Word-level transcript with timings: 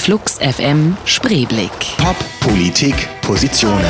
Flux 0.00 0.38
FM 0.38 0.96
Spreeblick. 1.04 1.70
Pop, 1.98 2.16
Politik, 2.40 2.94
Positionen. 3.20 3.84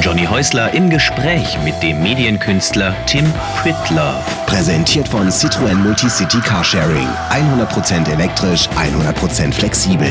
Johnny 0.00 0.26
Häusler 0.26 0.74
im 0.74 0.90
Gespräch 0.90 1.56
mit 1.64 1.80
dem 1.84 2.02
Medienkünstler 2.02 2.96
Tim 3.06 3.32
Pritlove. 3.62 4.16
Präsentiert 4.46 5.06
von 5.08 5.28
Citroën 5.28 5.76
Multicity 5.76 6.40
Carsharing. 6.40 7.06
100% 7.30 8.10
elektrisch, 8.10 8.68
100% 8.76 9.52
flexibel. 9.52 10.10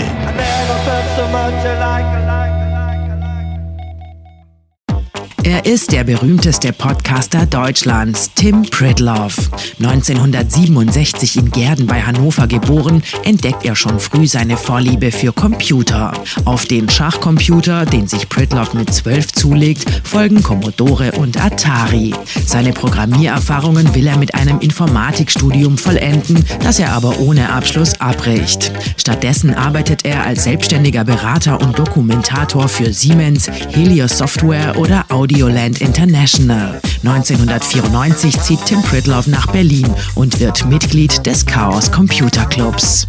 Er 5.50 5.66
ist 5.66 5.94
der 5.94 6.04
berühmteste 6.04 6.74
Podcaster 6.74 7.46
Deutschlands, 7.46 8.32
Tim 8.36 8.64
Pridlove. 8.64 9.38
1967 9.82 11.38
in 11.38 11.52
Gerden 11.52 11.88
bei 11.88 12.02
Hannover 12.02 12.48
geboren, 12.48 13.02
entdeckt 13.24 13.64
er 13.64 13.78
schon 13.78 14.02
früh 14.02 14.28
seine 14.28 14.58
Vorliebe 14.58 15.10
für 15.10 15.32
Computer. 15.32 16.12
Auf 16.44 16.66
den 16.66 16.90
Schachcomputer, 16.90 17.86
den 17.86 18.10
sich 18.10 18.28
Pridlove 18.28 18.76
mit 18.76 18.94
12 18.94 19.32
zulegt, 19.32 19.86
folgen 20.04 20.44
Commodore 20.44 21.14
und 21.14 21.42
Atari. 21.42 22.14
Seine 22.46 22.74
Programmiererfahrungen 22.74 23.96
will 23.96 24.08
er 24.08 24.18
mit 24.18 24.36
einem 24.36 24.60
Informatikstudium 24.60 25.78
vollenden, 25.78 26.44
das 26.62 26.78
er 26.78 26.92
aber 26.92 27.20
ohne 27.20 27.54
Abschluss 27.54 28.02
abbricht. 28.02 28.74
Stattdessen 28.98 29.54
arbeitet 29.54 30.04
er 30.04 30.26
als 30.26 30.44
selbstständiger 30.44 31.06
Berater 31.06 31.62
und 31.62 31.80
Dokumentator 31.80 32.68
für 32.68 32.92
Siemens, 32.92 33.50
Helios 33.70 34.18
Software 34.18 34.78
oder 34.78 35.06
Audioland 35.38 35.82
International. 35.82 36.82
1994 37.04 38.40
zieht 38.42 38.66
Tim 38.66 38.82
Pridlove 38.82 39.30
nach 39.30 39.46
Berlin 39.52 39.88
und 40.16 40.40
wird 40.40 40.66
Mitglied 40.66 41.24
des 41.28 41.46
Chaos 41.46 41.92
Computer 41.92 42.44
Clubs. 42.48 43.06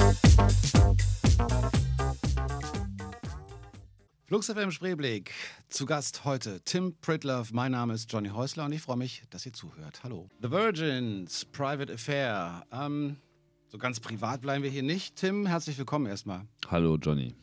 Flux 4.26 4.48
FM 4.52 4.70
Spreeblick. 4.70 5.32
Zu 5.70 5.86
Gast 5.86 6.26
heute 6.26 6.60
Tim 6.66 6.94
Pridlove. 7.00 7.48
Mein 7.52 7.72
Name 7.72 7.94
ist 7.94 8.12
Johnny 8.12 8.28
Häusler 8.28 8.66
und 8.66 8.72
ich 8.72 8.82
freue 8.82 8.98
mich, 8.98 9.22
dass 9.30 9.46
ihr 9.46 9.54
zuhört. 9.54 10.02
Hallo. 10.04 10.28
The 10.42 10.50
Virgins, 10.50 11.46
Private 11.46 11.94
Affair. 11.94 12.62
Ähm, 12.70 13.16
so 13.68 13.78
ganz 13.78 14.00
privat 14.00 14.42
bleiben 14.42 14.62
wir 14.62 14.70
hier 14.70 14.82
nicht. 14.82 15.16
Tim, 15.16 15.46
herzlich 15.46 15.78
willkommen 15.78 16.04
erstmal. 16.04 16.42
Hallo 16.70 16.98
Johnny. 17.00 17.34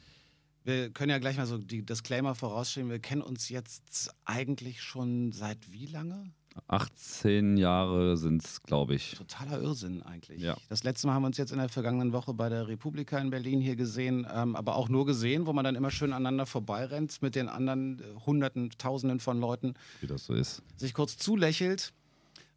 Wir 0.66 0.90
können 0.90 1.12
ja 1.12 1.20
gleich 1.20 1.38
mal 1.38 1.46
so 1.46 1.60
die 1.60 1.86
Disclaimer 1.86 2.34
vorausschieben. 2.34 2.90
Wir 2.90 2.98
kennen 3.00 3.22
uns 3.22 3.50
jetzt 3.50 4.10
eigentlich 4.26 4.82
schon 4.82 5.32
seit 5.32 5.72
wie 5.72 5.86
lange? 5.86 6.32
18 6.68 7.58
Jahre 7.58 8.18
sind 8.18 8.44
es, 8.44 8.64
glaube 8.64 8.96
ich. 8.96 9.12
Totaler 9.12 9.62
Irrsinn 9.62 10.02
eigentlich. 10.02 10.42
Ja. 10.42 10.58
Das 10.70 10.84
letzte 10.84 11.06
Mal 11.06 11.14
haben 11.14 11.22
wir 11.24 11.28
uns 11.28 11.38
jetzt 11.38 11.52
in 11.52 11.60
der 11.60 11.70
vergangenen 11.70 12.14
Woche 12.14 12.34
bei 12.34 12.50
der 12.50 12.68
Republika 12.68 13.20
in 13.20 13.30
Berlin 13.30 13.62
hier 13.62 13.76
gesehen, 13.76 14.26
ähm, 14.34 14.56
aber 14.56 14.76
auch 14.76 14.90
nur 14.90 15.06
gesehen, 15.06 15.46
wo 15.46 15.54
man 15.54 15.66
dann 15.66 15.76
immer 15.76 15.92
schön 15.92 16.14
aneinander 16.14 16.46
vorbeirennt 16.48 17.22
mit 17.22 17.36
den 17.36 17.48
anderen 17.48 18.00
äh, 18.00 18.04
Hunderten, 18.26 18.72
Tausenden 18.78 19.20
von 19.20 19.40
Leuten, 19.40 19.76
Wie 20.02 20.08
das 20.08 20.26
so 20.26 20.34
ist. 20.34 20.64
sich 20.78 20.94
kurz 20.94 21.18
zulächelt 21.18 21.94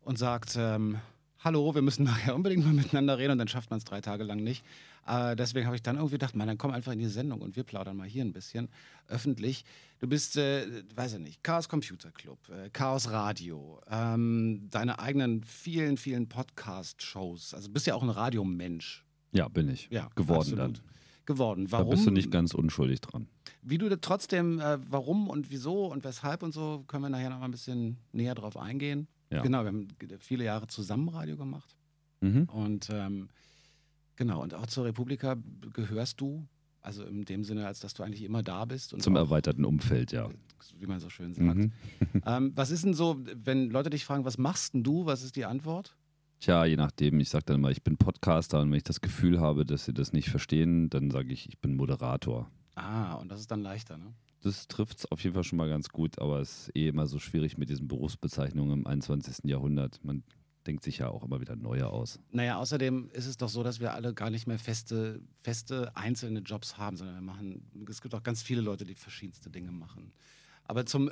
und 0.01 0.17
sagt, 0.19 0.55
ähm, 0.56 0.98
hallo, 1.41 1.75
wir 1.75 1.83
müssen 1.83 2.03
nachher 2.05 2.34
unbedingt 2.34 2.64
mal 2.64 2.72
miteinander 2.72 3.19
reden 3.19 3.33
und 3.33 3.39
dann 3.39 3.48
schafft 3.48 3.70
man 3.70 3.78
es 3.78 3.84
drei 3.84 4.00
Tage 4.00 4.25
lang 4.25 4.42
nicht. 4.42 4.64
Äh, 5.06 5.36
deswegen 5.36 5.67
habe 5.67 5.77
ich 5.77 5.83
dann 5.83 5.97
irgendwie 5.97 6.14
gedacht, 6.14 6.34
man, 6.34 6.47
dann 6.47 6.58
komm 6.58 6.70
einfach 6.70 6.92
in 6.92 6.98
die 6.98 7.06
Sendung 7.06 7.41
und 7.41 7.56
wir 7.56 7.64
plaudern 7.64 7.97
mal 7.97 8.06
hier 8.06 8.25
ein 8.25 8.33
bisschen 8.33 8.69
öffentlich. 9.06 9.64
Du 10.00 10.06
bist, 10.06 10.36
äh, 10.36 10.67
weiß 10.95 11.14
ich 11.14 11.20
nicht, 11.20 11.42
Chaos 11.42 11.69
Computer 11.69 12.11
Club, 12.11 12.39
äh, 12.50 12.70
Chaos 12.70 13.11
Radio, 13.11 13.80
ähm, 13.91 14.69
deine 14.70 14.98
eigenen 14.98 15.42
vielen, 15.45 15.97
vielen 15.97 16.28
Podcast-Shows. 16.28 17.55
Also 17.55 17.70
bist 17.70 17.86
ja 17.86 17.95
auch 17.95 18.02
ein 18.02 18.11
Radiomensch. 18.11 19.05
Ja, 19.33 19.48
bin 19.48 19.69
ich. 19.69 19.89
Ja, 19.91 20.08
Geworden 20.14 20.39
absolut. 20.39 20.58
dann. 20.58 20.80
Geworden. 21.27 21.67
Da 21.67 21.73
Warum? 21.73 21.91
bist 21.91 22.06
du 22.06 22.11
nicht 22.11 22.30
ganz 22.30 22.55
unschuldig 22.55 23.02
dran. 23.02 23.28
Wie 23.61 23.77
du 23.77 23.91
da 23.91 23.97
trotzdem, 23.97 24.61
äh, 24.61 24.78
warum 24.91 25.28
und 25.28 25.50
wieso 25.50 25.86
und 25.86 26.02
weshalb 26.02 26.42
und 26.42 26.52
so, 26.52 26.84
können 26.86 27.02
wir 27.02 27.11
nachher 27.11 27.29
noch 27.29 27.39
mal 27.39 27.45
ein 27.45 27.51
bisschen 27.51 27.98
näher 28.13 28.34
drauf 28.34 28.57
eingehen. 28.57 29.08
Ja. 29.30 29.42
Genau, 29.42 29.62
wir 29.62 29.68
haben 29.68 29.89
viele 30.18 30.44
Jahre 30.44 30.66
zusammen 30.66 31.08
Radio 31.08 31.36
gemacht. 31.36 31.77
Mhm. 32.20 32.44
Und 32.44 32.89
ähm, 32.90 33.28
genau, 34.16 34.42
und 34.42 34.55
auch 34.55 34.66
zur 34.66 34.84
Republika 34.84 35.36
gehörst 35.72 36.20
du, 36.20 36.46
also 36.80 37.05
in 37.05 37.24
dem 37.24 37.44
Sinne, 37.44 37.66
als 37.66 37.80
dass 37.80 37.94
du 37.94 38.02
eigentlich 38.02 38.22
immer 38.22 38.42
da 38.42 38.64
bist. 38.64 38.92
Und 38.92 39.02
Zum 39.02 39.16
auch, 39.16 39.20
erweiterten 39.20 39.64
Umfeld, 39.64 40.12
ja. 40.12 40.28
Wie 40.78 40.86
man 40.86 41.00
so 41.00 41.11
schön 41.11 41.34
sagt. 41.34 41.56
Mhm. 41.56 41.72
Ähm, 42.27 42.52
was 42.55 42.70
ist 42.70 42.84
denn 42.84 42.94
so, 42.94 43.20
wenn 43.24 43.70
Leute 43.70 43.90
dich 43.90 44.05
fragen, 44.05 44.24
was 44.24 44.39
machst 44.39 44.74
denn 44.74 44.83
du, 44.83 45.06
was 45.06 45.22
ist 45.22 45.36
die 45.36 45.45
Antwort? 45.45 45.96
Tja, 46.40 46.64
je 46.64 46.77
nachdem, 46.77 47.20
ich 47.20 47.30
sage 47.30 47.45
dann 47.46 47.60
mal, 47.60 47.72
ich 47.72 47.83
bin 47.83 47.96
Podcaster 47.96 48.60
und 48.60 48.70
wenn 48.70 48.77
ich 48.77 48.84
das 48.84 49.00
Gefühl 49.00 49.40
habe, 49.40 49.64
dass 49.64 49.84
sie 49.84 49.95
das 49.95 50.12
nicht 50.12 50.30
verstehen, 50.30 50.89
dann 50.90 51.10
sage 51.10 51.33
ich, 51.33 51.48
ich 51.48 51.58
bin 51.58 51.74
Moderator. 51.74 52.50
Ah, 52.74 53.14
und 53.14 53.28
das 53.30 53.40
ist 53.40 53.50
dann 53.50 53.60
leichter, 53.62 53.96
ne? 53.96 54.14
Das 54.43 54.69
trifft 54.69 54.99
es 54.99 55.07
auf 55.07 55.23
jeden 55.23 55.35
Fall 55.35 55.45
schon 55.45 55.59
mal 55.59 55.69
ganz 55.69 55.89
gut, 55.89 56.19
aber 56.19 56.41
es 56.41 56.69
ist 56.69 56.77
eh 56.77 56.89
immer 56.89 57.07
so 57.07 57.19
schwierig 57.19 57.59
mit 57.59 57.71
diesen 57.71 57.89
Berufsbezeichnungen 57.89 58.81
im 58.81 58.87
21. 58.87 59.45
Jahrhundert. 59.45 59.99
Man 60.05 60.23
denkt 60.67 60.85
sich 60.85 60.99
ja 60.99 61.09
auch 61.09 61.25
immer 61.25 61.41
wieder 61.41 61.57
neue 61.57 61.89
aus. 61.89 62.21
Naja, 62.31 62.59
außerdem 62.59 63.11
ist 63.13 63.27
es 63.27 63.37
doch 63.37 63.49
so, 63.49 63.63
dass 63.63 63.81
wir 63.81 63.95
alle 63.95 64.15
gar 64.15 64.31
nicht 64.31 64.47
mehr 64.47 64.59
feste, 64.59 65.21
feste 65.35 65.97
einzelne 65.97 66.41
Jobs 66.41 66.77
haben, 66.77 66.97
sondern 66.97 67.17
wir 67.17 67.23
machen, 67.23 67.87
es 67.89 68.03
gibt 68.03 68.15
auch 68.15 68.23
ganz 68.23 68.43
viele 68.43 68.61
Leute, 68.61 68.85
die 68.85 68.95
verschiedenste 68.95 69.51
Dinge 69.51 69.73
machen. 69.73 70.13
Aber 70.65 70.85
zum, 70.85 71.11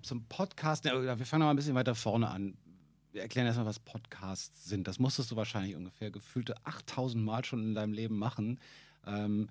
zum 0.00 0.24
Podcast, 0.24 0.84
wir 0.84 1.16
fangen 1.26 1.44
mal 1.44 1.50
ein 1.50 1.56
bisschen 1.56 1.74
weiter 1.74 1.94
vorne 1.94 2.28
an. 2.28 2.56
Wir 3.12 3.20
erklären 3.20 3.46
erstmal, 3.46 3.66
was 3.66 3.78
Podcasts 3.78 4.64
sind. 4.64 4.88
Das 4.88 4.98
musstest 4.98 5.30
du 5.30 5.36
wahrscheinlich 5.36 5.76
ungefähr 5.76 6.10
gefühlte 6.10 6.56
8000 6.64 7.22
Mal 7.22 7.44
schon 7.44 7.62
in 7.62 7.74
deinem 7.74 7.92
Leben 7.92 8.18
machen. 8.18 8.58
Ähm, 9.06 9.48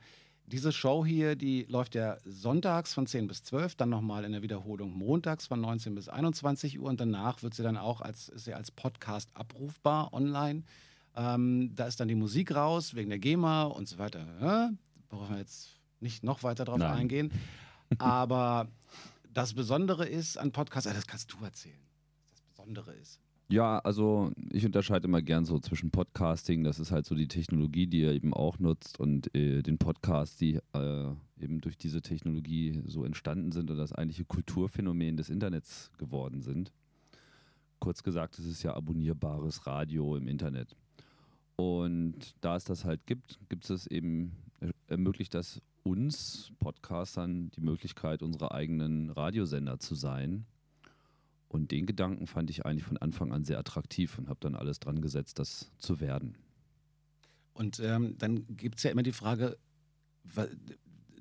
diese 0.52 0.72
Show 0.72 1.06
hier, 1.06 1.36
die 1.36 1.64
läuft 1.64 1.96
ja 1.96 2.18
sonntags 2.26 2.94
von 2.94 3.08
10 3.08 3.28
bis 3.28 3.44
12, 3.44 3.76
dann 3.76 3.90
nochmal 3.90 4.26
in 4.26 4.34
der 4.34 4.42
Wiederholung 4.42 4.92
montags 4.92 5.48
von 5.48 5.62
19 5.62 5.96
bis 5.96 6.10
21 6.10 6.80
Uhr 6.80 6.90
und 6.90 7.00
danach 7.00 7.42
wird 7.42 7.54
sie 7.54 7.64
dann 7.64 7.78
auch 7.78 8.02
als, 8.02 8.30
ist 8.30 8.46
sie 8.46 8.54
als 8.54 8.72
Podcast 8.72 9.30
abrufbar 9.34 10.14
online. 10.14 10.64
Ähm, 11.16 11.72
da 11.76 11.88
ist 11.88 12.00
dann 12.00 12.08
die 12.08 12.16
Musik 12.16 12.54
raus, 12.54 12.96
wegen 12.96 13.10
der 13.10 13.20
GEMA 13.20 13.64
und 13.64 13.88
so 13.88 13.98
weiter. 13.98 14.26
Ja? 14.42 14.72
Brauchen 15.10 15.30
wir 15.30 15.40
jetzt 15.40 15.80
nicht 16.00 16.24
noch 16.24 16.44
weiter 16.44 16.66
drauf 16.66 16.80
Nein. 16.80 16.98
eingehen. 16.98 17.32
Aber 17.98 18.68
das 19.34 19.54
Besondere 19.54 20.08
ist 20.08 20.38
an 20.38 20.52
Podcasts, 20.52 20.90
ah, 20.90 20.94
das 20.94 21.08
kannst 21.08 21.32
du 21.34 21.44
erzählen, 21.44 21.80
was 22.24 22.32
das 22.32 22.42
Besondere 22.42 22.94
ist. 22.94 23.20
Ja, 23.52 23.80
also 23.80 24.32
ich 24.50 24.66
unterscheide 24.66 25.10
immer 25.10 25.22
gern 25.22 25.44
so 25.44 25.60
zwischen 25.60 25.92
Podcasting, 25.92 26.64
das 26.64 26.80
ist 26.80 26.94
halt 26.94 27.06
so 27.06 27.16
die 27.16 27.28
Technologie, 27.28 27.86
die 27.86 28.02
er 28.02 28.14
eben 28.14 28.34
auch 28.34 28.60
nutzt 28.60 28.98
und 28.98 29.36
äh, 29.36 29.62
den 29.62 29.78
Podcasts, 29.78 30.38
die 30.38 30.62
äh, 30.72 31.08
eben 31.38 31.60
durch 31.60 31.78
diese 31.78 32.02
Technologie 32.02 32.82
so 32.86 33.04
entstanden 33.04 33.52
sind 33.52 33.70
und 33.70 33.76
das 33.76 33.92
eigentliche 33.92 34.24
Kulturphänomen 34.24 35.18
des 35.18 35.30
Internets 35.30 35.92
geworden 35.98 36.42
sind. 36.42 36.72
Kurz 37.80 38.04
gesagt, 38.04 38.40
es 38.40 38.46
ist 38.46 38.64
ja 38.64 38.74
abonnierbares 38.74 39.68
Radio 39.68 40.16
im 40.16 40.30
Internet. 40.30 40.78
Und 41.58 42.34
da 42.40 42.56
es 42.56 42.64
das 42.64 42.86
halt 42.86 43.06
gibt, 43.06 43.38
gibt 43.50 43.70
es 43.70 43.86
eben, 43.86 44.32
äh, 44.62 44.70
ermöglicht 44.88 45.34
das 45.34 45.62
uns 45.84 46.54
Podcastern 46.60 47.52
die 47.52 47.62
Möglichkeit, 47.62 48.24
unsere 48.24 48.54
eigenen 48.54 49.10
Radiosender 49.10 49.78
zu 49.78 49.96
sein. 49.96 50.46
Und 51.52 51.72
den 51.72 51.86
Gedanken 51.86 52.28
fand 52.28 52.50
ich 52.50 52.66
eigentlich 52.66 52.86
von 52.86 52.96
Anfang 52.96 53.34
an 53.34 53.44
sehr 53.44 53.60
attraktiv 53.60 54.18
und 54.18 54.30
habe 54.30 54.40
dann 54.40 54.56
alles 54.56 54.80
dran 54.80 55.02
gesetzt, 55.02 55.38
das 55.38 55.70
zu 55.80 56.00
werden. 56.00 56.38
Und 57.54 57.82
ähm, 57.82 58.18
dann 58.18 58.48
gibt 58.56 58.78
es 58.78 58.84
ja 58.84 58.92
immer 58.92 59.04
die 59.04 59.12
Frage, 59.12 59.58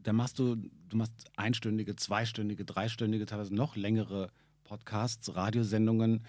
da 0.05 0.13
machst 0.13 0.39
du, 0.39 0.55
du 0.55 0.97
machst 0.97 1.29
einstündige, 1.37 1.97
zweistündige, 1.97 2.65
dreistündige, 2.65 3.27
teilweise 3.27 3.53
noch 3.53 3.75
längere 3.75 4.31
Podcasts, 4.63 5.35
Radiosendungen. 5.35 6.25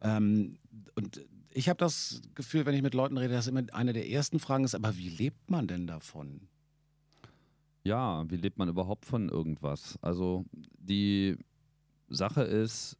Ähm, 0.00 0.56
und 0.94 1.20
ich 1.50 1.68
habe 1.68 1.76
das 1.76 2.22
Gefühl, 2.34 2.64
wenn 2.64 2.74
ich 2.74 2.80
mit 2.80 2.94
Leuten 2.94 3.18
rede, 3.18 3.34
dass 3.34 3.48
immer 3.48 3.64
eine 3.74 3.92
der 3.92 4.08
ersten 4.08 4.38
Fragen 4.38 4.64
ist, 4.64 4.74
aber 4.74 4.96
wie 4.96 5.10
lebt 5.10 5.50
man 5.50 5.66
denn 5.66 5.86
davon? 5.86 6.48
Ja, 7.84 8.24
wie 8.30 8.36
lebt 8.36 8.56
man 8.56 8.70
überhaupt 8.70 9.04
von 9.04 9.28
irgendwas? 9.28 9.98
Also 10.00 10.46
die 10.78 11.36
Sache 12.08 12.44
ist, 12.44 12.96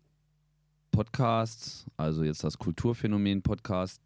Podcasts, 0.92 1.86
also 1.96 2.22
jetzt 2.22 2.44
das 2.44 2.58
Kulturphänomen 2.58 3.42
Podcast, 3.42 4.00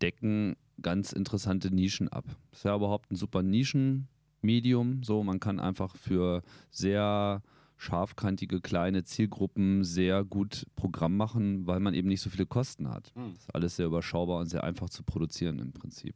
decken 0.00 0.54
ganz 0.80 1.12
interessante 1.12 1.74
Nischen 1.74 2.08
ab. 2.08 2.24
Das 2.50 2.60
ist 2.60 2.64
ja 2.64 2.76
überhaupt 2.76 3.10
ein 3.10 3.16
super 3.16 3.42
Nischenmedium. 3.42 5.02
So, 5.02 5.24
man 5.24 5.40
kann 5.40 5.58
einfach 5.58 5.96
für 5.96 6.42
sehr 6.70 7.42
scharfkantige 7.76 8.60
kleine 8.60 9.04
Zielgruppen 9.04 9.82
sehr 9.82 10.24
gut 10.24 10.66
Programm 10.76 11.16
machen, 11.16 11.66
weil 11.66 11.80
man 11.80 11.94
eben 11.94 12.08
nicht 12.08 12.20
so 12.20 12.30
viele 12.30 12.46
Kosten 12.46 12.88
hat. 12.88 13.12
Hm. 13.14 13.32
Das 13.32 13.40
ist 13.40 13.54
alles 13.54 13.76
sehr 13.76 13.86
überschaubar 13.86 14.40
und 14.40 14.46
sehr 14.46 14.62
einfach 14.62 14.90
zu 14.90 15.02
produzieren 15.02 15.58
im 15.58 15.72
Prinzip. 15.72 16.14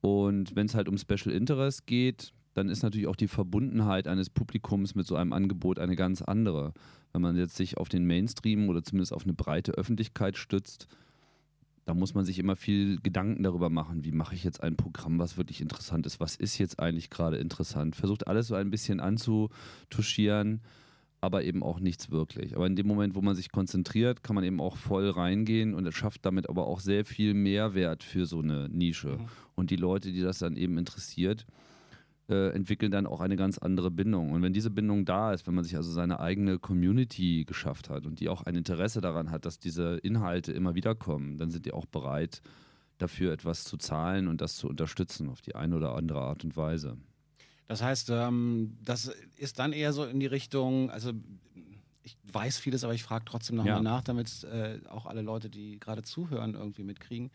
Und 0.00 0.56
wenn 0.56 0.66
es 0.66 0.74
halt 0.74 0.88
um 0.88 0.96
Special 0.96 1.34
Interest 1.34 1.86
geht, 1.86 2.32
dann 2.54 2.68
ist 2.68 2.82
natürlich 2.82 3.06
auch 3.06 3.16
die 3.16 3.28
Verbundenheit 3.28 4.08
eines 4.08 4.30
Publikums 4.30 4.94
mit 4.94 5.06
so 5.06 5.16
einem 5.16 5.32
Angebot 5.32 5.78
eine 5.78 5.96
ganz 5.96 6.22
andere. 6.22 6.72
Wenn 7.12 7.22
man 7.22 7.36
jetzt 7.36 7.56
sich 7.56 7.76
auf 7.76 7.88
den 7.88 8.06
Mainstream 8.06 8.68
oder 8.68 8.82
zumindest 8.82 9.12
auf 9.12 9.24
eine 9.24 9.34
breite 9.34 9.72
Öffentlichkeit 9.72 10.36
stützt, 10.36 10.86
da 11.86 11.94
muss 11.94 12.14
man 12.14 12.24
sich 12.24 12.38
immer 12.38 12.56
viel 12.56 13.00
Gedanken 13.00 13.42
darüber 13.42 13.68
machen, 13.68 14.04
wie 14.04 14.12
mache 14.12 14.34
ich 14.34 14.44
jetzt 14.44 14.62
ein 14.62 14.76
Programm, 14.76 15.18
was 15.18 15.36
wirklich 15.36 15.60
interessant 15.60 16.06
ist, 16.06 16.20
was 16.20 16.36
ist 16.36 16.58
jetzt 16.58 16.78
eigentlich 16.78 17.10
gerade 17.10 17.38
interessant. 17.38 17.96
Versucht 17.96 18.28
alles 18.28 18.46
so 18.46 18.54
ein 18.54 18.70
bisschen 18.70 19.00
anzutuschieren, 19.00 20.60
aber 21.20 21.42
eben 21.42 21.62
auch 21.62 21.80
nichts 21.80 22.10
wirklich. 22.10 22.54
Aber 22.54 22.66
in 22.66 22.76
dem 22.76 22.86
Moment, 22.86 23.14
wo 23.14 23.22
man 23.22 23.34
sich 23.34 23.50
konzentriert, 23.50 24.22
kann 24.22 24.36
man 24.36 24.44
eben 24.44 24.60
auch 24.60 24.76
voll 24.76 25.10
reingehen 25.10 25.74
und 25.74 25.86
es 25.86 25.94
schafft 25.94 26.24
damit 26.24 26.48
aber 26.48 26.66
auch 26.66 26.80
sehr 26.80 27.04
viel 27.04 27.34
Mehrwert 27.34 28.04
für 28.04 28.24
so 28.26 28.40
eine 28.40 28.68
Nische. 28.68 29.18
Mhm. 29.18 29.28
Und 29.56 29.70
die 29.70 29.76
Leute, 29.76 30.12
die 30.12 30.20
das 30.20 30.38
dann 30.38 30.56
eben 30.56 30.78
interessiert, 30.78 31.46
äh, 32.30 32.50
entwickeln 32.50 32.90
dann 32.90 33.06
auch 33.06 33.20
eine 33.20 33.36
ganz 33.36 33.58
andere 33.58 33.90
Bindung. 33.90 34.30
Und 34.30 34.42
wenn 34.42 34.52
diese 34.52 34.70
Bindung 34.70 35.04
da 35.04 35.32
ist, 35.32 35.46
wenn 35.46 35.54
man 35.54 35.64
sich 35.64 35.76
also 35.76 35.90
seine 35.90 36.20
eigene 36.20 36.58
Community 36.58 37.44
geschafft 37.44 37.90
hat 37.90 38.06
und 38.06 38.20
die 38.20 38.28
auch 38.28 38.42
ein 38.42 38.54
Interesse 38.54 39.00
daran 39.00 39.30
hat, 39.30 39.44
dass 39.44 39.58
diese 39.58 39.98
Inhalte 39.98 40.52
immer 40.52 40.74
wieder 40.74 40.94
kommen, 40.94 41.36
dann 41.36 41.50
sind 41.50 41.66
die 41.66 41.72
auch 41.72 41.86
bereit, 41.86 42.40
dafür 42.98 43.32
etwas 43.32 43.64
zu 43.64 43.76
zahlen 43.76 44.28
und 44.28 44.40
das 44.40 44.56
zu 44.56 44.68
unterstützen 44.68 45.28
auf 45.28 45.40
die 45.40 45.54
eine 45.54 45.76
oder 45.76 45.94
andere 45.94 46.20
Art 46.20 46.44
und 46.44 46.56
Weise. 46.56 46.96
Das 47.66 47.82
heißt, 47.82 48.10
ähm, 48.10 48.76
das 48.84 49.12
ist 49.36 49.58
dann 49.58 49.72
eher 49.72 49.92
so 49.92 50.04
in 50.04 50.20
die 50.20 50.26
Richtung, 50.26 50.90
also 50.90 51.12
ich 52.02 52.16
weiß 52.32 52.58
vieles, 52.58 52.84
aber 52.84 52.94
ich 52.94 53.02
frage 53.02 53.24
trotzdem 53.24 53.56
nochmal 53.56 53.74
ja. 53.74 53.82
nach, 53.82 54.02
damit 54.02 54.44
äh, 54.44 54.80
auch 54.88 55.06
alle 55.06 55.22
Leute, 55.22 55.48
die 55.48 55.78
gerade 55.78 56.02
zuhören, 56.02 56.54
irgendwie 56.54 56.82
mitkriegen. 56.82 57.30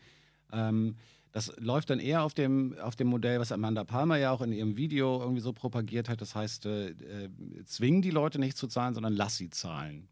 Ähm, 0.52 0.96
das 1.36 1.52
läuft 1.58 1.90
dann 1.90 2.00
eher 2.00 2.22
auf 2.22 2.32
dem, 2.32 2.74
auf 2.80 2.96
dem 2.96 3.08
Modell, 3.08 3.38
was 3.38 3.52
Amanda 3.52 3.84
Palmer 3.84 4.16
ja 4.16 4.30
auch 4.30 4.40
in 4.40 4.52
ihrem 4.52 4.78
Video 4.78 5.20
irgendwie 5.20 5.42
so 5.42 5.52
propagiert 5.52 6.08
hat. 6.08 6.22
Das 6.22 6.34
heißt, 6.34 6.64
äh, 6.64 6.88
äh, 6.88 7.28
zwingen 7.66 8.00
die 8.00 8.10
Leute 8.10 8.38
nicht 8.38 8.56
zu 8.56 8.68
zahlen, 8.68 8.94
sondern 8.94 9.12
lass 9.12 9.36
sie 9.36 9.50
zahlen. 9.50 10.08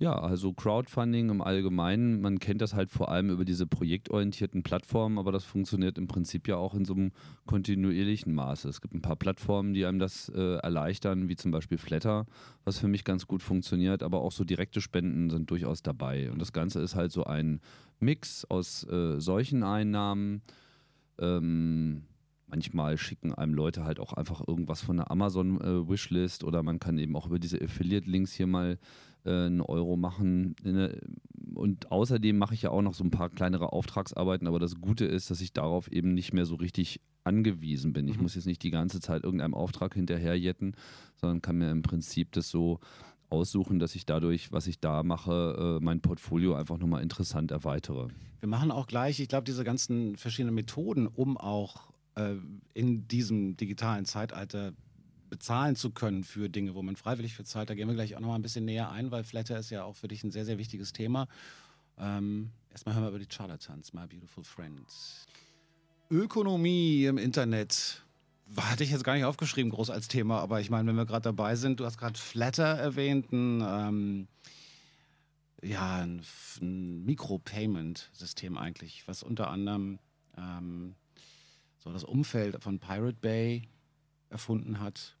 Ja, 0.00 0.18
also 0.18 0.52
Crowdfunding 0.52 1.30
im 1.30 1.40
Allgemeinen, 1.42 2.20
man 2.20 2.40
kennt 2.40 2.60
das 2.60 2.74
halt 2.74 2.90
vor 2.90 3.08
allem 3.08 3.30
über 3.30 3.44
diese 3.44 3.68
projektorientierten 3.68 4.64
Plattformen, 4.64 5.18
aber 5.18 5.30
das 5.30 5.44
funktioniert 5.44 5.96
im 5.96 6.08
Prinzip 6.08 6.48
ja 6.48 6.56
auch 6.56 6.74
in 6.74 6.84
so 6.84 6.94
einem 6.94 7.12
kontinuierlichen 7.46 8.34
Maße. 8.34 8.68
Es 8.68 8.80
gibt 8.80 8.94
ein 8.94 9.02
paar 9.02 9.16
Plattformen, 9.16 9.74
die 9.74 9.86
einem 9.86 10.00
das 10.00 10.28
äh, 10.28 10.56
erleichtern, 10.56 11.28
wie 11.28 11.36
zum 11.36 11.52
Beispiel 11.52 11.78
Flatter, 11.78 12.26
was 12.64 12.80
für 12.80 12.88
mich 12.88 13.04
ganz 13.04 13.28
gut 13.28 13.42
funktioniert, 13.42 14.02
aber 14.02 14.22
auch 14.22 14.32
so 14.32 14.42
direkte 14.42 14.80
Spenden 14.80 15.30
sind 15.30 15.50
durchaus 15.50 15.82
dabei. 15.82 16.32
Und 16.32 16.40
das 16.40 16.52
Ganze 16.52 16.80
ist 16.80 16.96
halt 16.96 17.12
so 17.12 17.22
ein 17.22 17.60
Mix 18.00 18.44
aus 18.44 18.82
äh, 18.88 19.20
solchen 19.20 19.62
Einnahmen. 19.62 20.42
Ähm, 21.18 22.02
manchmal 22.46 22.98
schicken 22.98 23.34
einem 23.34 23.54
Leute 23.54 23.84
halt 23.84 23.98
auch 23.98 24.12
einfach 24.12 24.46
irgendwas 24.46 24.80
von 24.80 24.96
der 24.96 25.10
Amazon-Wishlist 25.10 26.42
äh, 26.42 26.46
oder 26.46 26.62
man 26.62 26.78
kann 26.78 26.98
eben 26.98 27.16
auch 27.16 27.26
über 27.26 27.38
diese 27.38 27.60
Affiliate-Links 27.60 28.32
hier 28.32 28.46
mal 28.46 28.78
äh, 29.24 29.30
einen 29.30 29.60
Euro 29.60 29.96
machen. 29.96 30.54
Und 31.54 31.90
außerdem 31.90 32.36
mache 32.36 32.54
ich 32.54 32.62
ja 32.62 32.70
auch 32.70 32.82
noch 32.82 32.94
so 32.94 33.04
ein 33.04 33.10
paar 33.10 33.30
kleinere 33.30 33.72
Auftragsarbeiten, 33.72 34.46
aber 34.46 34.58
das 34.58 34.80
Gute 34.80 35.04
ist, 35.04 35.30
dass 35.30 35.40
ich 35.40 35.52
darauf 35.52 35.90
eben 35.90 36.14
nicht 36.14 36.32
mehr 36.32 36.46
so 36.46 36.56
richtig 36.56 37.00
angewiesen 37.24 37.92
bin. 37.92 38.06
Ich 38.06 38.16
mhm. 38.16 38.24
muss 38.24 38.34
jetzt 38.34 38.46
nicht 38.46 38.62
die 38.62 38.70
ganze 38.70 39.00
Zeit 39.00 39.24
irgendeinem 39.24 39.54
Auftrag 39.54 39.94
hinterherjetten, 39.94 40.76
sondern 41.16 41.42
kann 41.42 41.56
mir 41.56 41.70
im 41.70 41.82
Prinzip 41.82 42.32
das 42.32 42.50
so 42.50 42.80
aussuchen, 43.30 43.78
dass 43.78 43.94
ich 43.94 44.06
dadurch, 44.06 44.52
was 44.52 44.66
ich 44.66 44.80
da 44.80 45.02
mache, 45.02 45.78
äh, 45.80 45.84
mein 45.84 46.00
Portfolio 46.00 46.54
einfach 46.54 46.78
nochmal 46.78 47.02
interessant 47.02 47.50
erweitere. 47.50 48.08
Wir 48.40 48.48
machen 48.48 48.70
auch 48.70 48.86
gleich, 48.86 49.20
ich 49.20 49.28
glaube, 49.28 49.44
diese 49.44 49.64
ganzen 49.64 50.16
verschiedenen 50.16 50.54
Methoden, 50.54 51.06
um 51.06 51.36
auch 51.36 51.92
äh, 52.16 52.34
in 52.74 53.08
diesem 53.08 53.56
digitalen 53.56 54.04
Zeitalter 54.04 54.72
bezahlen 55.30 55.74
zu 55.74 55.90
können 55.90 56.22
für 56.22 56.48
Dinge, 56.48 56.74
wo 56.74 56.82
man 56.82 56.96
freiwillig 56.96 57.34
für 57.34 57.44
zahlt. 57.44 57.70
Da 57.70 57.74
gehen 57.74 57.88
wir 57.88 57.94
gleich 57.94 58.14
auch 58.14 58.20
nochmal 58.20 58.38
ein 58.38 58.42
bisschen 58.42 58.64
näher 58.64 58.90
ein, 58.90 59.10
weil 59.10 59.24
Flatter 59.24 59.58
ist 59.58 59.70
ja 59.70 59.82
auch 59.84 59.96
für 59.96 60.08
dich 60.08 60.22
ein 60.22 60.30
sehr, 60.30 60.44
sehr 60.44 60.58
wichtiges 60.58 60.92
Thema. 60.92 61.26
Ähm, 61.98 62.50
erstmal 62.70 62.94
hören 62.94 63.04
wir 63.04 63.08
über 63.10 63.18
die 63.18 63.26
Charlatans, 63.28 63.92
My 63.92 64.06
Beautiful 64.06 64.44
Friends. 64.44 65.26
Ökonomie 66.10 67.06
im 67.06 67.18
Internet. 67.18 68.03
Hatte 68.56 68.84
ich 68.84 68.90
jetzt 68.90 69.04
gar 69.04 69.14
nicht 69.14 69.24
aufgeschrieben, 69.24 69.70
groß 69.70 69.90
als 69.90 70.08
Thema, 70.08 70.40
aber 70.40 70.60
ich 70.60 70.70
meine, 70.70 70.88
wenn 70.88 70.96
wir 70.96 71.06
gerade 71.06 71.22
dabei 71.22 71.56
sind, 71.56 71.80
du 71.80 71.86
hast 71.86 71.98
gerade 71.98 72.18
Flatter 72.18 72.64
erwähnt, 72.64 73.32
ein, 73.32 73.62
ähm, 73.66 74.28
ja, 75.62 76.02
ein, 76.02 76.22
ein 76.60 77.04
Micropayment-System 77.04 78.58
eigentlich, 78.58 79.08
was 79.08 79.22
unter 79.22 79.50
anderem 79.50 79.98
ähm, 80.36 80.94
so 81.78 81.92
das 81.92 82.04
Umfeld 82.04 82.62
von 82.62 82.78
Pirate 82.78 83.18
Bay 83.20 83.68
erfunden 84.28 84.80
hat. 84.80 85.16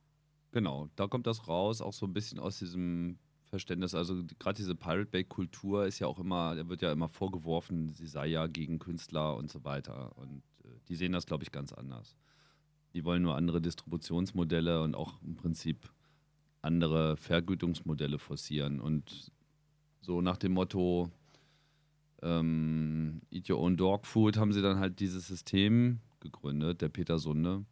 Genau, 0.52 0.88
da 0.96 1.06
kommt 1.06 1.26
das 1.26 1.48
raus, 1.48 1.80
auch 1.80 1.92
so 1.92 2.06
ein 2.06 2.12
bisschen 2.12 2.38
aus 2.38 2.58
diesem 2.58 3.18
Verständnis. 3.44 3.94
Also 3.94 4.24
gerade 4.38 4.56
diese 4.56 4.74
Pirate 4.74 5.10
Bay-Kultur 5.10 5.86
ist 5.86 5.98
ja 5.98 6.06
auch 6.06 6.18
immer, 6.18 6.54
da 6.54 6.68
wird 6.68 6.82
ja 6.82 6.92
immer 6.92 7.08
vorgeworfen, 7.08 7.88
sie 7.94 8.06
sei 8.06 8.26
ja 8.26 8.46
gegen 8.46 8.78
Künstler 8.78 9.36
und 9.36 9.50
so 9.50 9.64
weiter. 9.64 10.16
Und 10.16 10.42
äh, 10.64 10.68
die 10.88 10.96
sehen 10.96 11.12
das, 11.12 11.26
glaube 11.26 11.44
ich, 11.44 11.52
ganz 11.52 11.72
anders. 11.72 12.16
Die 12.94 13.04
wollen 13.04 13.22
nur 13.22 13.36
andere 13.36 13.60
Distributionsmodelle 13.60 14.82
und 14.82 14.94
auch 14.94 15.20
im 15.22 15.34
Prinzip 15.34 15.90
andere 16.62 17.16
Vergütungsmodelle 17.16 18.18
forcieren. 18.18 18.80
Und 18.80 19.32
so 20.00 20.20
nach 20.20 20.36
dem 20.36 20.52
Motto 20.52 21.10
ähm, 22.22 23.20
Eat 23.30 23.50
Your 23.50 23.60
Own 23.60 23.76
Dog 23.76 24.06
Food 24.06 24.36
haben 24.36 24.52
sie 24.52 24.62
dann 24.62 24.78
halt 24.78 25.00
dieses 25.00 25.28
System 25.28 26.00
gegründet, 26.20 26.80
der 26.80 26.88
Peter 26.88 27.18
Sunde, 27.18 27.64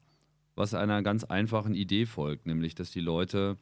was 0.55 0.75
einer 0.75 1.03
ganz 1.03 1.25
einfachen 1.25 1.75
Idee 1.75 2.05
folgt, 2.05 2.47
nämlich 2.47 2.75
dass 2.75 2.91
die 2.91 3.01
Leute 3.01 3.57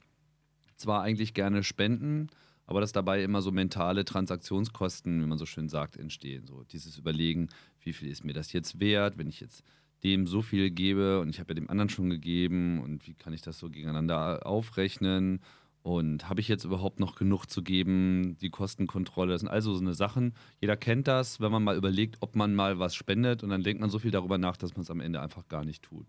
zwar 0.76 1.02
eigentlich 1.02 1.34
gerne 1.34 1.62
spenden, 1.62 2.28
aber 2.66 2.80
dass 2.80 2.92
dabei 2.92 3.22
immer 3.22 3.42
so 3.42 3.52
mentale 3.52 4.04
Transaktionskosten, 4.04 5.22
wie 5.22 5.26
man 5.26 5.38
so 5.38 5.46
schön 5.46 5.68
sagt, 5.68 5.96
entstehen. 5.96 6.46
So 6.46 6.64
dieses 6.64 6.98
Überlegen, 6.98 7.48
wie 7.80 7.92
viel 7.92 8.08
ist 8.08 8.24
mir 8.24 8.32
das 8.32 8.52
jetzt 8.52 8.80
wert, 8.80 9.18
wenn 9.18 9.28
ich 9.28 9.40
jetzt 9.40 9.62
dem 10.04 10.26
so 10.26 10.42
viel 10.42 10.70
gebe 10.70 11.20
und 11.20 11.28
ich 11.28 11.40
habe 11.40 11.50
ja 11.50 11.54
dem 11.54 11.70
anderen 11.70 11.88
schon 11.88 12.10
gegeben 12.10 12.80
und 12.80 13.06
wie 13.06 13.14
kann 13.14 13.32
ich 13.32 13.42
das 13.42 13.58
so 13.58 13.68
gegeneinander 13.68 14.46
aufrechnen 14.46 15.40
und 15.82 16.28
habe 16.28 16.40
ich 16.40 16.48
jetzt 16.48 16.64
überhaupt 16.64 17.00
noch 17.00 17.16
genug 17.16 17.46
zu 17.46 17.62
geben, 17.62 18.36
die 18.40 18.50
Kostenkontrolle, 18.50 19.32
das 19.32 19.40
sind 19.40 19.50
also 19.50 19.74
so 19.74 19.80
eine 19.80 19.94
Sachen. 19.94 20.34
Jeder 20.60 20.76
kennt 20.76 21.08
das, 21.08 21.40
wenn 21.40 21.52
man 21.52 21.64
mal 21.64 21.76
überlegt, 21.76 22.18
ob 22.20 22.36
man 22.36 22.54
mal 22.54 22.78
was 22.78 22.94
spendet 22.94 23.42
und 23.42 23.50
dann 23.50 23.62
denkt 23.62 23.80
man 23.80 23.90
so 23.90 23.98
viel 23.98 24.10
darüber 24.10 24.38
nach, 24.38 24.56
dass 24.56 24.74
man 24.74 24.82
es 24.82 24.90
am 24.90 25.00
Ende 25.00 25.20
einfach 25.20 25.48
gar 25.48 25.64
nicht 25.64 25.82
tut. 25.82 26.06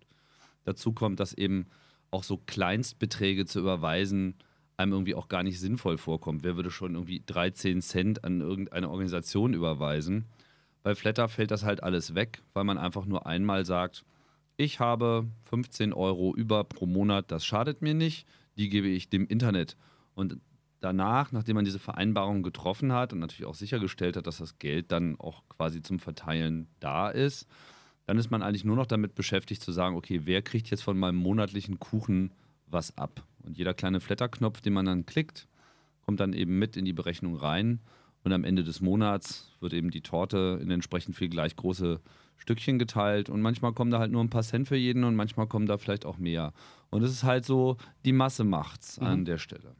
Dazu 0.64 0.94
kommt, 0.94 1.20
dass 1.20 1.34
eben 1.34 1.68
auch 2.12 2.24
so 2.24 2.38
Kleinstbeträge 2.38 3.46
zu 3.46 3.60
überweisen 3.60 4.36
einem 4.78 4.94
irgendwie 4.94 5.16
auch 5.16 5.28
gar 5.28 5.44
nicht 5.44 5.60
sinnvoll 5.60 5.98
vorkommt. 5.98 6.44
Wer 6.44 6.56
würde 6.56 6.72
schon 6.72 6.96
irgendwie 6.96 7.22
13 7.26 7.82
Cent 7.82 8.24
an 8.24 8.42
irgendeine 8.42 8.90
Organisation 8.90 9.54
überweisen? 9.54 10.26
Bei 10.84 10.96
Flatter 10.96 11.30
fällt 11.30 11.52
das 11.52 11.64
halt 11.64 11.84
alles 11.84 12.16
weg, 12.16 12.42
weil 12.54 12.64
man 12.64 12.78
einfach 12.78 13.06
nur 13.06 13.26
einmal 13.28 13.66
sagt, 13.66 14.04
ich 14.58 14.80
habe 14.80 15.28
15 15.46 15.94
Euro 15.94 16.36
über 16.36 16.64
pro 16.64 16.86
Monat, 16.86 17.32
das 17.32 17.46
schadet 17.46 17.82
mir 17.82 17.94
nicht, 17.94 18.28
die 18.58 18.70
gebe 18.70 18.88
ich 18.88 19.10
dem 19.10 19.28
Internet. 19.28 19.78
Und 20.14 20.38
danach, 20.80 21.32
nachdem 21.32 21.56
man 21.56 21.66
diese 21.66 21.80
Vereinbarung 21.80 22.44
getroffen 22.44 22.92
hat 22.92 23.14
und 23.14 23.20
natürlich 23.20 23.46
auch 23.46 23.56
sichergestellt 23.56 24.18
hat, 24.18 24.28
dass 24.28 24.38
das 24.38 24.60
Geld 24.60 24.92
dann 24.92 25.20
auch 25.20 25.44
quasi 25.50 25.82
zum 25.82 26.00
Verteilen 26.00 26.68
da 26.80 27.10
ist, 27.10 27.48
dann 28.06 28.18
ist 28.18 28.32
man 28.32 28.42
eigentlich 28.42 28.66
nur 28.66 28.76
noch 28.76 28.88
damit 28.88 29.16
beschäftigt 29.16 29.62
zu 29.62 29.72
sagen, 29.72 29.96
okay, 29.96 30.22
wer 30.26 30.42
kriegt 30.42 30.70
jetzt 30.70 30.82
von 30.84 30.98
meinem 30.98 31.16
monatlichen 31.16 31.80
Kuchen 31.80 32.34
was 32.66 32.98
ab? 32.98 33.24
Und 33.44 33.58
jeder 33.58 33.74
kleine 33.74 34.00
Flatterknopf, 34.00 34.62
den 34.62 34.74
man 34.74 34.86
dann 34.86 35.06
klickt, 35.06 35.48
kommt 36.02 36.20
dann 36.20 36.34
eben 36.34 36.58
mit 36.58 36.76
in 36.78 36.86
die 36.86 36.94
Berechnung 36.94 37.36
rein. 37.36 37.80
Und 38.24 38.34
am 38.34 38.44
Ende 38.44 38.64
des 38.64 38.82
Monats 38.82 39.52
wird 39.60 39.74
eben 39.74 39.90
die 39.90 40.02
Torte 40.02 40.60
in 40.62 40.70
entsprechend 40.70 41.16
viel 41.16 41.30
gleich 41.30 41.56
große 41.56 42.00
Stückchen 42.38 42.80
geteilt. 42.80 43.30
Und 43.30 43.42
manchmal 43.42 43.74
kommen 43.74 43.92
da 43.92 44.00
halt 44.00 44.12
nur 44.12 44.24
ein 44.24 44.30
paar 44.30 44.44
Cent 44.44 44.68
für 44.68 44.76
jeden 44.76 45.04
und 45.04 45.16
manchmal 45.16 45.48
kommen 45.48 45.66
da 45.66 45.78
vielleicht 45.78 46.06
auch 46.06 46.18
mehr. 46.18 46.54
Und 46.90 47.04
es 47.04 47.12
ist 47.12 47.24
halt 47.24 47.46
so, 47.46 47.78
die 48.06 48.14
Masse 48.14 48.44
macht's 48.44 49.00
mhm. 49.00 49.08
an 49.08 49.26
der 49.26 49.38
Stelle. 49.38 49.76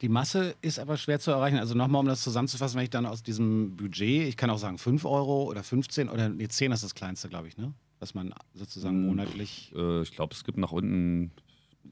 Die 0.00 0.08
Masse 0.08 0.54
ist 0.62 0.78
aber 0.78 0.96
schwer 0.96 1.20
zu 1.20 1.30
erreichen. 1.30 1.58
Also 1.58 1.74
nochmal, 1.74 2.00
um 2.00 2.06
das 2.06 2.22
zusammenzufassen, 2.22 2.76
wenn 2.76 2.84
ich 2.84 2.90
dann 2.90 3.06
aus 3.06 3.22
diesem 3.22 3.76
Budget, 3.76 4.28
ich 4.28 4.36
kann 4.36 4.50
auch 4.50 4.58
sagen 4.58 4.78
5 4.78 5.04
Euro 5.04 5.44
oder 5.44 5.62
15 5.62 6.08
oder 6.08 6.28
nee, 6.28 6.48
10 6.48 6.72
ist 6.72 6.84
das 6.84 6.94
kleinste, 6.94 7.28
glaube 7.28 7.48
ich, 7.48 7.56
ne? 7.56 7.72
Was 7.98 8.14
man 8.14 8.34
sozusagen 8.52 8.96
hm, 8.96 9.06
monatlich. 9.06 9.72
Äh, 9.74 10.02
ich 10.02 10.12
glaube, 10.12 10.34
es 10.34 10.44
gibt 10.44 10.58
nach 10.58 10.72
unten 10.72 11.30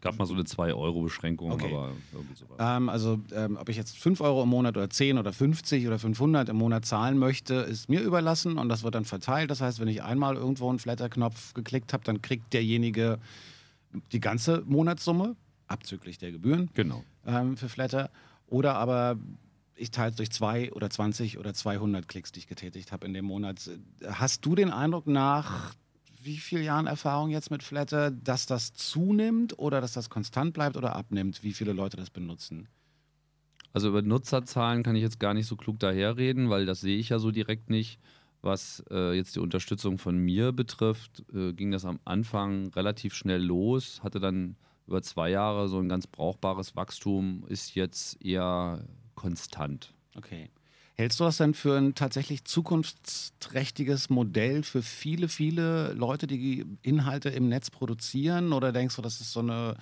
gab 0.00 0.18
mal 0.18 0.26
so 0.26 0.34
eine 0.34 0.42
2-Euro-Beschränkung, 0.42 1.52
okay. 1.52 1.66
aber 1.66 1.92
irgendwie 2.12 2.34
sowas. 2.34 2.56
Ähm, 2.58 2.88
also, 2.88 3.18
ähm, 3.32 3.56
ob 3.60 3.68
ich 3.68 3.76
jetzt 3.76 3.98
5 3.98 4.20
Euro 4.20 4.42
im 4.42 4.48
Monat 4.48 4.76
oder 4.76 4.90
10 4.90 5.18
oder 5.18 5.32
50 5.32 5.86
oder 5.86 5.98
500 5.98 6.48
im 6.48 6.56
Monat 6.56 6.84
zahlen 6.84 7.18
möchte, 7.18 7.54
ist 7.54 7.88
mir 7.88 8.00
überlassen 8.00 8.58
und 8.58 8.68
das 8.68 8.82
wird 8.82 8.94
dann 8.94 9.04
verteilt. 9.04 9.50
Das 9.50 9.60
heißt, 9.60 9.80
wenn 9.80 9.88
ich 9.88 10.02
einmal 10.02 10.36
irgendwo 10.36 10.68
einen 10.68 10.78
Flatter-Knopf 10.78 11.54
geklickt 11.54 11.92
habe, 11.92 12.04
dann 12.04 12.22
kriegt 12.22 12.52
derjenige 12.52 13.18
die 14.12 14.20
ganze 14.20 14.62
Monatssumme, 14.66 15.36
abzüglich 15.66 16.18
der 16.18 16.32
Gebühren 16.32 16.70
genau. 16.74 17.04
ähm, 17.26 17.56
für 17.56 17.68
Flatter. 17.68 18.10
Oder 18.46 18.74
aber 18.76 19.16
ich 19.76 19.90
teile 19.90 20.10
es 20.10 20.16
durch 20.16 20.30
zwei 20.30 20.72
oder 20.72 20.90
20 20.90 21.38
oder 21.38 21.54
200 21.54 22.06
Klicks, 22.06 22.32
die 22.32 22.40
ich 22.40 22.46
getätigt 22.46 22.92
habe 22.92 23.06
in 23.06 23.14
dem 23.14 23.24
Monat. 23.24 23.70
Hast 24.06 24.44
du 24.46 24.54
den 24.54 24.70
Eindruck 24.70 25.06
nach 25.06 25.74
wie 26.24 26.36
vielen 26.36 26.64
Jahren 26.64 26.86
Erfahrung 26.86 27.30
jetzt 27.30 27.50
mit 27.50 27.62
Flatter, 27.62 28.10
dass 28.10 28.46
das 28.46 28.72
zunimmt 28.72 29.58
oder 29.58 29.80
dass 29.80 29.92
das 29.92 30.10
konstant 30.10 30.54
bleibt 30.54 30.76
oder 30.76 30.96
abnimmt, 30.96 31.42
wie 31.42 31.52
viele 31.52 31.72
Leute 31.72 31.96
das 31.96 32.10
benutzen? 32.10 32.68
Also 33.72 33.88
über 33.88 34.02
Nutzerzahlen 34.02 34.82
kann 34.82 34.94
ich 34.94 35.02
jetzt 35.02 35.18
gar 35.18 35.34
nicht 35.34 35.46
so 35.46 35.56
klug 35.56 35.80
daherreden, 35.80 36.48
weil 36.48 36.64
das 36.64 36.80
sehe 36.80 36.96
ich 36.96 37.08
ja 37.08 37.18
so 37.18 37.30
direkt 37.30 37.70
nicht. 37.70 37.98
Was 38.40 38.84
äh, 38.90 39.16
jetzt 39.16 39.36
die 39.36 39.40
Unterstützung 39.40 39.98
von 39.98 40.16
mir 40.16 40.52
betrifft, 40.52 41.24
äh, 41.34 41.52
ging 41.54 41.70
das 41.70 41.84
am 41.84 41.98
Anfang 42.04 42.68
relativ 42.68 43.14
schnell 43.14 43.42
los, 43.42 44.02
hatte 44.04 44.20
dann 44.20 44.56
über 44.86 45.02
zwei 45.02 45.30
Jahre 45.30 45.68
so 45.68 45.78
ein 45.78 45.88
ganz 45.88 46.06
brauchbares 46.06 46.76
Wachstum, 46.76 47.44
ist 47.48 47.74
jetzt 47.74 48.22
eher 48.22 48.84
konstant. 49.14 49.94
Okay. 50.14 50.50
Hältst 50.96 51.18
du 51.18 51.24
das 51.24 51.38
denn 51.38 51.54
für 51.54 51.76
ein 51.76 51.96
tatsächlich 51.96 52.44
zukunftsträchtiges 52.44 54.10
Modell 54.10 54.62
für 54.62 54.80
viele, 54.80 55.28
viele 55.28 55.92
Leute, 55.92 56.28
die 56.28 56.64
Inhalte 56.82 57.30
im 57.30 57.48
Netz 57.48 57.70
produzieren? 57.70 58.52
Oder 58.52 58.70
denkst 58.70 58.94
du, 58.94 59.02
das 59.02 59.20
ist 59.20 59.32
so 59.32 59.40
eine, 59.40 59.76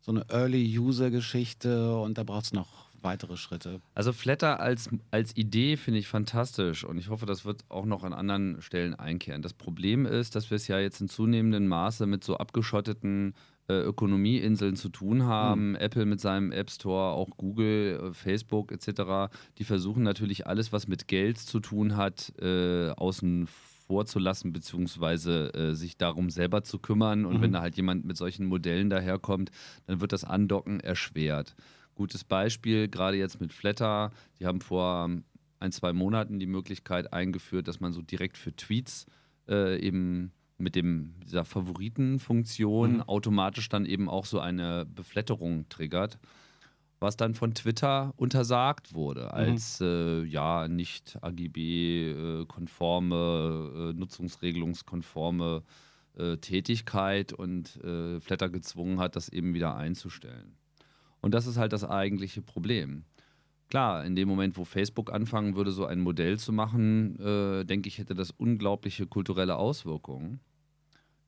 so 0.00 0.10
eine 0.10 0.28
Early-User-Geschichte 0.28 1.96
und 1.96 2.18
da 2.18 2.24
braucht 2.24 2.46
es 2.46 2.52
noch 2.52 2.90
weitere 3.00 3.36
Schritte? 3.36 3.80
Also 3.94 4.12
Flatter 4.12 4.58
als, 4.58 4.90
als 5.12 5.36
Idee 5.36 5.76
finde 5.76 6.00
ich 6.00 6.08
fantastisch 6.08 6.82
und 6.82 6.98
ich 6.98 7.10
hoffe, 7.10 7.26
das 7.26 7.44
wird 7.44 7.64
auch 7.68 7.86
noch 7.86 8.02
an 8.02 8.12
anderen 8.12 8.60
Stellen 8.60 8.96
einkehren. 8.96 9.42
Das 9.42 9.54
Problem 9.54 10.04
ist, 10.04 10.34
dass 10.34 10.50
wir 10.50 10.56
es 10.56 10.66
ja 10.66 10.80
jetzt 10.80 11.00
in 11.00 11.08
zunehmendem 11.08 11.68
Maße 11.68 12.06
mit 12.06 12.24
so 12.24 12.36
abgeschotteten 12.38 13.34
äh, 13.70 13.82
Ökonomieinseln 13.82 14.74
zu 14.76 14.88
tun 14.88 15.24
haben. 15.24 15.70
Mhm. 15.70 15.76
Apple 15.76 16.06
mit 16.06 16.20
seinem 16.20 16.50
App 16.50 16.70
Store, 16.70 17.12
auch 17.12 17.30
Google, 17.36 18.10
äh, 18.10 18.12
Facebook 18.12 18.72
etc. 18.72 19.32
Die 19.58 19.64
versuchen 19.64 20.02
natürlich 20.02 20.46
alles, 20.46 20.72
was 20.72 20.88
mit 20.88 21.06
Geld 21.08 21.38
zu 21.38 21.60
tun 21.60 21.96
hat, 21.96 22.32
äh, 22.40 22.90
außen 22.90 23.46
vorzulassen, 23.86 24.52
beziehungsweise 24.52 25.52
äh, 25.54 25.74
sich 25.74 25.96
darum 25.96 26.30
selber 26.30 26.62
zu 26.62 26.78
kümmern. 26.78 27.24
Und 27.24 27.38
mhm. 27.38 27.42
wenn 27.42 27.52
da 27.52 27.60
halt 27.60 27.76
jemand 27.76 28.04
mit 28.04 28.16
solchen 28.16 28.46
Modellen 28.46 28.90
daherkommt, 28.90 29.50
dann 29.86 30.00
wird 30.00 30.12
das 30.12 30.24
Andocken 30.24 30.80
erschwert. 30.80 31.54
Gutes 31.94 32.24
Beispiel, 32.24 32.88
gerade 32.88 33.16
jetzt 33.16 33.40
mit 33.40 33.52
Flatter. 33.52 34.10
Die 34.38 34.46
haben 34.46 34.60
vor 34.60 35.10
ein, 35.60 35.72
zwei 35.72 35.92
Monaten 35.92 36.38
die 36.38 36.46
Möglichkeit 36.46 37.12
eingeführt, 37.12 37.68
dass 37.68 37.80
man 37.80 37.92
so 37.92 38.02
direkt 38.02 38.38
für 38.38 38.54
Tweets 38.54 39.06
äh, 39.48 39.78
eben 39.80 40.32
mit 40.60 40.74
dem, 40.74 41.14
dieser 41.24 41.44
Favoritenfunktion 41.44 42.94
mhm. 42.94 43.02
automatisch 43.02 43.68
dann 43.68 43.86
eben 43.86 44.08
auch 44.08 44.26
so 44.26 44.40
eine 44.40 44.86
Beflatterung 44.86 45.68
triggert, 45.68 46.18
was 47.00 47.16
dann 47.16 47.34
von 47.34 47.54
Twitter 47.54 48.12
untersagt 48.16 48.94
wurde, 48.94 49.22
mhm. 49.22 49.30
als 49.30 49.80
mhm. 49.80 49.86
äh, 49.86 50.22
ja 50.24 50.68
nicht 50.68 51.18
AGB-konforme, 51.22 53.72
äh, 53.74 53.92
nutzungsregelungskonforme 53.98 55.62
äh, 56.16 56.36
Tätigkeit 56.36 57.32
und 57.32 57.76
äh, 57.82 58.20
Flatter 58.20 58.48
gezwungen 58.48 59.00
hat, 59.00 59.16
das 59.16 59.28
eben 59.28 59.54
wieder 59.54 59.76
einzustellen. 59.76 60.56
Und 61.20 61.34
das 61.34 61.46
ist 61.46 61.56
halt 61.56 61.72
das 61.72 61.84
eigentliche 61.84 62.42
Problem. 62.42 63.04
Klar, 63.70 64.04
in 64.04 64.16
dem 64.16 64.28
Moment, 64.28 64.56
wo 64.56 64.64
Facebook 64.64 65.12
anfangen 65.12 65.54
würde, 65.54 65.70
so 65.70 65.86
ein 65.86 66.00
Modell 66.00 66.38
zu 66.38 66.52
machen, 66.52 67.18
äh, 67.20 67.64
denke 67.64 67.88
ich, 67.88 67.98
hätte 67.98 68.16
das 68.16 68.32
unglaubliche 68.32 69.06
kulturelle 69.06 69.56
Auswirkungen. 69.56 70.40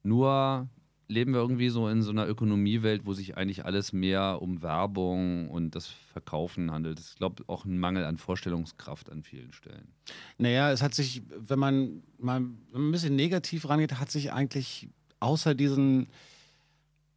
Nur 0.02 0.68
leben 1.08 1.32
wir 1.32 1.40
irgendwie 1.40 1.68
so 1.68 1.88
in 1.88 2.02
so 2.02 2.10
einer 2.10 2.26
Ökonomiewelt, 2.26 3.04
wo 3.04 3.12
sich 3.12 3.36
eigentlich 3.36 3.64
alles 3.64 3.92
mehr 3.92 4.40
um 4.40 4.62
Werbung 4.62 5.50
und 5.50 5.74
das 5.74 5.86
Verkaufen 5.86 6.70
handelt. 6.70 6.98
Ist, 6.98 7.16
glaube 7.16 7.42
ich, 7.42 7.48
auch 7.48 7.64
ein 7.64 7.78
Mangel 7.78 8.04
an 8.04 8.16
Vorstellungskraft 8.16 9.10
an 9.10 9.22
vielen 9.22 9.52
Stellen. 9.52 9.88
Naja, 10.38 10.72
es 10.72 10.82
hat 10.82 10.94
sich, 10.94 11.22
wenn 11.28 11.58
man 11.58 12.02
mal 12.18 12.40
ein 12.40 12.90
bisschen 12.90 13.14
negativ 13.14 13.68
rangeht, 13.68 14.00
hat 14.00 14.10
sich 14.10 14.32
eigentlich 14.32 14.88
außer 15.20 15.54
diesen 15.54 16.08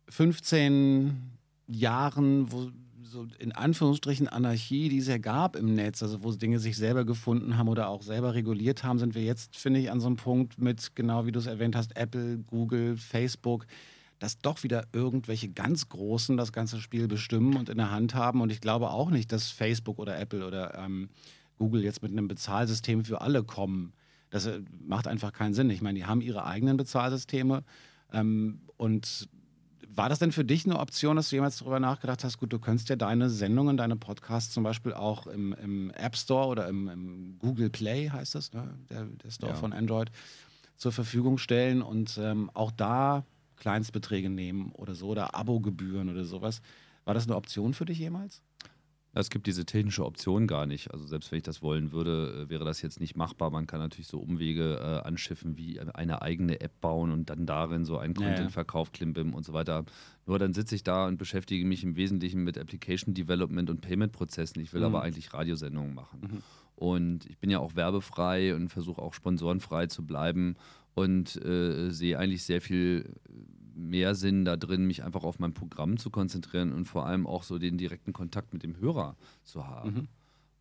15 0.10 1.32
Jahren, 1.68 2.52
wo 2.52 2.70
so 3.16 3.28
in 3.40 3.54
Anführungsstrichen 3.54 4.28
Anarchie, 4.28 4.90
die 4.90 4.98
es 4.98 5.08
ja 5.08 5.18
gab 5.18 5.56
im 5.56 5.74
Netz, 5.74 6.04
also 6.04 6.24
wo 6.24 6.32
Dinge 6.32 6.60
sich 6.60 6.76
selber 6.76 7.06
gefunden 7.06 7.58
haben 7.58 7.70
oder 7.70 7.88
auch 7.88 8.04
selber 8.04 8.34
reguliert 8.34 8.84
haben, 8.84 9.00
sind 9.00 9.16
wir 9.16 9.24
jetzt, 9.24 9.56
finde 9.56 9.80
ich, 9.80 9.90
an 9.90 10.02
so 10.02 10.08
einem 10.08 10.18
Punkt 10.18 10.60
mit, 10.60 10.96
genau 10.96 11.26
wie 11.26 11.32
du 11.32 11.40
es 11.40 11.46
erwähnt 11.46 11.76
hast, 11.76 11.96
Apple, 11.96 12.40
Google, 12.40 12.98
Facebook, 12.98 13.66
dass 14.20 14.38
doch 14.40 14.64
wieder 14.64 14.88
irgendwelche 14.92 15.50
ganz 15.50 15.88
Großen 15.88 16.36
das 16.36 16.52
ganze 16.52 16.80
Spiel 16.82 17.08
bestimmen 17.08 17.56
und 17.56 17.70
in 17.70 17.78
der 17.78 17.92
Hand 17.92 18.16
haben. 18.16 18.42
Und 18.42 18.52
ich 18.52 18.60
glaube 18.60 18.90
auch 18.90 19.10
nicht, 19.10 19.32
dass 19.32 19.50
Facebook 19.50 19.98
oder 19.98 20.20
Apple 20.20 20.46
oder 20.46 20.78
ähm, 20.78 21.10
Google 21.58 21.84
jetzt 21.84 22.02
mit 22.02 22.12
einem 22.12 22.28
Bezahlsystem 22.28 23.06
für 23.06 23.22
alle 23.22 23.44
kommen. 23.44 23.94
Das 24.30 24.46
äh, 24.46 24.62
macht 24.86 25.08
einfach 25.08 25.32
keinen 25.32 25.54
Sinn. 25.54 25.70
Ich 25.70 25.82
meine, 25.82 26.00
die 26.00 26.06
haben 26.06 26.22
ihre 26.22 26.46
eigenen 26.46 26.76
Bezahlsysteme 26.76 27.64
ähm, 28.12 28.60
und 28.78 29.30
war 29.96 30.10
das 30.10 30.20
denn 30.20 30.32
für 30.32 30.46
dich 30.46 30.66
eine 30.66 30.80
Option, 30.80 31.16
dass 31.16 31.30
du 31.30 31.36
jemals 31.36 31.58
darüber 31.58 31.80
nachgedacht 31.80 32.24
hast, 32.24 32.38
gut, 32.38 32.52
du 32.52 32.60
könntest 32.60 32.90
ja 32.90 32.96
deine 32.96 33.30
Sendungen, 33.30 33.78
deine 33.78 33.96
Podcasts 33.96 34.54
zum 34.54 34.64
Beispiel 34.64 34.94
auch 34.94 35.28
im, 35.28 35.54
im 35.54 35.92
App 35.92 36.16
Store 36.18 36.48
oder 36.48 36.68
im, 36.68 36.88
im, 36.90 37.40
Google 37.40 37.70
Play, 37.70 38.10
heißt 38.10 38.36
das, 38.36 38.54
ne? 38.54 38.78
der, 38.90 39.06
der 39.06 39.32
Store 39.32 39.54
ja. 39.54 39.58
von 39.58 39.74
Android, 39.74 40.12
zur 40.78 40.92
Verfügung 40.92 41.38
stellen 41.38 41.82
und 41.82 42.18
ähm, 42.22 42.52
auch 42.54 42.72
da 42.72 43.24
Kleinstbeträge 43.56 44.30
nehmen 44.30 44.72
oder 44.74 44.96
so 44.96 45.08
oder 45.08 45.36
Abogebühren 45.36 46.10
oder 46.10 46.26
sowas. 46.26 46.62
War 47.06 47.14
das 47.14 47.26
eine 47.26 47.36
Option 47.36 47.74
für 47.74 47.86
dich 47.86 48.00
jemals? 48.00 48.42
Es 49.18 49.30
gibt 49.30 49.48
diese 49.48 49.66
technische 49.66 50.06
Option 50.06 50.46
gar 50.46 50.66
nicht. 50.66 50.92
Also 50.92 51.08
selbst 51.08 51.32
wenn 51.32 51.38
ich 51.38 51.44
das 51.44 51.62
wollen 51.62 51.94
würde, 51.94 52.46
äh, 52.46 52.50
wäre 52.50 52.66
das 52.66 52.82
jetzt 52.82 53.00
nicht 53.00 53.16
machbar. 53.16 53.50
Man 53.50 53.66
kann 53.66 53.80
natürlich 53.80 54.08
so 54.08 54.20
Umwege 54.20 54.78
äh, 54.78 55.08
anschiffen, 55.08 55.58
wie 55.58 55.80
eine 55.80 56.22
eigene 56.22 56.60
App 56.60 56.82
bauen 56.82 57.12
und 57.12 57.30
dann 57.30 57.46
darin 57.46 57.86
so 57.86 57.98
einen 57.98 58.14
Content-Verkauf 58.14 58.92
klimbim 58.92 59.34
und 59.34 59.46
so 59.46 59.54
weiter. 59.54 59.86
Nur 60.26 60.38
dann 60.38 60.54
sitze 60.54 60.76
ich 60.76 60.84
da 60.84 61.08
und 61.08 61.18
beschäftige 61.18 61.66
mich 61.66 61.84
im 61.84 61.96
Wesentlichen 61.96 62.44
mit 62.44 62.58
Application 62.58 63.14
Development 63.14 63.70
und 63.70 63.82
Payment-Prozessen. 63.82 64.62
Ich 64.62 64.74
will 64.74 64.82
mhm. 64.82 64.88
aber 64.88 65.02
eigentlich 65.04 65.34
Radiosendungen 65.34 65.94
machen. 65.94 66.20
Mhm. 66.22 66.44
Und 66.76 67.26
ich 67.28 67.38
bin 67.38 67.50
ja 67.50 67.60
auch 67.60 67.76
werbefrei 67.76 68.54
und 68.54 68.68
versuche 68.68 69.02
auch 69.02 69.14
sponsorenfrei 69.14 69.88
zu 69.88 70.06
bleiben 70.06 70.58
und 70.94 71.38
äh, 71.44 71.90
sehe 71.90 72.20
eigentlich 72.20 72.44
sehr 72.44 72.60
viel 72.60 73.16
mehr 73.76 74.16
Sinn 74.16 74.46
da 74.46 74.58
drin, 74.58 74.86
mich 74.86 75.04
einfach 75.04 75.24
auf 75.24 75.40
mein 75.40 75.54
Programm 75.54 75.98
zu 75.98 76.10
konzentrieren 76.10 76.74
und 76.74 76.86
vor 76.86 77.06
allem 77.06 77.28
auch 77.28 77.44
so 77.44 77.60
den 77.60 77.78
direkten 77.78 78.14
Kontakt 78.14 78.54
mit 78.54 78.64
dem 78.64 78.78
Hörer 78.78 79.16
zu 79.44 79.68
haben. 79.68 79.94
Mhm. 79.94 80.08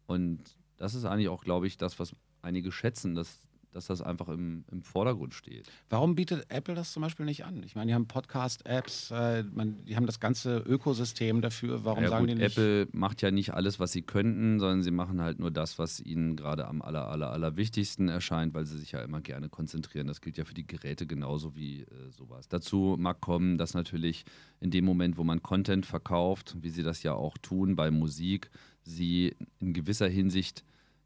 Und 0.06 0.40
das 0.76 0.94
ist 0.94 1.04
eigentlich 1.04 1.28
auch, 1.28 1.44
glaube 1.44 1.66
ich, 1.66 1.78
das, 1.78 1.98
was 1.98 2.14
einige 2.42 2.72
schätzen, 2.72 3.14
dass 3.14 3.38
dass 3.74 3.86
das 3.86 4.00
einfach 4.02 4.28
im, 4.28 4.64
im 4.70 4.82
Vordergrund 4.82 5.34
steht. 5.34 5.70
Warum 5.90 6.14
bietet 6.14 6.46
Apple 6.48 6.74
das 6.74 6.92
zum 6.92 7.02
Beispiel 7.02 7.26
nicht 7.26 7.44
an? 7.44 7.62
Ich 7.64 7.74
meine, 7.74 7.88
die 7.88 7.94
haben 7.94 8.06
Podcast-Apps, 8.06 9.10
äh, 9.10 9.44
die 9.86 9.96
haben 9.96 10.06
das 10.06 10.20
ganze 10.20 10.58
Ökosystem 10.58 11.42
dafür. 11.42 11.84
Warum 11.84 12.04
ja, 12.04 12.10
sagen 12.10 12.26
gut, 12.26 12.30
die 12.30 12.34
nicht? 12.36 12.56
Apple 12.56 12.88
macht 12.92 13.22
ja 13.22 13.30
nicht 13.30 13.52
alles, 13.52 13.80
was 13.80 13.92
sie 13.92 14.02
könnten, 14.02 14.60
sondern 14.60 14.82
sie 14.82 14.90
machen 14.90 15.20
halt 15.20 15.40
nur 15.40 15.50
das, 15.50 15.78
was 15.78 16.00
ihnen 16.00 16.36
gerade 16.36 16.66
am 16.66 16.82
aller, 16.82 17.08
aller, 17.08 17.30
aller 17.30 17.56
wichtigsten 17.56 18.08
erscheint, 18.08 18.54
weil 18.54 18.64
sie 18.64 18.78
sich 18.78 18.92
ja 18.92 19.02
immer 19.02 19.20
gerne 19.20 19.48
konzentrieren. 19.48 20.06
Das 20.06 20.20
gilt 20.20 20.38
ja 20.38 20.44
für 20.44 20.54
die 20.54 20.66
Geräte 20.66 21.06
genauso 21.06 21.56
wie 21.56 21.80
äh, 21.80 21.86
sowas. 22.10 22.48
Dazu 22.48 22.96
mag 22.98 23.20
kommen, 23.20 23.58
dass 23.58 23.74
natürlich 23.74 24.24
in 24.60 24.70
dem 24.70 24.84
Moment, 24.84 25.16
wo 25.16 25.24
man 25.24 25.42
Content 25.42 25.84
verkauft, 25.84 26.56
wie 26.60 26.70
sie 26.70 26.82
das 26.82 27.02
ja 27.02 27.12
auch 27.12 27.36
tun 27.38 27.74
bei 27.74 27.90
Musik, 27.90 28.50
sie 28.82 29.34
in 29.60 29.72
gewisser 29.72 30.08
Hinsicht 30.08 30.64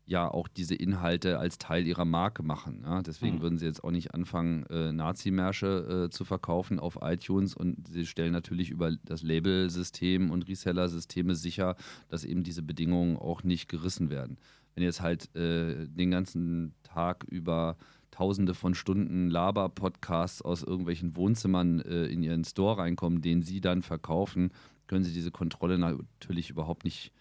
ja 0.09 0.27
auch 0.27 0.49
diese 0.49 0.75
Inhalte 0.75 1.38
als 1.38 1.59
Teil 1.59 1.87
ihrer 1.87 2.07
Marke 2.07 2.43
machen. 2.43 2.83
Ja? 2.83 3.03
Deswegen 3.03 3.37
mhm. 3.37 3.43
würden 3.43 3.59
sie 3.59 3.67
jetzt 3.67 3.85
auch 3.85 3.91
nicht 3.91 4.15
anfangen, 4.15 4.65
äh, 4.71 4.91
Nazi-Märsche 4.91 6.07
äh, 6.07 6.11
zu 6.11 6.25
verkaufen 6.25 6.81
auf 6.81 6.99
iTunes 7.03 7.55
und 7.55 7.87
sie 7.87 8.07
stellen 8.07 8.33
natürlich 8.33 8.71
über 8.71 8.97
das 9.05 9.23
Labelsystem 9.23 10.31
und 10.31 10.49
Reseller-Systeme 10.49 11.35
sicher, 11.35 11.77
dass 12.09 12.25
eben 12.25 12.43
diese 12.43 12.62
Bedingungen 12.62 13.19
auch 13.19 13.45
nicht 13.45 13.69
gerissen 13.69 14.09
werden. 14.09 14.38
Wenn 14.75 14.83
jetzt 14.83 15.03
halt 15.03 15.35
äh, 15.37 15.87
den 15.87 16.11
ganzen 16.11 16.75
Tag 16.85 17.25
über 17.25 17.77
Tausende 18.11 18.55
von 18.55 18.75
Stunden 18.75 19.29
Laber-Podcasts 19.29 20.41
aus 20.41 20.62
irgendwelchen 20.62 21.15
Wohnzimmern 21.17 21.81
äh, 21.81 22.07
in 22.07 22.23
ihren 22.23 22.45
Store 22.45 22.79
reinkommen, 22.79 23.21
den 23.21 23.43
sie 23.43 23.61
dann 23.61 23.83
verkaufen, 23.83 24.53
können 24.87 25.05
sie 25.05 25.12
diese 25.12 25.31
Kontrolle 25.31 25.79
natürlich 25.79 26.49
überhaupt 26.49 26.85
nicht 26.85 27.12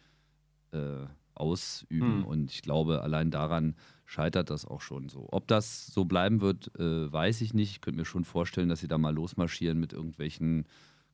äh, 0.71 1.05
ausüben. 1.39 2.19
Mhm. 2.19 2.25
Und 2.25 2.51
ich 2.51 2.61
glaube, 2.61 3.01
allein 3.01 3.31
daran 3.31 3.75
scheitert 4.05 4.49
das 4.49 4.65
auch 4.65 4.81
schon 4.81 5.09
so. 5.09 5.27
Ob 5.31 5.47
das 5.47 5.87
so 5.87 6.05
bleiben 6.05 6.41
wird, 6.41 6.71
äh, 6.79 7.11
weiß 7.11 7.41
ich 7.41 7.53
nicht. 7.53 7.71
Ich 7.71 7.81
könnte 7.81 7.99
mir 7.99 8.05
schon 8.05 8.25
vorstellen, 8.25 8.69
dass 8.69 8.79
sie 8.79 8.87
da 8.87 8.97
mal 8.97 9.13
losmarschieren 9.13 9.79
mit 9.79 9.93
irgendwelchen 9.93 10.65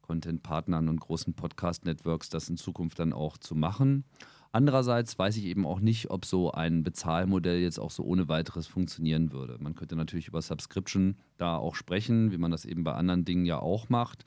Content-Partnern 0.02 0.90
und 0.90 1.00
großen 1.00 1.34
Podcast-Networks, 1.34 2.30
das 2.30 2.50
in 2.50 2.58
Zukunft 2.58 3.00
dann 3.00 3.14
auch 3.14 3.38
zu 3.38 3.56
machen. 3.56 4.04
Andererseits 4.52 5.18
weiß 5.18 5.38
ich 5.38 5.46
eben 5.46 5.66
auch 5.66 5.80
nicht, 5.80 6.12
ob 6.12 6.26
so 6.26 6.52
ein 6.52 6.84
Bezahlmodell 6.84 7.60
jetzt 7.60 7.80
auch 7.80 7.90
so 7.90 8.04
ohne 8.04 8.28
weiteres 8.28 8.68
funktionieren 8.68 9.32
würde. 9.32 9.58
Man 9.60 9.74
könnte 9.74 9.96
natürlich 9.96 10.28
über 10.28 10.44
Subscription 10.44 11.18
da 11.38 11.58
auch 11.58 11.74
sprechen, 11.74 12.32
wie 12.32 12.38
man 12.38 12.52
das 12.52 12.64
eben 12.64 12.84
bei 12.84 12.94
anderen 12.94 13.26
Dingen 13.26 13.48
ja 13.48 13.58
auch 13.58 13.90
macht. 13.90 14.26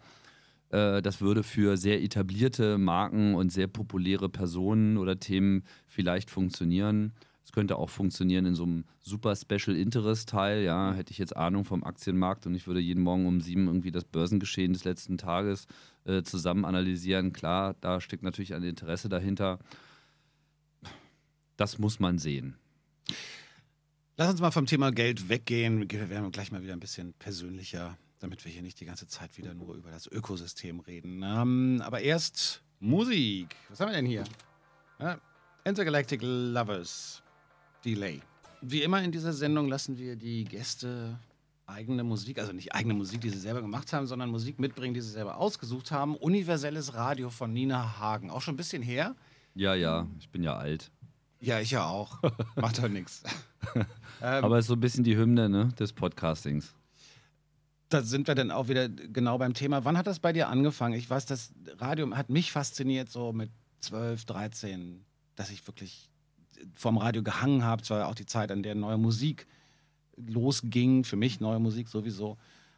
Äh, 0.71 1.03
das 1.03 1.21
würde 1.21 1.43
für 1.43 1.77
sehr 1.77 2.03
etablierte 2.03 2.79
Marken 2.79 3.35
und 3.35 3.53
sehr 3.53 3.67
populäre 3.67 4.29
Personen 4.29 4.97
oder 4.97 5.19
Themen 5.19 5.65
vielleicht 5.87 6.31
funktionieren. 6.31 7.13
Es 7.45 7.53
könnte 7.53 7.77
auch 7.77 7.91
funktionieren 7.91 8.45
in 8.45 8.57
so 8.57 8.65
einem 8.65 8.85
super 9.01 9.37
Special 9.37 9.77
Interest 9.77 10.29
Teil. 10.29 10.65
Ja, 10.65 10.93
hätte 10.93 11.13
ich 11.13 11.19
jetzt 11.19 11.37
Ahnung 11.37 11.65
vom 11.65 11.85
Aktienmarkt 11.85 12.45
und 12.47 12.57
ich 12.57 12.67
würde 12.67 12.81
jeden 12.81 13.05
Morgen 13.05 13.27
um 13.27 13.41
sieben 13.41 13.69
irgendwie 13.69 13.93
das 13.93 14.05
Börsengeschehen 14.05 14.73
des 14.73 14.85
letzten 14.85 15.17
Tages 15.17 15.67
äh, 16.05 16.23
zusammen 16.23 16.65
analysieren. 16.65 17.33
Klar, 17.33 17.77
da 17.81 18.01
steckt 18.01 18.25
natürlich 18.25 18.55
ein 18.55 18.65
Interesse 18.65 19.09
dahinter. 19.09 19.61
Das 21.57 21.79
muss 21.79 22.01
man 22.01 22.19
sehen. 22.19 22.57
Lass 24.17 24.31
uns 24.31 24.41
mal 24.41 24.51
vom 24.51 24.67
Thema 24.67 24.91
Geld 24.91 25.29
weggehen. 25.29 25.91
Wir 25.91 26.09
werden 26.09 26.33
gleich 26.33 26.51
mal 26.51 26.63
wieder 26.63 26.73
ein 26.73 26.81
bisschen 26.81 27.13
persönlicher, 27.13 27.97
damit 28.21 28.45
wir 28.45 28.53
hier 28.53 28.63
nicht 28.63 28.81
die 28.81 28.87
ganze 28.87 29.07
Zeit 29.07 29.37
wieder 29.37 29.55
nur 29.55 29.75
über 29.75 29.91
das 29.91 30.07
Ökosystem 30.07 30.81
reden. 30.81 31.23
Ähm, 31.23 31.83
aber 31.85 32.01
erst 32.01 32.63
Musik. 32.81 33.55
Was 33.69 33.81
haben 33.81 33.89
wir 33.89 33.97
denn 33.97 34.07
hier? 34.07 34.25
Ja, 34.99 35.19
Intergalactic 35.65 36.21
Lovers. 36.23 37.23
Delay. 37.85 38.21
Wie 38.63 38.83
immer 38.83 39.03
in 39.03 39.13
dieser 39.13 39.33
Sendung 39.33 39.69
lassen 39.69 39.97
wir 39.99 40.17
die 40.17 40.45
Gäste 40.45 41.19
eigene 41.67 42.05
Musik, 42.05 42.39
also 42.39 42.53
nicht 42.53 42.75
eigene 42.75 42.95
Musik, 42.95 43.21
die 43.21 43.31
sie 43.31 43.39
selber 43.39 43.61
gemacht 43.61 43.93
haben, 43.93 44.07
sondern 44.07 44.31
Musik 44.31 44.59
mitbringen, 44.59 44.95
die 44.95 45.01
sie 45.01 45.11
selber 45.11 45.37
ausgesucht 45.37 45.91
haben. 45.91 46.17
Universelles 46.17 46.95
Radio 46.95 47.31
von 47.31 47.53
Nina 47.53 47.99
Hagen. 47.99 48.31
Auch 48.31 48.41
schon 48.43 48.55
ein 48.55 48.57
bisschen 48.57 48.83
her. 48.83 49.15
Ja, 49.55 49.75
ja, 49.75 50.07
ich 50.19 50.29
bin 50.29 50.43
ja 50.43 50.57
alt. 50.57 50.91
Ja, 51.41 51.61
ich 51.61 51.71
ja 51.71 51.87
auch. 51.87 52.23
Macht 52.57 52.79
doch 52.79 52.89
nichts. 52.89 53.23
Ähm, 54.23 54.45
Aber 54.45 54.57
es 54.57 54.65
ist 54.65 54.69
so 54.69 54.75
ein 54.75 54.81
bisschen 54.81 55.05
die 55.05 55.15
Hymne 55.15 55.51
ne, 55.51 55.69
des 55.79 55.93
Podcastings. 55.93 56.73
Da 57.89 58.03
sind 58.03 58.27
wir 58.27 58.35
dann 58.35 58.51
auch 58.51 58.69
wieder 58.69 58.89
genau 58.89 59.39
beim 59.39 59.55
Thema. 59.55 59.85
Wann 59.85 59.97
hat 59.97 60.07
das 60.07 60.19
bei 60.19 60.33
dir 60.33 60.49
angefangen? 60.49 60.95
Ich 60.95 61.09
weiß, 61.09 61.27
das 61.27 61.53
Radio 61.79 62.11
hat 62.17 62.31
mich 62.31 62.51
fasziniert, 62.51 63.11
so 63.11 63.33
mit 63.33 63.51
12, 63.81 64.25
13, 64.25 65.05
dass 65.37 65.51
ich 65.51 65.67
wirklich 65.67 66.11
vorm 66.75 66.99
Radio 66.99 67.23
gehangen 67.23 67.63
habe. 67.63 67.83
Es 67.83 67.91
war 67.91 68.09
auch 68.09 68.15
die 68.15 68.27
Zeit, 68.27 68.51
an 68.51 68.63
der 68.63 68.75
neue 68.75 68.99
Musik 68.99 69.47
losging, 70.17 71.05
für 71.05 71.17
mich 71.17 71.41
neue 71.41 71.59
Musik 71.59 71.89
sowieso, 71.89 72.33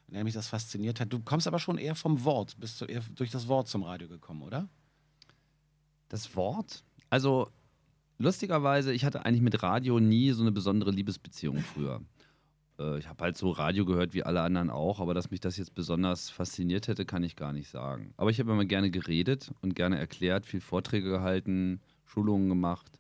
an 0.09 0.15
der 0.15 0.25
mich 0.25 0.35
das 0.35 0.49
fasziniert 0.49 1.01
hat. 1.01 1.13
Du 1.13 1.21
kommst 1.21 1.47
aber 1.47 1.59
schon 1.59 1.79
eher 1.79 1.95
vom 1.95 2.25
Wort, 2.25 2.59
bist 2.59 2.81
du 2.81 2.85
eher 2.85 3.03
durch 3.15 3.31
das 3.31 3.49
Wort 3.49 3.69
zum 3.69 3.85
Radio 3.85 4.09
gekommen, 4.09 4.43
oder? 4.43 4.69
Das 6.09 6.35
Wort? 6.37 6.83
Also 7.11 7.49
lustigerweise, 8.19 8.93
ich 8.93 9.05
hatte 9.05 9.25
eigentlich 9.25 9.43
mit 9.43 9.63
Radio 9.63 10.01
nie 10.01 10.33
so 10.33 10.43
eine 10.43 10.53
besondere 10.53 10.91
Liebesbeziehung 10.91 11.59
früher. 11.59 12.01
Äh, 12.79 12.99
ich 12.99 13.09
habe 13.09 13.25
halt 13.25 13.37
so 13.37 13.51
Radio 13.51 13.85
gehört 13.85 14.15
wie 14.15 14.23
alle 14.23 14.43
anderen 14.43 14.71
auch, 14.71 15.01
aber 15.01 15.15
dass 15.15 15.31
mich 15.31 15.41
das 15.41 15.57
jetzt 15.57 15.75
besonders 15.75 16.31
fasziniert 16.31 16.89
hätte, 16.89 17.05
kann 17.05 17.23
ich 17.23 17.37
gar 17.37 17.53
nicht 17.53 17.69
sagen. 17.69 18.13
Aber 18.17 18.31
ich 18.31 18.41
habe 18.41 18.53
immer 18.53 18.65
gerne 18.65 18.91
geredet 18.91 19.53
und 19.61 19.75
gerne 19.75 19.99
erklärt, 19.99 20.47
viel 20.47 20.61
Vorträge 20.61 21.11
gehalten, 21.11 21.81
Schulungen 22.05 22.49
gemacht. 22.49 22.99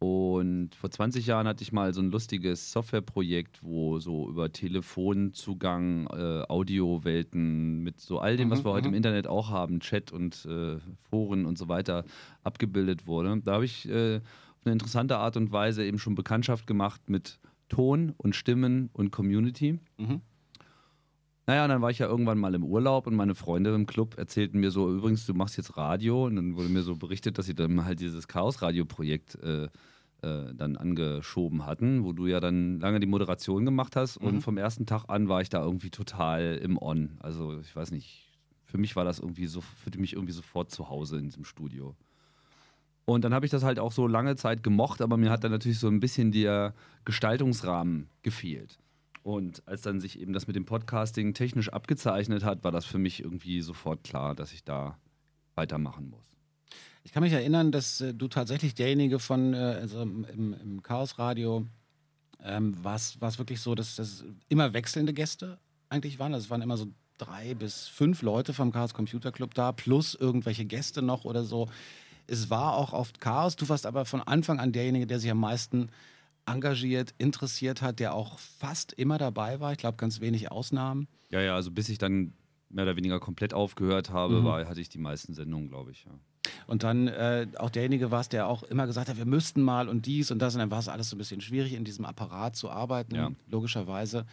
Und 0.00 0.76
vor 0.76 0.92
20 0.92 1.26
Jahren 1.26 1.48
hatte 1.48 1.64
ich 1.64 1.72
mal 1.72 1.92
so 1.92 2.00
ein 2.00 2.12
lustiges 2.12 2.70
Softwareprojekt, 2.70 3.64
wo 3.64 3.98
so 3.98 4.28
über 4.28 4.52
Telefonzugang, 4.52 6.06
äh, 6.06 6.44
Audiowelten 6.48 7.82
mit 7.82 7.98
so 7.98 8.20
all 8.20 8.36
dem, 8.36 8.46
mhm, 8.46 8.52
was 8.52 8.64
wir 8.64 8.70
heute 8.70 8.86
im 8.86 8.92
mhm. 8.92 8.98
Internet 8.98 9.26
auch 9.26 9.50
haben, 9.50 9.80
Chat 9.80 10.12
und 10.12 10.46
äh, 10.46 10.78
Foren 11.10 11.46
und 11.46 11.58
so 11.58 11.68
weiter, 11.68 12.04
abgebildet 12.44 13.08
wurde. 13.08 13.40
Da 13.42 13.54
habe 13.54 13.64
ich 13.64 13.88
äh, 13.88 14.18
auf 14.18 14.64
eine 14.64 14.72
interessante 14.72 15.18
Art 15.18 15.36
und 15.36 15.50
Weise 15.50 15.84
eben 15.84 15.98
schon 15.98 16.14
Bekanntschaft 16.14 16.68
gemacht 16.68 17.10
mit 17.10 17.40
Ton 17.68 18.14
und 18.16 18.34
Stimmen 18.34 18.90
und 18.92 19.10
Community. 19.10 19.78
Mhm. 19.98 20.20
Naja, 21.46 21.64
und 21.64 21.70
dann 21.70 21.80
war 21.80 21.90
ich 21.90 21.98
ja 21.98 22.06
irgendwann 22.06 22.38
mal 22.38 22.54
im 22.54 22.62
Urlaub 22.62 23.06
und 23.06 23.14
meine 23.14 23.34
Freunde 23.34 23.74
im 23.74 23.86
Club 23.86 24.18
erzählten 24.18 24.60
mir 24.60 24.70
so, 24.70 24.92
übrigens, 24.92 25.24
du 25.24 25.32
machst 25.32 25.56
jetzt 25.56 25.78
Radio. 25.78 26.26
Und 26.26 26.36
dann 26.36 26.56
wurde 26.56 26.68
mir 26.68 26.82
so 26.82 26.94
berichtet, 26.94 27.38
dass 27.38 27.46
sie 27.46 27.54
dann 27.54 27.86
halt 27.86 28.00
dieses 28.00 28.28
Chaos-Radio-Projekt 28.28 29.36
äh, 29.36 29.68
äh, 30.20 30.54
dann 30.54 30.76
angeschoben 30.76 31.64
hatten, 31.64 32.04
wo 32.04 32.12
du 32.12 32.26
ja 32.26 32.40
dann 32.40 32.80
lange 32.80 33.00
die 33.00 33.06
Moderation 33.06 33.64
gemacht 33.64 33.96
hast. 33.96 34.20
Mhm. 34.20 34.28
Und 34.28 34.40
vom 34.42 34.58
ersten 34.58 34.84
Tag 34.84 35.04
an 35.08 35.30
war 35.30 35.40
ich 35.40 35.48
da 35.48 35.62
irgendwie 35.62 35.88
total 35.88 36.60
im 36.62 36.76
On. 36.76 37.16
Also 37.20 37.60
ich 37.60 37.74
weiß 37.74 37.92
nicht, 37.92 38.28
für 38.66 38.76
mich 38.76 38.94
war 38.94 39.06
das 39.06 39.18
irgendwie 39.18 39.46
so, 39.46 39.62
fühlte 39.62 39.98
mich 39.98 40.12
irgendwie 40.12 40.34
sofort 40.34 40.70
zu 40.70 40.90
Hause 40.90 41.16
in 41.16 41.24
diesem 41.24 41.44
Studio. 41.44 41.96
Und 43.08 43.24
dann 43.24 43.32
habe 43.32 43.46
ich 43.46 43.50
das 43.50 43.62
halt 43.62 43.78
auch 43.78 43.92
so 43.92 44.06
lange 44.06 44.36
Zeit 44.36 44.62
gemocht, 44.62 45.00
aber 45.00 45.16
mir 45.16 45.30
hat 45.30 45.42
dann 45.42 45.50
natürlich 45.50 45.78
so 45.78 45.88
ein 45.88 45.98
bisschen 45.98 46.30
der 46.30 46.74
Gestaltungsrahmen 47.06 48.10
gefehlt. 48.20 48.78
Und 49.22 49.66
als 49.66 49.80
dann 49.80 49.98
sich 49.98 50.20
eben 50.20 50.34
das 50.34 50.46
mit 50.46 50.56
dem 50.56 50.66
Podcasting 50.66 51.32
technisch 51.32 51.70
abgezeichnet 51.70 52.44
hat, 52.44 52.64
war 52.64 52.70
das 52.70 52.84
für 52.84 52.98
mich 52.98 53.22
irgendwie 53.22 53.62
sofort 53.62 54.04
klar, 54.04 54.34
dass 54.34 54.52
ich 54.52 54.62
da 54.62 54.98
weitermachen 55.54 56.10
muss. 56.10 56.36
Ich 57.02 57.12
kann 57.12 57.22
mich 57.22 57.32
erinnern, 57.32 57.72
dass 57.72 58.02
äh, 58.02 58.12
du 58.12 58.28
tatsächlich 58.28 58.74
derjenige 58.74 59.18
von, 59.18 59.54
äh, 59.54 59.56
also 59.56 60.02
im, 60.02 60.26
im 60.62 60.82
Chaos-Radio, 60.82 61.64
ähm, 62.44 62.76
war 62.84 62.96
es 62.96 63.38
wirklich 63.38 63.62
so, 63.62 63.74
dass 63.74 63.96
das 63.96 64.22
immer 64.50 64.74
wechselnde 64.74 65.14
Gäste 65.14 65.58
eigentlich 65.88 66.18
waren. 66.18 66.34
Also 66.34 66.44
es 66.44 66.50
waren 66.50 66.60
immer 66.60 66.76
so 66.76 66.88
drei 67.16 67.54
bis 67.54 67.88
fünf 67.88 68.20
Leute 68.20 68.52
vom 68.52 68.70
Chaos 68.70 68.92
Computer 68.92 69.32
Club 69.32 69.54
da, 69.54 69.72
plus 69.72 70.14
irgendwelche 70.14 70.66
Gäste 70.66 71.00
noch 71.00 71.24
oder 71.24 71.44
so. 71.44 71.70
Es 72.28 72.50
war 72.50 72.74
auch 72.74 72.92
oft 72.92 73.20
Chaos. 73.20 73.56
Du 73.56 73.68
warst 73.68 73.86
aber 73.86 74.04
von 74.04 74.20
Anfang 74.20 74.60
an 74.60 74.72
derjenige, 74.72 75.06
der 75.06 75.18
sich 75.18 75.30
am 75.30 75.40
meisten 75.40 75.90
engagiert, 76.46 77.14
interessiert 77.18 77.82
hat, 77.82 78.00
der 78.00 78.14
auch 78.14 78.38
fast 78.38 78.92
immer 78.92 79.18
dabei 79.18 79.60
war. 79.60 79.72
Ich 79.72 79.78
glaube, 79.78 79.96
ganz 79.96 80.20
wenig 80.20 80.50
Ausnahmen. 80.50 81.08
Ja, 81.30 81.40
ja, 81.40 81.54
also 81.54 81.70
bis 81.70 81.88
ich 81.88 81.98
dann 81.98 82.32
mehr 82.70 82.84
oder 82.84 82.96
weniger 82.96 83.20
komplett 83.20 83.54
aufgehört 83.54 84.10
habe, 84.10 84.40
mhm. 84.40 84.44
war, 84.44 84.66
hatte 84.66 84.80
ich 84.80 84.88
die 84.88 84.98
meisten 84.98 85.34
Sendungen, 85.34 85.68
glaube 85.68 85.90
ich. 85.90 86.04
Ja. 86.04 86.12
Und 86.66 86.82
dann 86.82 87.08
äh, 87.08 87.46
auch 87.56 87.70
derjenige 87.70 88.10
war 88.10 88.20
es, 88.20 88.28
der 88.28 88.46
auch 88.46 88.62
immer 88.62 88.86
gesagt 88.86 89.08
hat, 89.08 89.16
wir 89.16 89.26
müssten 89.26 89.62
mal 89.62 89.88
und 89.88 90.06
dies 90.06 90.30
und 90.30 90.38
das. 90.38 90.54
Und 90.54 90.60
dann 90.60 90.70
war 90.70 90.78
es 90.78 90.88
alles 90.88 91.10
so 91.10 91.16
ein 91.16 91.18
bisschen 91.18 91.40
schwierig, 91.40 91.74
in 91.74 91.84
diesem 91.84 92.04
Apparat 92.04 92.56
zu 92.56 92.70
arbeiten, 92.70 93.14
ja. 93.14 93.30
logischerweise. 93.48 94.26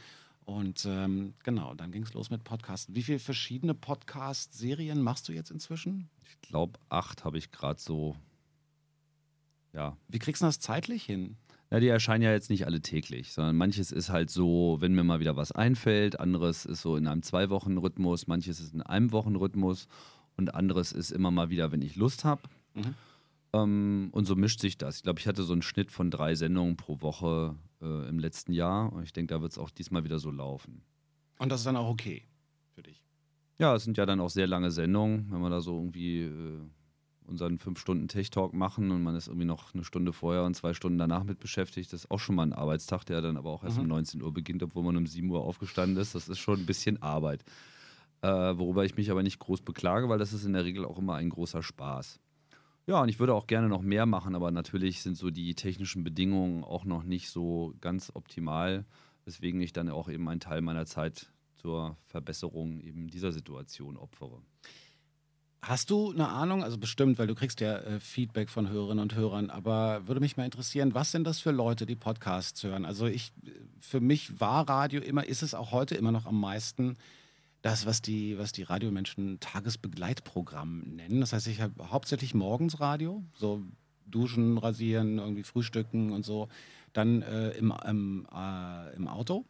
Und 0.46 0.86
ähm, 0.86 1.34
genau, 1.44 1.74
dann 1.74 1.92
ging 1.92 2.04
es 2.04 2.14
los 2.14 2.30
mit 2.30 2.44
Podcasten. 2.44 2.96
Wie 2.96 3.02
viele 3.02 3.20
verschiedene 3.20 3.74
Podcast-Serien 3.74 5.02
machst 5.02 5.28
du 5.28 5.34
jetzt 5.34 5.50
inzwischen? 5.50 6.10
Ich 6.30 6.40
glaube, 6.42 6.80
acht 6.90 7.26
habe 7.26 7.40
ich 7.40 7.52
gerade 7.52 7.82
so. 7.82 8.16
Ja. 9.74 9.98
Wie 10.08 10.20
kriegst 10.20 10.44
du 10.44 10.46
das 10.46 10.60
zeitlich 10.60 11.04
hin? 11.04 11.38
Ja, 11.72 11.80
die 11.80 11.88
erscheinen 11.88 12.24
ja 12.24 12.32
jetzt 12.32 12.52
nicht 12.52 12.68
alle 12.68 12.80
täglich, 12.80 13.34
sondern 13.34 13.58
manches 13.58 13.92
ist 13.92 14.10
halt 14.10 14.30
so, 14.30 14.78
wenn 14.80 14.94
mir 14.94 15.04
mal 15.04 15.20
wieder 15.20 15.36
was 15.36 15.52
einfällt, 15.52 16.20
anderes 16.20 16.64
ist 16.66 16.82
so 16.82 16.96
in 16.96 17.08
einem 17.08 17.24
Zwei-Wochen-Rhythmus, 17.24 18.28
manches 18.28 18.60
ist 18.60 18.74
in 18.74 18.84
einem 18.84 19.12
Wochen-Rhythmus 19.12 19.88
und 20.38 20.54
anderes 20.54 20.92
ist 20.92 21.12
immer 21.12 21.32
mal 21.32 21.50
wieder, 21.50 21.72
wenn 21.72 21.82
ich 21.82 21.96
Lust 21.96 22.24
habe. 22.24 22.44
Mhm. 22.76 22.94
Ähm, 23.54 24.10
und 24.12 24.26
so 24.26 24.36
mischt 24.36 24.60
sich 24.60 24.78
das. 24.78 24.98
Ich 24.98 25.04
glaube, 25.04 25.20
ich 25.20 25.28
hatte 25.28 25.44
so 25.44 25.54
einen 25.54 25.64
Schnitt 25.64 25.92
von 25.92 26.12
drei 26.12 26.36
Sendungen 26.36 26.78
pro 26.78 27.02
Woche 27.02 27.56
äh, 27.86 28.10
im 28.10 28.19
letzten 28.19 28.52
Jahr 28.52 28.91
und 28.91 29.04
ich 29.04 29.13
denke, 29.13 29.34
da 29.34 29.41
wird 29.41 29.52
es 29.52 29.58
auch 29.58 29.69
diesmal 29.69 30.04
wieder 30.04 30.19
so 30.19 30.32
laufen. 30.32 30.82
Und 31.39 31.50
das 31.52 31.62
ist 31.62 31.65
dann 31.65 31.78
auch 31.78 31.89
okay 31.89 32.26
für 32.74 32.84
dich? 32.84 33.02
Ja, 33.60 33.76
es 33.76 33.84
sind 33.84 33.98
ja 33.98 34.06
dann 34.06 34.19
auch 34.19 34.30
sehr 34.30 34.48
lange 34.48 34.71
Sendungen, 34.71 35.28
wenn 35.32 35.39
man 35.39 35.52
da 35.52 35.62
so 35.62 35.78
irgendwie 35.78 36.24
äh, 36.24 36.60
unseren 37.28 37.58
fünf 37.58 37.80
Stunden 37.80 38.08
Tech-Talk 38.08 38.54
machen 38.54 38.91
und 38.91 39.04
man 39.04 39.15
ist 39.15 39.28
irgendwie 39.28 39.45
noch 39.45 39.74
eine 39.74 39.84
Stunde 39.84 40.13
vorher 40.13 40.43
und 40.43 40.56
zwei 40.56 40.74
Stunden 40.74 40.98
danach 40.98 41.24
mit 41.24 41.39
beschäftigt. 41.39 41.93
Das 41.93 42.06
ist 42.06 42.12
auch 42.12 42.19
schon 42.19 42.36
mal 42.36 42.43
ein 42.43 42.54
Arbeitstag, 42.54 43.06
der 43.06 43.21
dann 43.21 43.38
aber 43.38 43.52
auch 43.52 43.63
erst 43.63 43.78
mhm. 43.78 43.84
um 43.84 43.89
19 43.89 44.21
Uhr 44.21 44.34
beginnt, 44.34 44.63
obwohl 44.63 44.84
man 44.84 44.98
um 44.98 45.08
7 45.08 45.30
Uhr 45.30 45.41
aufgestanden 45.41 45.98
ist. 45.98 46.15
Das 46.15 46.28
ist 46.28 46.39
schon 46.39 46.60
ein 46.60 46.65
bisschen 46.65 47.02
Arbeit. 47.02 47.43
Äh, 48.21 48.28
worüber 48.28 48.86
ich 48.86 48.95
mich 48.95 49.12
aber 49.12 49.24
nicht 49.24 49.39
groß 49.39 49.62
beklage, 49.62 50.10
weil 50.10 50.19
das 50.19 50.34
ist 50.34 50.45
in 50.45 50.54
der 50.54 50.65
Regel 50.65 50.86
auch 50.86 50.98
immer 50.98 51.15
ein 51.15 51.30
großer 51.30 51.63
Spaß. 51.63 52.19
Ja, 52.88 53.02
und 53.02 53.10
ich 53.10 53.19
würde 53.19 53.34
auch 53.34 53.48
gerne 53.48 53.67
noch 53.67 53.82
mehr 53.82 54.06
machen, 54.06 54.36
aber 54.36 54.52
natürlich 54.52 55.02
sind 55.02 55.17
so 55.17 55.32
die 55.32 55.56
technischen 55.56 56.04
Bedingungen 56.04 56.63
auch 56.63 56.86
noch 56.86 57.04
nicht 57.04 57.30
so 57.30 57.74
ganz 57.82 58.12
optimal, 58.13 58.86
weswegen 59.26 59.60
ich 59.62 59.74
dann 59.74 59.89
auch 59.89 60.08
eben 60.08 60.30
einen 60.30 60.39
Teil 60.39 60.62
meiner 60.62 60.86
Zeit 60.86 61.32
zur 61.56 61.98
Verbesserung 62.04 62.80
eben 62.82 63.08
dieser 63.08 63.32
Situation 63.32 63.98
opfere. 63.98 64.39
Hast 65.63 65.89
du 65.89 66.12
eine 66.12 66.28
Ahnung, 66.28 66.63
also 66.63 66.78
bestimmt, 66.78 67.17
weil 67.17 67.26
du 67.26 67.34
kriegst 67.34 67.60
ja 67.60 67.78
äh, 67.78 68.00
Feedback 68.00 68.52
von 68.52 68.69
Hörerinnen 68.69 69.02
und 69.02 69.15
Hörern, 69.15 69.50
aber 69.50 70.08
würde 70.08 70.21
mich 70.21 70.38
mal 70.38 70.45
interessieren, 70.45 70.93
was 70.93 71.12
sind 71.12 71.24
das 71.26 71.39
für 71.39 71.50
Leute, 71.50 71.88
die 71.88 71.95
Podcasts 71.95 72.63
hören? 72.63 72.86
Also 72.86 73.08
ich, 73.08 73.34
für 73.80 74.00
mich 74.00 74.39
war 74.39 74.69
Radio 74.69 75.02
immer, 75.02 75.26
ist 75.26 75.41
es 75.41 75.56
auch 75.56 75.71
heute 75.71 75.95
immer 75.95 76.12
noch 76.12 76.28
am 76.28 76.39
meisten 76.39 76.98
das, 77.65 77.88
was 77.88 78.04
die, 78.04 78.38
was 78.38 78.51
die 78.51 78.62
Radiomenschen 78.62 79.39
Tagesbegleitprogramm 79.39 80.82
nennen. 80.82 81.19
Das 81.19 81.34
heißt, 81.34 81.47
ich 81.47 81.62
habe 81.62 81.89
hauptsächlich 81.89 82.36
morgens 82.36 82.80
Radio, 82.80 83.23
so 83.34 83.63
duschen, 84.06 84.60
rasieren, 84.60 85.17
irgendwie 85.17 85.41
frühstücken 85.41 86.12
und 86.12 86.23
so. 86.23 86.47
Dann 86.93 87.23
äh, 87.23 87.49
im, 87.58 87.73
im, 87.88 88.28
äh, 88.32 88.95
im 88.95 89.08
Auto, 89.08 89.45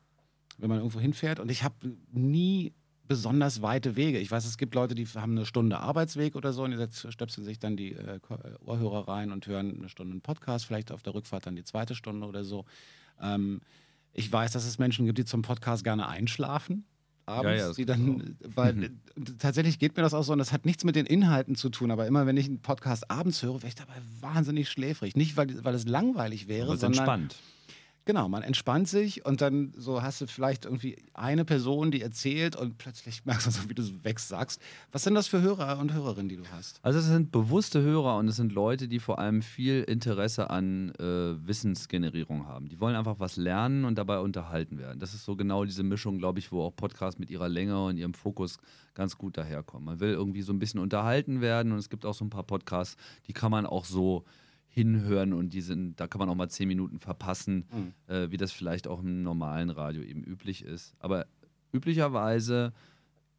wenn 0.58 0.70
man 0.70 0.78
irgendwo 0.78 1.02
hinfährt. 1.02 1.42
Und 1.42 1.52
ich 1.52 1.64
habe 1.66 1.76
nie 2.14 2.72
besonders 3.06 3.62
weite 3.62 3.98
Wege. 3.98 4.20
Ich 4.20 4.32
weiß, 4.32 4.46
es 4.46 4.58
gibt 4.58 4.76
Leute, 4.76 4.96
die 4.96 5.06
haben 5.08 5.34
eine 5.34 5.46
Stunde 5.46 5.82
Arbeitsweg 5.82 6.38
oder 6.38 6.54
so 6.54 6.64
und 6.64 6.72
die 6.72 7.12
stöpseln 7.12 7.44
sich 7.44 7.60
dann 7.60 7.76
die 7.76 7.96
äh, 7.96 8.22
Ohrhörer 8.64 9.10
rein 9.10 9.34
und 9.34 9.46
hören 9.46 9.76
eine 9.78 9.90
Stunde 9.90 10.14
einen 10.14 10.22
Podcast, 10.22 10.66
vielleicht 10.66 10.94
auf 10.94 11.04
der 11.04 11.16
Rückfahrt 11.16 11.48
dann 11.48 11.58
die 11.58 11.66
zweite 11.66 11.96
Stunde 11.96 12.26
oder 12.26 12.46
so. 12.46 12.64
Ähm, 13.22 13.60
ich 14.14 14.32
weiß, 14.32 14.54
dass 14.54 14.64
es 14.64 14.80
Menschen 14.80 15.06
gibt, 15.06 15.18
die 15.18 15.26
zum 15.26 15.42
Podcast 15.42 15.84
gerne 15.84 16.08
einschlafen. 16.08 16.86
Abends, 17.28 17.60
ja, 17.60 17.68
ja, 17.68 17.74
die 17.74 17.86
dann, 17.86 18.38
weil 18.44 18.74
mhm. 18.74 19.00
tatsächlich 19.40 19.80
geht 19.80 19.98
mir 19.98 20.04
das 20.04 20.14
auch 20.14 20.24
so 20.24 20.34
und 20.34 20.40
das 20.40 20.52
hat 20.52 20.66
nichts 20.66 20.84
mit 20.84 20.96
den 20.96 21.06
Inhalten 21.06 21.56
zu 21.56 21.70
tun, 21.70 21.90
aber 21.90 22.06
immer 22.06 22.28
wenn 22.28 22.38
ich 22.38 22.46
einen 22.46 22.60
Podcast 22.60 23.10
abends 23.10 23.42
höre, 23.42 23.56
wäre 23.56 23.68
ich 23.68 23.76
dabei 23.76 23.96
wahnsinnig 24.20 24.70
schläfrig. 24.70 25.16
Nicht, 25.16 25.36
weil, 25.36 25.64
weil 25.64 25.74
es 25.74 25.88
langweilig 25.88 26.48
wäre, 26.48 26.78
sondern. 26.78 27.00
Entspannt 27.00 27.36
Genau, 28.06 28.30
man 28.30 28.44
entspannt 28.44 28.88
sich 28.88 29.26
und 29.26 29.42
dann 29.42 29.74
so 29.76 30.04
hast 30.04 30.22
du 30.22 30.28
vielleicht 30.28 30.66
irgendwie 30.66 30.96
eine 31.16 31.44
Person, 31.44 31.90
die 31.90 32.04
erzählt 32.04 32.56
und 32.56 32.78
plötzlich 32.78 33.26
merkst 33.26 33.48
du 33.48 33.52
so, 33.52 33.68
wie 33.68 33.74
du 33.74 33.82
so 33.82 34.04
wegsagst. 34.04 34.62
Was 34.92 35.04
sind 35.04 35.16
das 35.16 35.28
für 35.28 35.42
Hörer 35.42 35.80
und 35.80 35.92
Hörerinnen, 35.92 36.30
die 36.30 36.38
du 36.38 36.44
hast? 36.52 36.80
Also 36.84 37.00
es 37.00 37.06
sind 37.06 37.32
bewusste 37.32 37.82
Hörer 37.82 38.18
und 38.18 38.28
es 38.28 38.36
sind 38.36 38.54
Leute, 38.54 38.88
die 38.88 39.00
vor 39.00 39.18
allem 39.18 39.42
viel 39.42 39.82
Interesse 39.84 40.52
an 40.52 40.92
äh, 41.00 41.48
Wissensgenerierung 41.48 42.46
haben. 42.46 42.70
Die 42.70 42.80
wollen 42.80 42.96
einfach 42.96 43.20
was 43.20 43.38
lernen 43.38 43.86
und 43.86 43.98
dabei 43.98 44.20
unterhalten 44.20 44.78
werden. 44.78 45.00
Das 45.00 45.16
ist 45.16 45.26
so 45.26 45.36
genau 45.36 45.66
diese 45.66 45.82
Mischung, 45.82 46.20
glaube 46.20 46.38
ich, 46.38 46.52
wo 46.52 46.62
auch 46.62 46.76
Podcasts 46.76 47.20
mit 47.20 47.32
ihrer 47.32 47.50
Länge 47.50 47.84
und 47.86 47.98
ihrem 47.98 48.14
Fokus 48.14 48.58
ganz 48.94 49.18
gut 49.18 49.36
daherkommen. 49.36 49.84
Man 49.84 50.00
will 50.00 50.12
irgendwie 50.12 50.44
so 50.44 50.54
ein 50.54 50.60
bisschen 50.60 50.80
unterhalten 50.80 51.42
werden 51.42 51.72
und 51.72 51.80
es 51.80 51.90
gibt 51.90 52.06
auch 52.06 52.14
so 52.14 52.24
ein 52.24 52.30
paar 52.30 52.44
Podcasts, 52.44 52.98
die 53.28 53.34
kann 53.34 53.50
man 53.50 53.66
auch 53.66 53.86
so 53.86 54.26
hinhören 54.76 55.32
und 55.32 55.54
die 55.54 55.62
sind, 55.62 56.02
da 56.02 56.08
kann 56.08 56.20
man 56.20 56.28
auch 56.28 56.36
mal 56.36 56.50
zehn 56.50 56.68
Minuten 56.68 57.00
verpassen, 57.00 57.66
mhm. 57.72 58.14
äh, 58.14 58.30
wie 58.30 58.36
das 58.36 58.52
vielleicht 58.52 58.90
auch 58.90 59.00
im 59.00 59.24
normalen 59.24 59.70
Radio 59.70 60.04
eben 60.04 60.22
üblich 60.22 60.66
ist. 60.66 60.96
Aber 61.00 61.28
üblicherweise 61.72 62.74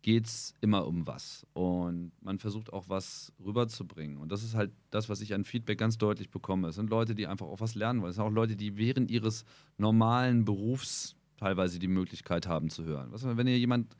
geht 0.01 0.25
es 0.25 0.55
immer 0.63 0.87
um 0.87 1.07
was 1.07 1.47
und 1.53 2.13
man 2.23 2.39
versucht 2.39 2.73
auch 2.73 2.89
was 2.89 3.35
rüberzubringen. 3.45 4.17
Und 4.17 4.33
das 4.33 4.43
ist 4.43 4.55
halt 4.55 4.73
das, 4.91 5.11
was 5.11 5.21
ich 5.21 5.35
an 5.35 5.45
Feedback 5.45 5.77
ganz 5.79 5.99
deutlich 5.99 6.31
bekomme. 6.31 6.69
Es 6.69 6.77
sind 6.77 6.89
Leute, 6.89 7.15
die 7.15 7.27
einfach 7.27 7.47
auch 7.47 7.61
was 7.61 7.75
lernen 7.75 8.01
wollen. 8.01 8.11
Es 8.11 8.17
sind 8.17 8.25
auch 8.25 8.31
Leute, 8.31 8.57
die 8.57 8.79
während 8.79 9.11
ihres 9.11 9.45
normalen 9.77 10.47
Berufs 10.47 11.17
teilweise 11.37 11.79
die 11.79 11.89
Möglichkeit 11.89 12.47
haben 12.47 12.71
zu 12.71 12.85
hören. 12.85 13.09
Was, 13.11 13.27
wenn 13.27 13.47
ihr 13.47 13.59
jemand 13.59 13.95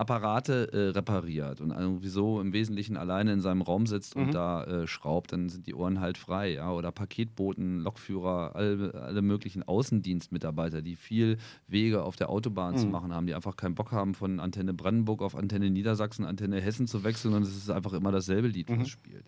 Apparate 0.00 0.72
äh, 0.72 0.88
repariert 0.88 1.60
und 1.60 1.72
irgendwie 1.72 2.08
so 2.08 2.40
im 2.40 2.54
Wesentlichen 2.54 2.96
alleine 2.96 3.34
in 3.34 3.42
seinem 3.42 3.60
Raum 3.60 3.86
sitzt 3.86 4.16
mhm. 4.16 4.22
und 4.22 4.34
da 4.34 4.64
äh, 4.64 4.86
schraubt, 4.86 5.32
dann 5.32 5.50
sind 5.50 5.66
die 5.66 5.74
Ohren 5.74 6.00
halt 6.00 6.16
frei. 6.16 6.54
Ja? 6.54 6.72
Oder 6.72 6.90
Paketboten, 6.90 7.80
Lokführer, 7.80 8.56
alle, 8.56 8.94
alle 8.94 9.20
möglichen 9.20 9.62
Außendienstmitarbeiter, 9.62 10.80
die 10.80 10.96
viel 10.96 11.36
Wege 11.68 12.02
auf 12.02 12.16
der 12.16 12.30
Autobahn 12.30 12.74
mhm. 12.74 12.78
zu 12.78 12.86
machen 12.86 13.14
haben, 13.14 13.26
die 13.26 13.34
einfach 13.34 13.56
keinen 13.56 13.74
Bock 13.74 13.92
haben, 13.92 14.14
von 14.14 14.40
Antenne 14.40 14.72
Brandenburg 14.72 15.20
auf 15.20 15.36
Antenne 15.36 15.68
Niedersachsen, 15.68 16.24
Antenne 16.24 16.62
Hessen 16.62 16.86
zu 16.86 17.04
wechseln 17.04 17.34
und 17.34 17.42
es 17.42 17.54
ist 17.54 17.70
einfach 17.70 17.92
immer 17.92 18.10
dasselbe 18.10 18.48
Lied, 18.48 18.70
was 18.70 18.78
mhm. 18.78 18.86
spielt. 18.86 19.26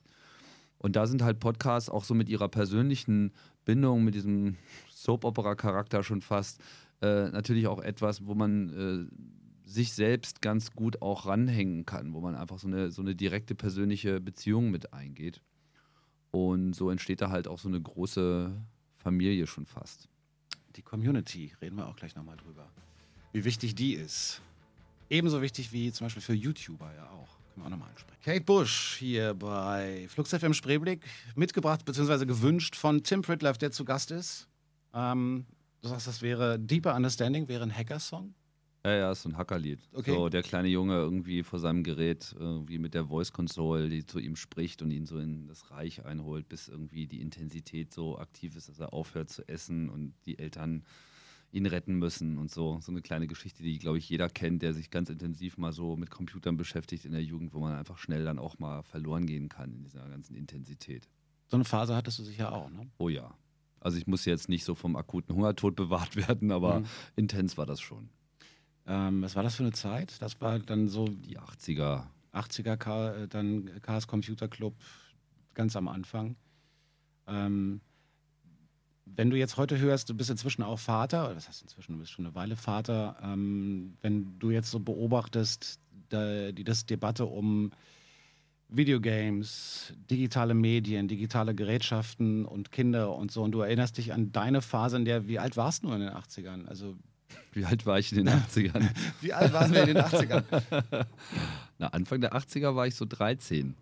Und 0.79 0.97
da 0.97 1.07
sind 1.07 1.23
halt 1.23 1.39
Podcasts 1.39 1.91
auch 1.91 2.05
so 2.05 2.15
mit 2.15 2.31
ihrer 2.31 2.49
persönlichen 2.49 3.33
Bindung, 3.67 4.05
mit 4.05 4.15
diesem 4.15 4.57
Soap-Opera-Charakter 4.91 6.03
schon 6.03 6.23
fast, 6.23 6.61
äh, 7.03 7.29
natürlich 7.29 7.67
auch 7.67 7.81
etwas, 7.81 8.27
wo 8.27 8.35
man 8.35 9.09
äh, 9.11 9.42
sich 9.73 9.93
selbst 9.95 10.43
ganz 10.43 10.73
gut 10.73 11.01
auch 11.03 11.27
ranhängen 11.27 11.87
kann, 11.87 12.13
wo 12.13 12.21
man 12.21 12.35
einfach 12.35 12.59
so 12.59 12.69
eine, 12.69 12.91
so 12.91 13.03
eine 13.03 13.15
direkte 13.15 13.55
persönliche 13.55 14.21
Beziehung 14.21 14.71
mit 14.71 14.93
eingeht. 14.93 15.41
Und 16.31 16.75
so 16.75 16.91
entsteht 16.91 17.21
da 17.21 17.31
halt 17.31 17.49
auch 17.49 17.59
so 17.59 17.69
eine 17.69 17.81
große 17.81 18.53
Familie 18.97 19.47
schon 19.47 19.67
fast. 19.67 20.09
Die 20.77 20.83
Community, 20.83 21.53
reden 21.61 21.77
wir 21.77 21.87
auch 21.87 21.97
gleich 21.97 22.15
nochmal 22.15 22.37
drüber. 22.37 22.71
Wie 23.33 23.45
wichtig 23.45 23.75
die 23.75 23.95
ist. 23.95 24.41
Ebenso 25.11 25.43
wichtig 25.43 25.73
wie 25.73 25.93
zum 25.93 26.07
Beispiel 26.07 26.23
für 26.23 26.35
YouTuber 26.35 26.95
ja 26.95 27.11
auch. 27.11 27.29
Können 27.53 27.65
wir 27.65 27.67
auch 27.67 27.71
nochmal 27.71 27.91
ansprechen. 27.91 28.21
Kate 28.23 28.45
Bush 28.45 28.97
hier 28.99 29.35
bei 29.35 30.07
Flux 30.09 30.31
FM 30.31 30.55
Spreeblick, 30.55 31.05
mitgebracht 31.35 31.85
bzw. 31.85 32.25
gewünscht 32.25 32.77
von 32.77 33.03
Tim 33.03 33.21
Pritloff, 33.21 33.59
der 33.59 33.73
zu 33.73 33.85
Gast 33.85 34.11
ist. 34.11 34.49
Ähm, 34.95 35.45
du 35.83 35.89
sagst, 35.89 36.07
das 36.07 36.23
wäre 36.23 36.59
Deeper 36.59 36.95
Understanding, 36.95 37.49
wäre 37.49 37.63
ein 37.63 37.75
Hacker-Song. 37.75 38.35
Ja, 38.85 38.93
ja, 38.95 39.13
ist 39.13 39.23
so 39.23 39.29
ein 39.29 39.37
Hackerlied. 39.37 39.79
Okay. 39.93 40.13
So 40.13 40.29
der 40.29 40.43
kleine 40.43 40.69
Junge 40.69 40.95
irgendwie 40.95 41.45
vor 41.45 41.61
seinem 41.61 41.85
Gerät, 41.85 42.35
irgendwie 42.37 42.79
mit 42.79 42.95
der 42.95 43.07
Voice 43.07 43.33
Console, 43.33 43.89
die 43.89 44.05
zu 44.05 44.19
ihm 44.19 44.35
spricht 44.35 44.83
und 44.83 44.91
ihn 44.91 45.07
so 45.07 45.19
in 45.19 45.47
das 45.47 45.71
Reich 45.71 46.05
einholt, 46.05 46.49
bis 46.49 46.67
irgendwie 46.67 47.07
die 47.07 47.21
Intensität 47.21 47.93
so 47.93 48.19
aktiv 48.19 48.57
ist, 48.57 48.69
dass 48.69 48.81
er 48.81 48.93
aufhört 48.93 49.31
zu 49.31 49.49
essen 49.49 49.89
und 49.89 50.15
die 50.27 50.39
Eltern 50.39 50.85
ihn 51.53 51.67
retten 51.67 51.95
müssen 51.95 52.39
und 52.39 52.51
so. 52.51 52.81
So 52.81 52.91
eine 52.91 53.03
kleine 53.03 53.29
Geschichte, 53.29 53.63
die, 53.63 53.79
glaube 53.79 53.99
ich, 53.99 54.09
jeder 54.09 54.29
kennt, 54.29 54.63
der 54.63 54.75
sich 54.75 54.91
ganz 54.91 55.11
intensiv 55.11 55.59
mal 55.59 55.73
so 55.73 55.97
mit 55.97 56.11
Computern 56.11 56.57
beschäftigt 56.57 57.05
in 57.05 57.13
der 57.13 57.23
Jugend, 57.23 57.55
wo 57.55 57.61
man 57.61 57.77
einfach 57.77 57.99
schnell 57.99 58.25
dann 58.25 58.39
auch 58.39 58.59
mal 58.59 58.83
verloren 58.83 59.27
gehen 59.27 59.49
kann 59.49 59.73
in 59.73 59.83
dieser 59.85 60.09
ganzen 60.09 60.35
Intensität. 60.35 61.09
So 61.47 61.57
eine 61.57 61.65
Phase 61.65 61.95
hattest 61.95 62.19
du 62.19 62.25
sicher 62.25 62.53
auch, 62.53 62.71
ne? 62.71 62.91
Oh 62.99 63.11
ja. 63.11 63.37
Also 63.79 63.99
ich 63.99 64.07
muss 64.07 64.25
jetzt 64.25 64.49
nicht 64.49 64.65
so 64.65 64.75
vom 64.75 64.97
akuten 64.97 65.37
Hungertod 65.37 65.77
bewahrt 65.77 66.17
werden, 66.17 66.51
aber 66.51 66.81
mhm. 66.81 66.87
intens 67.15 67.57
war 67.59 67.67
das 67.67 67.81
schon. 67.81 68.09
Ähm, 68.87 69.23
was 69.23 69.37
war 69.37 69.43
das 69.43 69.55
für 69.55 69.63
eine 69.63 69.73
Zeit? 69.73 70.21
Das 70.21 70.41
war 70.41 70.59
dann 70.59 70.89
so. 70.89 71.07
Die 71.07 71.39
80er. 71.39 72.05
80er, 72.33 72.77
K, 72.77 73.11
äh, 73.11 73.29
dann 73.29 73.71
Chaos 73.83 74.07
Computer 74.07 74.49
Club 74.49 74.75
ganz 75.55 75.77
am 75.77 75.89
Anfang. 75.89 76.37
Ähm, 77.27 77.81
wenn 79.05 79.31
du 79.31 79.37
jetzt 79.37 79.57
heute 79.57 79.79
hörst, 79.79 80.09
du 80.09 80.15
bist 80.15 80.31
inzwischen 80.31 80.63
auch 80.63 80.79
Vater, 80.79 81.27
oder 81.27 81.37
was 81.37 81.49
heißt 81.49 81.63
inzwischen, 81.63 81.95
du 81.95 81.99
bist 81.99 82.13
schon 82.13 82.25
eine 82.25 82.35
Weile 82.35 82.57
Vater, 82.57 83.17
ähm, 83.23 83.97
wenn 84.01 84.39
du 84.39 84.51
jetzt 84.51 84.71
so 84.71 84.81
beobachtest, 84.81 85.81
da, 86.09 86.53
die 86.53 86.65
das 86.65 86.87
Debatte 86.87 87.27
um 87.27 87.71
Videogames, 88.69 89.93
digitale 90.11 90.55
Medien, 90.55 91.09
digitale 91.09 91.55
Gerätschaften 91.55 92.47
und 92.47 92.73
Kinder 92.73 93.15
und 93.15 93.31
so, 93.31 93.43
und 93.43 93.53
du 93.53 93.61
erinnerst 93.61 93.99
dich 93.99 94.13
an 94.15 94.33
deine 94.33 94.63
Phase, 94.63 94.97
in 94.97 95.05
der, 95.05 95.29
wie 95.29 95.39
alt 95.39 95.57
warst 95.57 95.85
du 95.85 95.93
in 95.93 96.01
den 96.01 96.11
80ern? 96.11 96.67
Also 96.67 96.97
wie 97.53 97.65
alt 97.65 97.87
war 97.87 97.99
ich 97.99 98.13
in 98.13 98.25
den 98.25 98.35
80ern? 98.35 98.89
Wie 99.21 99.33
alt 99.33 99.53
waren 99.53 99.73
wir 99.73 99.83
in 99.83 99.95
den 99.95 99.99
80ern? 99.99 100.45
Na, 101.79 101.89
Anfang 101.89 102.21
der 102.21 102.35
80er 102.35 102.75
war 102.75 102.87
ich 102.87 102.95
so 102.95 103.05
13. 103.05 103.75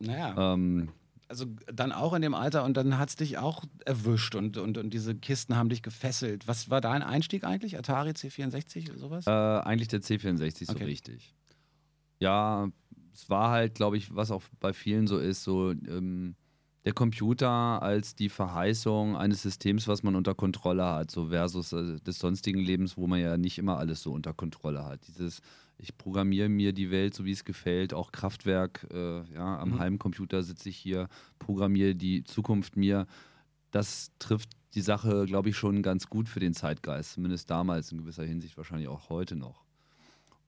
Naja. 0.00 0.54
Ähm, 0.54 0.90
also 1.28 1.46
dann 1.72 1.92
auch 1.92 2.12
in 2.12 2.22
dem 2.22 2.34
Alter 2.34 2.64
und 2.64 2.76
dann 2.76 2.98
hat 2.98 3.08
es 3.08 3.16
dich 3.16 3.38
auch 3.38 3.64
erwischt 3.84 4.34
und, 4.34 4.56
und, 4.56 4.78
und 4.78 4.90
diese 4.90 5.14
Kisten 5.14 5.56
haben 5.56 5.68
dich 5.68 5.82
gefesselt. 5.82 6.46
Was 6.46 6.70
war 6.70 6.80
dein 6.80 7.02
Einstieg 7.02 7.44
eigentlich? 7.44 7.78
Atari 7.78 8.10
C64 8.10 8.90
oder 8.90 8.98
sowas? 8.98 9.26
Äh, 9.26 9.30
eigentlich 9.30 9.88
der 9.88 10.00
C64 10.00 10.66
so 10.66 10.72
okay. 10.72 10.84
richtig. 10.84 11.34
Ja, 12.20 12.68
es 13.12 13.30
war 13.30 13.50
halt, 13.50 13.74
glaube 13.74 13.96
ich, 13.96 14.14
was 14.14 14.30
auch 14.30 14.42
bei 14.60 14.72
vielen 14.72 15.06
so 15.06 15.18
ist, 15.18 15.44
so 15.44 15.70
ähm, 15.70 16.36
der 16.84 16.92
Computer 16.92 17.48
als 17.82 18.14
die 18.14 18.28
Verheißung 18.28 19.16
eines 19.16 19.42
Systems, 19.42 19.88
was 19.88 20.02
man 20.02 20.16
unter 20.16 20.34
Kontrolle 20.34 20.84
hat, 20.84 21.10
so 21.10 21.28
versus 21.28 21.72
äh, 21.72 21.98
des 22.00 22.18
sonstigen 22.18 22.60
Lebens, 22.60 22.96
wo 22.98 23.06
man 23.06 23.20
ja 23.20 23.36
nicht 23.38 23.58
immer 23.58 23.78
alles 23.78 24.02
so 24.02 24.12
unter 24.12 24.34
Kontrolle 24.34 24.84
hat. 24.84 25.00
Dieses, 25.08 25.40
ich 25.78 25.96
programmiere 25.96 26.50
mir 26.50 26.72
die 26.74 26.90
Welt 26.90 27.14
so, 27.14 27.24
wie 27.24 27.32
es 27.32 27.44
gefällt, 27.44 27.94
auch 27.94 28.12
Kraftwerk, 28.12 28.86
äh, 28.92 29.22
ja, 29.32 29.58
am 29.58 29.70
mhm. 29.70 29.78
Heimcomputer 29.78 30.42
sitze 30.42 30.68
ich 30.68 30.76
hier, 30.76 31.08
programmiere 31.38 31.94
die 31.94 32.22
Zukunft 32.24 32.76
mir. 32.76 33.06
Das 33.70 34.12
trifft 34.18 34.50
die 34.74 34.82
Sache, 34.82 35.24
glaube 35.24 35.48
ich, 35.48 35.56
schon 35.56 35.82
ganz 35.82 36.08
gut 36.08 36.28
für 36.28 36.40
den 36.40 36.52
Zeitgeist, 36.52 37.14
zumindest 37.14 37.48
damals, 37.48 37.92
in 37.92 37.98
gewisser 37.98 38.24
Hinsicht 38.24 38.58
wahrscheinlich 38.58 38.88
auch 38.88 39.08
heute 39.08 39.36
noch. 39.36 39.64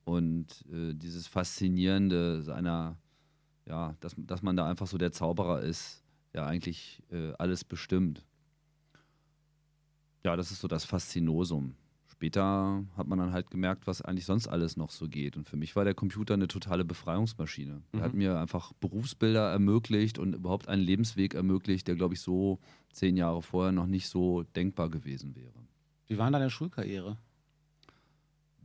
Und 0.03 0.63
äh, 0.71 0.93
dieses 0.93 1.27
Faszinierende 1.27 2.43
seiner, 2.43 2.97
ja, 3.65 3.95
dass, 4.01 4.13
dass 4.17 4.43
man 4.43 4.55
da 4.55 4.69
einfach 4.69 4.87
so 4.87 4.97
der 4.97 5.11
Zauberer 5.11 5.61
ist, 5.61 6.03
ja 6.33 6.45
eigentlich 6.45 7.01
äh, 7.11 7.33
alles 7.37 7.63
bestimmt. 7.63 8.25
Ja, 10.23 10.35
das 10.35 10.51
ist 10.51 10.61
so 10.61 10.67
das 10.67 10.85
Faszinosum. 10.85 11.75
Später 12.07 12.83
hat 12.97 13.07
man 13.07 13.19
dann 13.19 13.31
halt 13.31 13.51
gemerkt, 13.51 13.85
was 13.85 14.01
eigentlich 14.01 14.25
sonst 14.25 14.47
alles 14.47 14.75
noch 14.75 14.89
so 14.89 15.07
geht. 15.07 15.37
Und 15.37 15.47
für 15.47 15.55
mich 15.55 15.75
war 15.75 15.83
der 15.83 15.93
Computer 15.93 16.33
eine 16.33 16.47
totale 16.47 16.83
Befreiungsmaschine. 16.83 17.83
Er 17.91 18.01
hat 18.01 18.13
mhm. 18.13 18.17
mir 18.17 18.39
einfach 18.39 18.73
Berufsbilder 18.73 19.51
ermöglicht 19.51 20.17
und 20.17 20.33
überhaupt 20.33 20.67
einen 20.67 20.81
Lebensweg 20.81 21.35
ermöglicht, 21.35 21.87
der, 21.87 21.95
glaube 21.95 22.15
ich, 22.15 22.21
so 22.21 22.59
zehn 22.91 23.17
Jahre 23.17 23.43
vorher 23.43 23.71
noch 23.71 23.85
nicht 23.85 24.09
so 24.09 24.43
denkbar 24.55 24.89
gewesen 24.89 25.35
wäre. 25.35 25.53
Wie 26.07 26.17
war 26.17 26.25
denn 26.25 26.33
deine 26.33 26.49
Schulkarriere? 26.49 27.17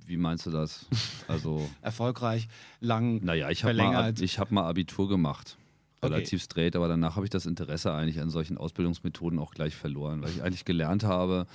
Wie 0.06 0.16
meinst 0.16 0.46
du 0.46 0.50
das? 0.50 0.86
Also 1.28 1.70
erfolgreich, 1.80 2.48
lang, 2.80 3.24
naja, 3.24 3.48
ich 3.48 3.64
habe 3.64 3.74
mal, 3.74 4.12
hab 4.12 4.50
mal 4.50 4.68
Abitur 4.68 5.08
gemacht 5.08 5.56
relativ 6.02 6.40
okay. 6.40 6.44
straight, 6.44 6.76
aber 6.76 6.88
danach 6.88 7.16
habe 7.16 7.26
ich 7.26 7.30
das 7.30 7.46
Interesse 7.46 7.92
eigentlich 7.92 8.20
an 8.20 8.30
solchen 8.30 8.58
Ausbildungsmethoden 8.58 9.38
auch 9.38 9.52
gleich 9.52 9.76
verloren, 9.76 10.22
weil 10.22 10.30
ich 10.30 10.42
eigentlich 10.42 10.64
gelernt 10.64 11.04
habe, 11.04 11.46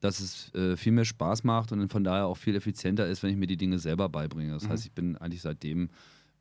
dass 0.00 0.20
es 0.20 0.54
äh, 0.54 0.76
viel 0.76 0.92
mehr 0.92 1.04
Spaß 1.04 1.44
macht 1.44 1.72
und 1.72 1.88
von 1.88 2.04
daher 2.04 2.26
auch 2.26 2.36
viel 2.36 2.54
effizienter 2.54 3.06
ist, 3.06 3.22
wenn 3.22 3.30
ich 3.30 3.36
mir 3.36 3.46
die 3.46 3.56
Dinge 3.56 3.78
selber 3.78 4.08
beibringe. 4.08 4.52
Das 4.52 4.64
mhm. 4.64 4.68
heißt, 4.70 4.86
ich 4.86 4.92
bin 4.92 5.16
eigentlich 5.16 5.42
seitdem 5.42 5.90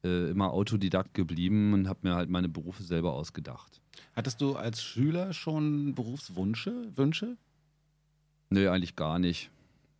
äh, 0.03 0.29
immer 0.29 0.51
Autodidakt 0.51 1.13
geblieben 1.13 1.73
und 1.73 1.87
habe 1.87 1.99
mir 2.03 2.15
halt 2.15 2.29
meine 2.29 2.49
Berufe 2.49 2.83
selber 2.83 3.13
ausgedacht. 3.13 3.81
Hattest 4.15 4.41
du 4.41 4.55
als 4.55 4.83
Schüler 4.83 5.33
schon 5.33 5.95
Berufswünsche? 5.95 6.91
Wünsche? 6.95 7.37
Nö, 8.49 8.69
eigentlich 8.69 8.95
gar 8.95 9.17
nicht. 9.17 9.49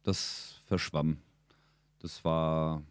Das 0.03 0.61
verschwamm. 0.67 1.17
Das 1.99 2.23
war, 2.23 2.83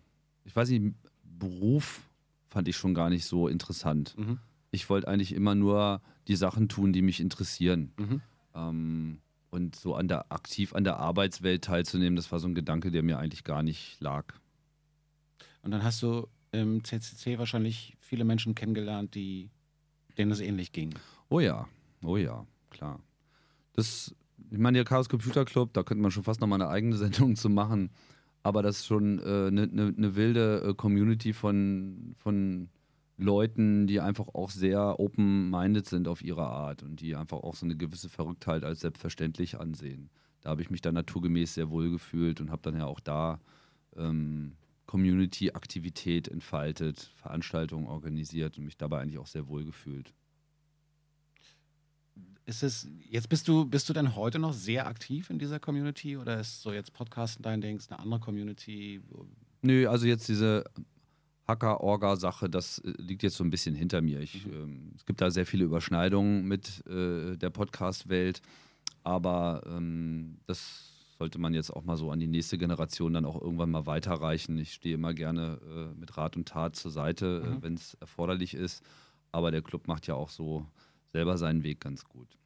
ich 0.45 0.55
weiß 0.55 0.69
nicht, 0.71 0.95
Beruf 1.23 2.03
fand 2.49 2.67
ich 2.67 2.77
schon 2.77 2.95
gar 2.95 3.09
nicht 3.09 3.25
so 3.25 3.47
interessant. 3.47 4.15
Mhm 4.19 4.39
ich 4.71 4.89
wollte 4.91 5.09
eigentlich 5.09 5.35
immer 5.35 5.55
nur 5.55 6.01
die 6.29 6.37
Sachen 6.37 6.69
tun, 6.69 6.93
die 6.93 7.03
mich 7.03 7.21
interessieren. 7.21 7.93
Mhm. 7.97 8.21
Ähm, 8.55 9.19
und 9.51 9.77
so 9.77 9.95
an 9.95 10.09
der, 10.09 10.33
aktiv 10.33 10.75
an 10.75 10.85
der 10.85 10.99
Arbeitswelt 10.99 11.65
teilzunehmen, 11.65 12.17
das 12.17 12.31
war 12.33 12.41
so 12.41 12.49
ein 12.49 12.55
Gedanke, 12.55 12.91
der 12.91 13.03
mir 13.03 13.19
eigentlich 13.19 13.45
gar 13.45 13.63
nicht 13.63 14.01
lag. 14.01 14.27
Und 15.63 15.71
dann 15.71 15.83
hast 15.83 16.03
du 16.03 16.29
im 16.53 16.85
CCC 16.85 17.39
wahrscheinlich 17.39 17.97
viele 18.01 18.25
Menschen 18.25 18.55
kennengelernt, 18.55 19.15
die, 19.15 19.51
denen 20.19 20.31
es 20.31 20.41
ähnlich 20.41 20.73
ging. 20.73 20.95
Oh 21.29 21.41
ja, 21.41 21.67
oh 22.03 22.17
ja, 22.17 22.47
klar. 22.71 23.01
Das 23.73 24.15
ich 24.51 24.59
meine, 24.59 24.79
der 24.79 24.85
Chaos 24.85 25.09
Computer 25.09 25.45
Club, 25.45 25.73
da 25.73 25.83
könnte 25.83 26.03
man 26.03 26.11
schon 26.11 26.23
fast 26.23 26.41
noch 26.41 26.47
mal 26.47 26.57
eine 26.57 26.69
eigene 26.69 26.97
Sendung 26.97 27.37
zu 27.37 27.49
machen. 27.49 27.91
Aber 28.43 28.63
das 28.63 28.79
ist 28.79 28.87
schon 28.87 29.21
eine 29.21 29.49
äh, 29.49 29.51
ne, 29.51 29.67
ne, 29.67 29.95
ne 29.97 30.17
wilde 30.17 30.63
äh, 30.69 30.75
Community 30.75 31.33
von, 31.33 32.15
von 32.17 32.69
Leuten, 33.19 33.87
die 33.87 34.01
einfach 34.01 34.29
auch 34.29 34.51
sehr 34.51 35.01
open-minded 35.01 35.87
sind 35.87 36.07
auf 36.07 36.23
ihre 36.23 36.47
Art 36.47 36.83
und 36.83 37.01
die 37.01 37.17
einfach 37.17 37.39
auch 37.39 37.55
so 37.55 37.65
eine 37.65 37.77
gewisse 37.77 38.09
Verrücktheit 38.09 38.63
als 38.65 38.81
selbstverständlich 38.81 39.59
ansehen. 39.59 40.11
Da 40.43 40.51
habe 40.51 40.63
ich 40.63 40.71
mich 40.71 40.83
dann 40.83 40.95
naturgemäß 40.95 41.55
sehr 41.55 41.71
wohl 41.71 41.91
gefühlt 41.91 42.41
und 42.41 42.51
habe 42.51 42.63
dann 42.63 42.77
ja 42.77 42.85
auch 42.85 43.01
da 43.01 43.41
ähm, 43.97 44.53
Community-Aktivität 44.87 46.29
entfaltet, 46.29 47.13
Veranstaltungen 47.17 47.87
organisiert 47.87 48.59
und 48.59 48.65
mich 48.65 48.77
dabei 48.77 49.01
eigentlich 49.01 49.19
auch 49.19 49.27
sehr 49.27 49.49
wohl 49.49 49.65
gefühlt. 49.65 50.13
Ist 52.45 52.63
es, 52.63 52.89
jetzt 53.11 53.29
bist 53.29 53.49
du, 53.49 53.65
bist 53.65 53.89
du 53.89 53.93
denn 53.93 54.15
heute 54.15 54.39
noch 54.39 54.53
sehr 54.53 54.87
aktiv 54.87 55.31
in 55.31 55.39
dieser 55.39 55.59
Community 55.59 56.17
oder 56.17 56.39
ist 56.39 56.63
so 56.63 56.73
jetzt 56.73 56.93
Podcasten 56.93 57.43
dein 57.43 57.61
Ding, 57.61 57.81
eine 57.89 57.99
andere 57.99 58.21
Community? 58.21 59.01
Nö, 59.63 59.89
also 59.89 60.07
jetzt 60.07 60.29
diese 60.29 60.65
Hacker-Orga-Sache, 61.47 62.49
das 62.51 62.79
äh, 62.79 62.93
liegt 62.99 63.23
jetzt 63.23 63.37
so 63.37 63.45
ein 63.45 63.51
bisschen 63.51 63.75
hinter 63.75 64.03
mir. 64.03 64.21
Ich, 64.21 64.47
mhm. 64.47 64.53
ähm, 64.53 64.93
es 64.97 65.05
gibt 65.07 65.21
da 65.21 65.31
sehr 65.31 65.47
viele 65.47 65.65
Überschneidungen 65.65 66.47
mit 66.47 66.87
äh, 66.87 67.37
der 67.37 67.51
Podcast-Welt, 67.51 68.43
aber 69.05 69.63
ähm, 69.67 70.39
das 70.47 70.93
sollte 71.19 71.39
man 71.39 71.55
jetzt 71.55 71.71
auch 71.71 71.85
mal 71.85 71.97
so 71.97 72.11
an 72.11 72.21
die 72.21 72.27
nächste 72.27 72.59
Generation 72.59 73.15
dann 73.15 73.25
auch 73.25 73.41
irgendwann 73.41 73.71
mal 73.71 73.87
weiterreichen. 73.87 74.59
Ich 74.59 74.75
stehe 74.75 74.95
immer 74.95 75.15
gerne 75.15 75.59
äh, 75.67 75.99
mit 75.99 76.17
Rat 76.17 76.37
und 76.37 76.49
Tat 76.49 76.77
zur 76.77 76.91
Seite, 76.91 77.43
äh, 77.45 77.49
mhm. 77.49 77.57
äh, 77.57 77.63
wenn 77.63 77.75
es 77.75 77.95
erforderlich 77.95 78.55
ist, 78.55 78.85
aber 79.33 79.51
der 79.51 79.63
Club 79.63 79.87
macht 79.89 80.07
ja 80.07 80.15
auch 80.15 80.31
so 80.31 80.67
selber 81.13 81.39
seinen 81.39 81.63
Weg 81.63 81.81
ganz 81.81 82.05
gut. 82.05 82.37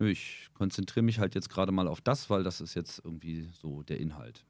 Ich 0.00 0.48
konzentriere 0.54 1.04
mich 1.04 1.18
halt 1.18 1.34
jetzt 1.34 1.48
gerade 1.48 1.72
mal 1.72 1.88
auf 1.88 2.00
das, 2.00 2.28
weil 2.28 2.42
das 2.42 2.60
ist 2.60 2.74
jetzt 2.74 3.00
irgendwie 3.04 3.48
so 3.52 3.82
der 3.82 4.00
Inhalt. 4.00 4.44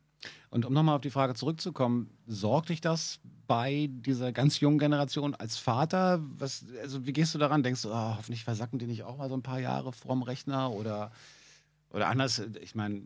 Und 0.51 0.65
um 0.65 0.73
nochmal 0.73 0.97
auf 0.97 1.01
die 1.01 1.11
Frage 1.11 1.35
zurückzukommen, 1.35 2.11
sorgt 2.27 2.69
dich 2.69 2.81
das 2.81 3.21
bei 3.47 3.89
dieser 3.91 4.33
ganz 4.33 4.61
jungen 4.61 4.79
Generation 4.79 5.35
als 5.35 5.57
Vater? 5.57 6.23
Was, 6.39 6.65
also 6.81 7.07
wie 7.07 7.13
gehst 7.13 7.35
du 7.35 7.39
daran? 7.39 7.63
Denkst 7.63 7.83
du, 7.83 7.91
oh, 7.91 8.17
hoffentlich 8.17 8.45
versacken 8.45 8.79
die 8.79 8.87
nicht 8.87 9.03
auch 9.03 9.17
mal 9.17 9.29
so 9.29 9.37
ein 9.37 9.43
paar 9.43 9.61
Jahre 9.61 9.93
vorm 9.93 10.23
Rechner 10.23 10.71
oder, 10.71 11.11
oder 11.91 12.09
anders? 12.09 12.43
Ich 12.63 12.75
meine, 12.75 13.03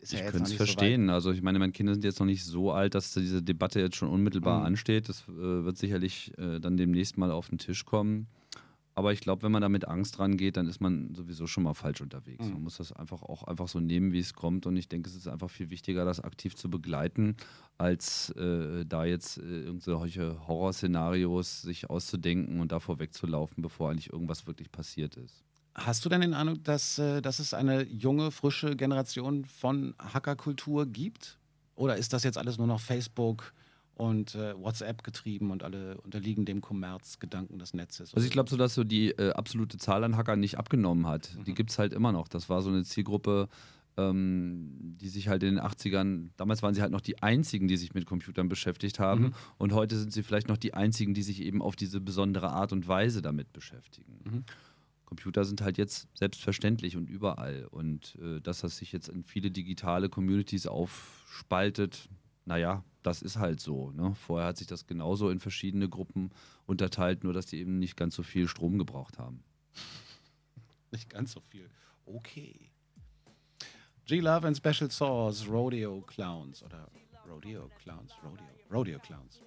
ist 0.00 0.12
ja 0.12 0.18
ich 0.18 0.32
könnte 0.32 0.50
es 0.50 0.54
verstehen. 0.54 1.06
So 1.06 1.12
also 1.12 1.30
ich 1.30 1.42
meine, 1.42 1.58
meine 1.60 1.72
Kinder 1.72 1.94
sind 1.94 2.04
jetzt 2.04 2.18
noch 2.18 2.26
nicht 2.26 2.44
so 2.44 2.72
alt, 2.72 2.94
dass 2.94 3.14
diese 3.14 3.42
Debatte 3.42 3.80
jetzt 3.80 3.96
schon 3.96 4.08
unmittelbar 4.08 4.60
mhm. 4.60 4.66
ansteht. 4.66 5.08
Das 5.08 5.22
äh, 5.28 5.64
wird 5.64 5.78
sicherlich 5.78 6.36
äh, 6.38 6.58
dann 6.58 6.76
demnächst 6.76 7.16
mal 7.16 7.30
auf 7.30 7.48
den 7.48 7.58
Tisch 7.58 7.84
kommen. 7.84 8.26
Aber 8.94 9.12
ich 9.12 9.20
glaube, 9.20 9.42
wenn 9.42 9.52
man 9.52 9.62
da 9.62 9.68
mit 9.68 9.88
Angst 9.88 10.18
rangeht, 10.18 10.56
dann 10.56 10.66
ist 10.66 10.80
man 10.80 11.14
sowieso 11.14 11.46
schon 11.46 11.64
mal 11.64 11.72
falsch 11.74 12.02
unterwegs. 12.02 12.44
Mhm. 12.44 12.52
Man 12.54 12.62
muss 12.64 12.76
das 12.76 12.92
einfach 12.92 13.22
auch 13.22 13.44
einfach 13.44 13.68
so 13.68 13.80
nehmen, 13.80 14.12
wie 14.12 14.18
es 14.18 14.34
kommt. 14.34 14.66
Und 14.66 14.76
ich 14.76 14.88
denke, 14.88 15.08
es 15.08 15.16
ist 15.16 15.28
einfach 15.28 15.48
viel 15.48 15.70
wichtiger, 15.70 16.04
das 16.04 16.20
aktiv 16.20 16.56
zu 16.56 16.68
begleiten, 16.68 17.36
als 17.78 18.30
äh, 18.30 18.84
da 18.84 19.04
jetzt 19.04 19.38
äh, 19.38 19.62
irgendwelche 19.62 20.46
Horrorszenarios 20.46 21.62
sich 21.62 21.88
auszudenken 21.88 22.60
und 22.60 22.72
davor 22.72 22.98
wegzulaufen, 22.98 23.62
bevor 23.62 23.90
eigentlich 23.90 24.12
irgendwas 24.12 24.46
wirklich 24.46 24.70
passiert 24.70 25.16
ist. 25.16 25.42
Hast 25.74 26.04
du 26.04 26.10
denn 26.10 26.20
den 26.20 26.34
Eindruck, 26.34 26.62
dass, 26.64 26.98
äh, 26.98 27.22
dass 27.22 27.38
es 27.38 27.54
eine 27.54 27.84
junge, 27.84 28.30
frische 28.30 28.76
Generation 28.76 29.46
von 29.46 29.94
Hackerkultur 29.98 30.84
gibt? 30.84 31.38
Oder 31.76 31.96
ist 31.96 32.12
das 32.12 32.24
jetzt 32.24 32.36
alles 32.36 32.58
nur 32.58 32.66
noch 32.66 32.80
Facebook? 32.80 33.54
Und 33.94 34.34
äh, 34.34 34.58
WhatsApp 34.58 35.04
getrieben 35.04 35.50
und 35.50 35.62
alle 35.62 35.98
unterliegen 36.00 36.44
dem 36.44 36.60
Kommerzgedanken 36.60 37.58
des 37.58 37.74
Netzes. 37.74 38.14
Also 38.14 38.26
ich 38.26 38.32
glaube 38.32 38.50
so, 38.50 38.56
dass 38.56 38.74
so 38.74 38.84
die 38.84 39.10
äh, 39.10 39.32
absolute 39.32 39.78
Zahl 39.78 40.04
an 40.04 40.16
Hackern 40.16 40.40
nicht 40.40 40.58
abgenommen 40.58 41.06
hat. 41.06 41.34
Mhm. 41.36 41.44
Die 41.44 41.54
gibt 41.54 41.70
es 41.70 41.78
halt 41.78 41.92
immer 41.92 42.12
noch. 42.12 42.28
Das 42.28 42.48
war 42.48 42.62
so 42.62 42.70
eine 42.70 42.84
Zielgruppe, 42.84 43.48
ähm, 43.96 44.96
die 45.00 45.08
sich 45.08 45.28
halt 45.28 45.42
in 45.42 45.56
den 45.56 45.64
80ern, 45.64 46.30
damals 46.36 46.62
waren 46.62 46.74
sie 46.74 46.80
halt 46.80 46.92
noch 46.92 47.00
die 47.02 47.22
einzigen, 47.22 47.68
die 47.68 47.76
sich 47.76 47.92
mit 47.92 48.06
Computern 48.06 48.48
beschäftigt 48.48 48.98
haben 48.98 49.24
mhm. 49.24 49.34
und 49.58 49.72
heute 49.72 49.98
sind 49.98 50.12
sie 50.12 50.22
vielleicht 50.22 50.48
noch 50.48 50.56
die 50.56 50.72
einzigen, 50.72 51.12
die 51.12 51.22
sich 51.22 51.42
eben 51.42 51.60
auf 51.60 51.76
diese 51.76 52.00
besondere 52.00 52.50
Art 52.50 52.72
und 52.72 52.88
Weise 52.88 53.20
damit 53.20 53.52
beschäftigen. 53.52 54.20
Mhm. 54.24 54.44
Computer 55.12 55.44
sind 55.44 55.60
halt 55.60 55.76
jetzt 55.76 56.08
selbstverständlich 56.14 56.96
und 56.96 57.10
überall. 57.10 57.66
Und 57.70 58.16
äh, 58.22 58.40
dass 58.40 58.62
das 58.62 58.78
sich 58.78 58.92
jetzt 58.92 59.10
in 59.10 59.24
viele 59.24 59.50
digitale 59.50 60.08
Communities 60.08 60.66
aufspaltet, 60.66 62.08
naja, 62.44 62.84
das 63.02 63.22
ist 63.22 63.36
halt 63.36 63.60
so. 63.60 63.90
Ne? 63.90 64.14
Vorher 64.14 64.48
hat 64.48 64.58
sich 64.58 64.66
das 64.66 64.86
genauso 64.86 65.30
in 65.30 65.40
verschiedene 65.40 65.88
Gruppen 65.88 66.30
unterteilt, 66.66 67.24
nur 67.24 67.32
dass 67.32 67.46
die 67.46 67.58
eben 67.58 67.78
nicht 67.78 67.96
ganz 67.96 68.14
so 68.14 68.22
viel 68.22 68.48
Strom 68.48 68.78
gebraucht 68.78 69.18
haben. 69.18 69.42
Nicht 70.90 71.08
ganz 71.08 71.32
so 71.32 71.40
viel. 71.40 71.70
Okay. 72.04 72.70
G-Love 74.04 74.46
and 74.46 74.56
Special 74.56 74.90
Sauce, 74.90 75.48
Rodeo 75.48 76.02
Clowns 76.02 76.62
oder 76.62 76.86
Rodeo 77.26 77.70
Clowns, 77.78 78.12
Rodeo, 78.22 78.44
Rodeo 78.70 78.98
Clowns. 78.98 79.40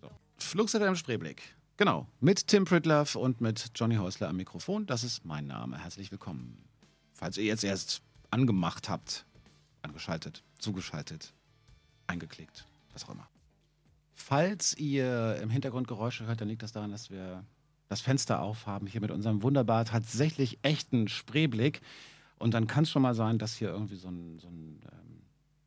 So. 0.00 0.10
Flugseite 0.36 0.84
im 0.84 0.96
Spreeblick. 0.96 1.42
Genau, 1.76 2.06
mit 2.20 2.48
Tim 2.48 2.66
Pritlove 2.66 3.16
und 3.18 3.40
mit 3.40 3.70
Johnny 3.74 3.96
Häusler 3.96 4.28
am 4.28 4.36
Mikrofon. 4.36 4.84
Das 4.84 5.04
ist 5.04 5.24
mein 5.24 5.46
Name. 5.46 5.78
Herzlich 5.78 6.10
willkommen. 6.10 6.62
Falls 7.14 7.38
ihr 7.38 7.44
jetzt 7.44 7.64
erst 7.64 8.02
angemacht 8.30 8.90
habt, 8.90 9.24
angeschaltet, 9.80 10.44
zugeschaltet, 10.58 11.32
eingeklickt, 12.10 12.66
was 12.92 13.04
auch 13.04 13.10
immer. 13.10 13.28
Falls 14.12 14.76
ihr 14.76 15.38
im 15.42 15.50
Hintergrund 15.50 15.88
Geräusche 15.88 16.26
hört, 16.26 16.40
dann 16.40 16.48
liegt 16.48 16.62
das 16.62 16.72
daran, 16.72 16.90
dass 16.90 17.10
wir 17.10 17.44
das 17.88 18.00
Fenster 18.00 18.42
aufhaben, 18.42 18.86
hier 18.86 19.00
mit 19.00 19.10
unserem 19.10 19.42
wunderbar 19.42 19.84
tatsächlich 19.84 20.58
echten 20.62 21.08
Spreeblick. 21.08 21.80
Und 22.38 22.54
dann 22.54 22.66
kann 22.66 22.84
es 22.84 22.90
schon 22.90 23.02
mal 23.02 23.14
sein, 23.14 23.38
dass 23.38 23.56
hier 23.56 23.68
irgendwie 23.68 23.96
so 23.96 24.08
ein, 24.08 24.38
so 24.38 24.48
ein 24.48 24.80
ähm, 24.92 25.22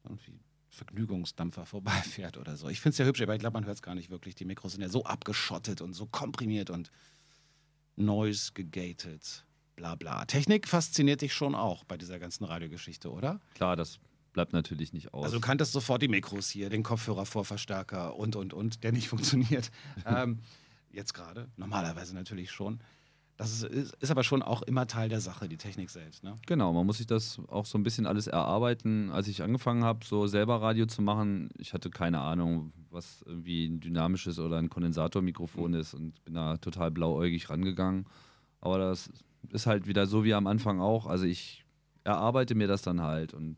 irgendwie 0.06 0.40
Vergnügungsdampfer 0.70 1.66
vorbeifährt 1.66 2.38
oder 2.38 2.56
so. 2.56 2.70
Ich 2.70 2.80
finde 2.80 2.94
es 2.94 2.98
ja 3.00 3.06
hübsch, 3.06 3.22
aber 3.22 3.34
ich 3.34 3.40
glaube, 3.40 3.56
man 3.56 3.66
hört 3.66 3.76
es 3.76 3.82
gar 3.82 3.96
nicht 3.96 4.10
wirklich. 4.10 4.36
Die 4.36 4.46
Mikros 4.46 4.74
sind 4.74 4.82
ja 4.82 4.90
so 4.90 5.04
abgeschottet 5.04 5.82
und 5.82 5.94
so 5.94 6.06
komprimiert 6.06 6.70
und 6.70 6.92
noise 7.96 8.52
gegated, 8.54 9.46
bla 9.76 9.96
bla. 9.96 10.26
Technik 10.26 10.68
fasziniert 10.68 11.22
dich 11.22 11.34
schon 11.34 11.56
auch 11.56 11.84
bei 11.84 11.98
dieser 11.98 12.20
ganzen 12.20 12.46
Radiogeschichte, 12.46 13.12
oder? 13.12 13.40
Klar, 13.56 13.76
das 13.76 14.00
bleibt 14.34 14.54
natürlich 14.54 14.94
nicht 14.94 15.14
aus. 15.14 15.24
Also 15.24 15.38
du 15.38 15.42
kanntest 15.42 15.72
sofort 15.72 16.02
die 16.02 16.08
Mikros 16.08 16.50
hier, 16.50 16.70
den 16.70 16.84
Kopfhörervorverstärker 16.84 18.16
und, 18.16 18.36
und, 18.36 18.54
und, 18.54 18.84
der 18.84 18.92
nicht 18.92 19.08
funktioniert. 19.10 19.72
ähm, 20.06 20.40
jetzt 20.92 21.14
gerade, 21.14 21.50
normalerweise 21.58 22.14
natürlich 22.14 22.52
schon. 22.52 22.80
Das 23.36 23.64
ist, 23.64 23.96
ist, 23.96 24.12
aber 24.12 24.24
schon 24.24 24.44
auch 24.44 24.62
immer 24.62 24.86
Teil 24.86 25.10
der 25.10 25.20
Sache, 25.20 25.50
die 25.50 25.58
Technik 25.58 25.90
selbst. 25.90 26.24
Ne? 26.24 26.36
Genau, 26.46 26.72
man 26.72 26.86
muss 26.86 27.00
sich 27.00 27.08
das 27.08 27.40
auch 27.48 27.66
so 27.66 27.80
ein 27.80 27.84
bisschen 27.84 28.06
alles 28.06 28.28
erarbeiten. 28.28 29.10
Als 29.10 29.28
ich 29.28 29.42
angefangen 29.42 29.84
habe, 29.84 30.06
so 30.06 30.28
selber 30.28 30.62
Radio 30.62 30.86
zu 30.86 31.02
machen, 31.02 31.50
ich 31.58 31.74
hatte 31.74 31.90
keine 31.90 32.20
Ahnung, 32.20 32.72
was 32.92 33.24
irgendwie 33.26 33.66
ein 33.66 33.80
dynamisches 33.80 34.38
oder 34.38 34.58
ein 34.58 34.70
Kondensatormikrofon 34.70 35.72
mhm. 35.72 35.80
ist 35.80 35.96
und 35.96 36.24
bin 36.26 36.36
da 36.36 36.58
total 36.58 36.92
blauäugig 36.92 37.50
rangegangen. 37.50 38.06
Aber 38.62 38.78
das 38.78 39.10
ist 39.50 39.66
halt 39.66 39.88
wieder 39.88 40.06
so 40.06 40.24
wie 40.24 40.36
am 40.36 40.46
Anfang 40.46 40.80
auch. 40.80 41.08
Also 41.08 41.26
ich 41.26 41.66
erarbeite 42.04 42.54
mir 42.54 42.68
das 42.68 42.84
dann 42.84 43.02
halt 43.02 43.34
und 43.34 43.58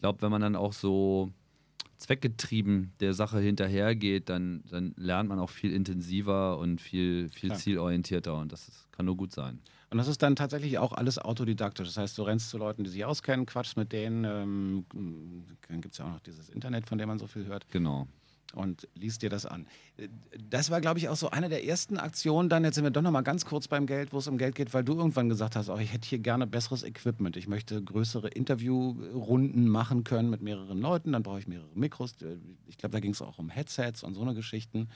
ich 0.00 0.02
glaube, 0.02 0.22
wenn 0.22 0.30
man 0.30 0.40
dann 0.40 0.56
auch 0.56 0.72
so 0.72 1.30
zweckgetrieben 1.98 2.94
der 3.00 3.12
Sache 3.12 3.38
hinterhergeht, 3.38 4.30
dann, 4.30 4.64
dann 4.70 4.94
lernt 4.96 5.28
man 5.28 5.38
auch 5.38 5.50
viel 5.50 5.74
intensiver 5.74 6.56
und 6.56 6.80
viel, 6.80 7.28
viel 7.28 7.54
zielorientierter 7.54 8.34
und 8.34 8.50
das 8.50 8.66
ist, 8.66 8.90
kann 8.92 9.04
nur 9.04 9.18
gut 9.18 9.32
sein. 9.32 9.60
Und 9.90 9.98
das 9.98 10.08
ist 10.08 10.22
dann 10.22 10.36
tatsächlich 10.36 10.78
auch 10.78 10.92
alles 10.92 11.18
autodidaktisch. 11.18 11.86
Das 11.86 11.98
heißt, 11.98 12.16
du 12.16 12.22
rennst 12.22 12.48
zu 12.48 12.56
Leuten, 12.56 12.82
die 12.82 12.88
sich 12.88 13.04
auskennen, 13.04 13.44
quatschst 13.44 13.76
mit 13.76 13.92
denen. 13.92 14.24
Ähm, 14.24 14.86
dann 15.68 15.82
gibt 15.82 15.92
es 15.92 15.98
ja 15.98 16.06
auch 16.06 16.12
noch 16.12 16.20
dieses 16.20 16.48
Internet, 16.48 16.86
von 16.86 16.96
dem 16.96 17.08
man 17.08 17.18
so 17.18 17.26
viel 17.26 17.44
hört. 17.44 17.68
Genau 17.70 18.08
und 18.54 18.88
liest 18.94 19.22
dir 19.22 19.30
das 19.30 19.46
an. 19.46 19.66
Das 20.48 20.70
war, 20.70 20.80
glaube 20.80 20.98
ich, 20.98 21.08
auch 21.08 21.16
so 21.16 21.30
eine 21.30 21.48
der 21.48 21.64
ersten 21.64 21.98
Aktionen. 21.98 22.48
Dann, 22.48 22.64
jetzt 22.64 22.74
sind 22.74 22.84
wir 22.84 22.90
doch 22.90 23.02
noch 23.02 23.10
mal 23.10 23.22
ganz 23.22 23.44
kurz 23.44 23.68
beim 23.68 23.86
Geld, 23.86 24.12
wo 24.12 24.18
es 24.18 24.28
um 24.28 24.38
Geld 24.38 24.54
geht, 24.54 24.72
weil 24.74 24.84
du 24.84 24.94
irgendwann 24.94 25.28
gesagt 25.28 25.56
hast, 25.56 25.68
oh, 25.68 25.78
ich 25.78 25.92
hätte 25.92 26.08
hier 26.08 26.18
gerne 26.18 26.46
besseres 26.46 26.82
Equipment. 26.82 27.36
Ich 27.36 27.48
möchte 27.48 27.82
größere 27.82 28.28
Interviewrunden 28.28 29.68
machen 29.68 30.04
können 30.04 30.30
mit 30.30 30.42
mehreren 30.42 30.80
Leuten. 30.80 31.12
Dann 31.12 31.22
brauche 31.22 31.38
ich 31.38 31.46
mehrere 31.46 31.70
Mikros. 31.74 32.16
Ich 32.66 32.78
glaube, 32.78 32.92
da 32.92 33.00
ging 33.00 33.12
es 33.12 33.22
auch 33.22 33.38
um 33.38 33.50
Headsets 33.50 34.02
und 34.02 34.14
so 34.14 34.22
eine 34.22 34.34
Geschichten. 34.34 34.88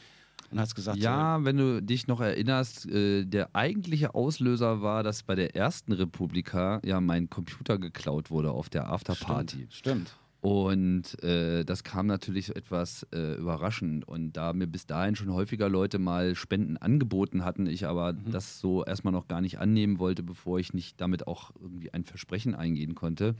Und 0.51 0.61
hast 0.61 0.75
gesagt, 0.75 0.99
ja, 0.99 1.39
so, 1.39 1.45
wenn 1.45 1.57
du 1.57 1.83
dich 1.83 2.07
noch 2.07 2.21
erinnerst, 2.21 2.87
äh, 2.87 3.25
der 3.25 3.55
eigentliche 3.55 4.15
Auslöser 4.15 4.83
war, 4.83 5.03
dass 5.03 5.23
bei 5.23 5.35
der 5.35 5.57
ersten 5.57 5.93
Republika 5.93 6.81
ja 6.85 7.01
mein 7.01 7.31
Computer 7.31 7.79
geklaut 7.79 8.31
wurde 8.31 8.51
auf 8.51 8.69
der 8.69 8.91
Afterparty. 8.91 9.67
Stimmt. 9.71 9.75
stimmt. 9.75 10.15
Und 10.45 11.23
äh, 11.23 11.65
das 11.65 11.85
kam 11.85 12.07
natürlich 12.07 12.55
etwas 12.55 13.07
äh, 13.15 13.37
überraschend. 13.37 14.07
Und 14.07 14.35
da 14.35 14.53
mir 14.53 14.67
bis 14.67 14.85
dahin 14.85 15.17
schon 15.17 15.33
häufiger 15.33 15.71
Leute 15.71 15.99
mal 15.99 16.35
Spenden 16.35 16.77
angeboten 16.77 17.47
hatten, 17.47 17.67
ich 17.67 17.87
aber 17.87 18.13
mhm. 18.13 18.31
das 18.31 18.61
so 18.61 18.85
erstmal 18.85 19.15
noch 19.15 19.27
gar 19.27 19.41
nicht 19.41 19.59
annehmen 19.59 19.99
wollte, 19.99 20.23
bevor 20.23 20.59
ich 20.59 20.75
nicht 20.75 21.01
damit 21.01 21.27
auch 21.27 21.53
irgendwie 21.59 21.95
ein 21.95 22.05
Versprechen 22.05 22.55
eingehen 22.55 22.95
konnte, 22.95 23.37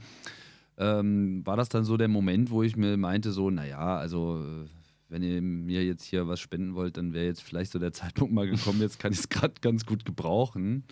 ähm, 0.79 1.45
war 1.45 1.55
das 1.55 1.69
dann 1.69 1.83
so 1.83 1.95
der 1.95 2.07
Moment, 2.07 2.49
wo 2.49 2.63
ich 2.63 2.75
mir 2.75 2.97
meinte, 2.97 3.31
so, 3.31 3.51
naja, 3.51 3.97
also 3.97 4.43
wenn 5.07 5.21
ihr 5.21 5.43
mir 5.43 5.85
jetzt 5.85 6.05
hier 6.05 6.27
was 6.27 6.39
spenden 6.39 6.73
wollt, 6.73 6.97
dann 6.97 7.13
wäre 7.13 7.25
jetzt 7.27 7.43
vielleicht 7.43 7.71
so 7.71 7.77
der 7.77 7.93
Zeitpunkt 7.93 8.33
mal 8.33 8.49
gekommen, 8.49 8.81
jetzt 8.81 8.97
kann 8.97 9.13
ich 9.13 9.19
es 9.19 9.29
gerade 9.29 9.53
ganz 9.61 9.85
gut 9.85 10.05
gebrauchen. 10.05 10.83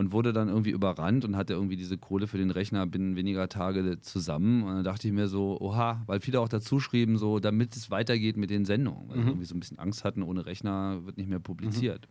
Und 0.00 0.12
wurde 0.12 0.32
dann 0.32 0.48
irgendwie 0.48 0.70
überrannt 0.70 1.26
und 1.26 1.36
hatte 1.36 1.52
irgendwie 1.52 1.76
diese 1.76 1.98
Kohle 1.98 2.26
für 2.26 2.38
den 2.38 2.50
Rechner 2.50 2.86
binnen 2.86 3.16
weniger 3.16 3.50
Tage 3.50 4.00
zusammen. 4.00 4.62
Und 4.62 4.74
dann 4.74 4.82
dachte 4.82 5.06
ich 5.06 5.12
mir 5.12 5.28
so, 5.28 5.60
oha, 5.60 6.02
weil 6.06 6.20
viele 6.20 6.40
auch 6.40 6.48
dazu 6.48 6.80
schrieben, 6.80 7.18
so, 7.18 7.38
damit 7.38 7.76
es 7.76 7.90
weitergeht 7.90 8.38
mit 8.38 8.48
den 8.48 8.64
Sendungen, 8.64 9.10
weil 9.10 9.18
Mhm. 9.18 9.22
sie 9.22 9.28
irgendwie 9.28 9.44
so 9.44 9.54
ein 9.54 9.60
bisschen 9.60 9.78
Angst 9.78 10.02
hatten, 10.04 10.22
ohne 10.22 10.46
Rechner 10.46 11.04
wird 11.04 11.18
nicht 11.18 11.28
mehr 11.28 11.38
publiziert. 11.38 12.08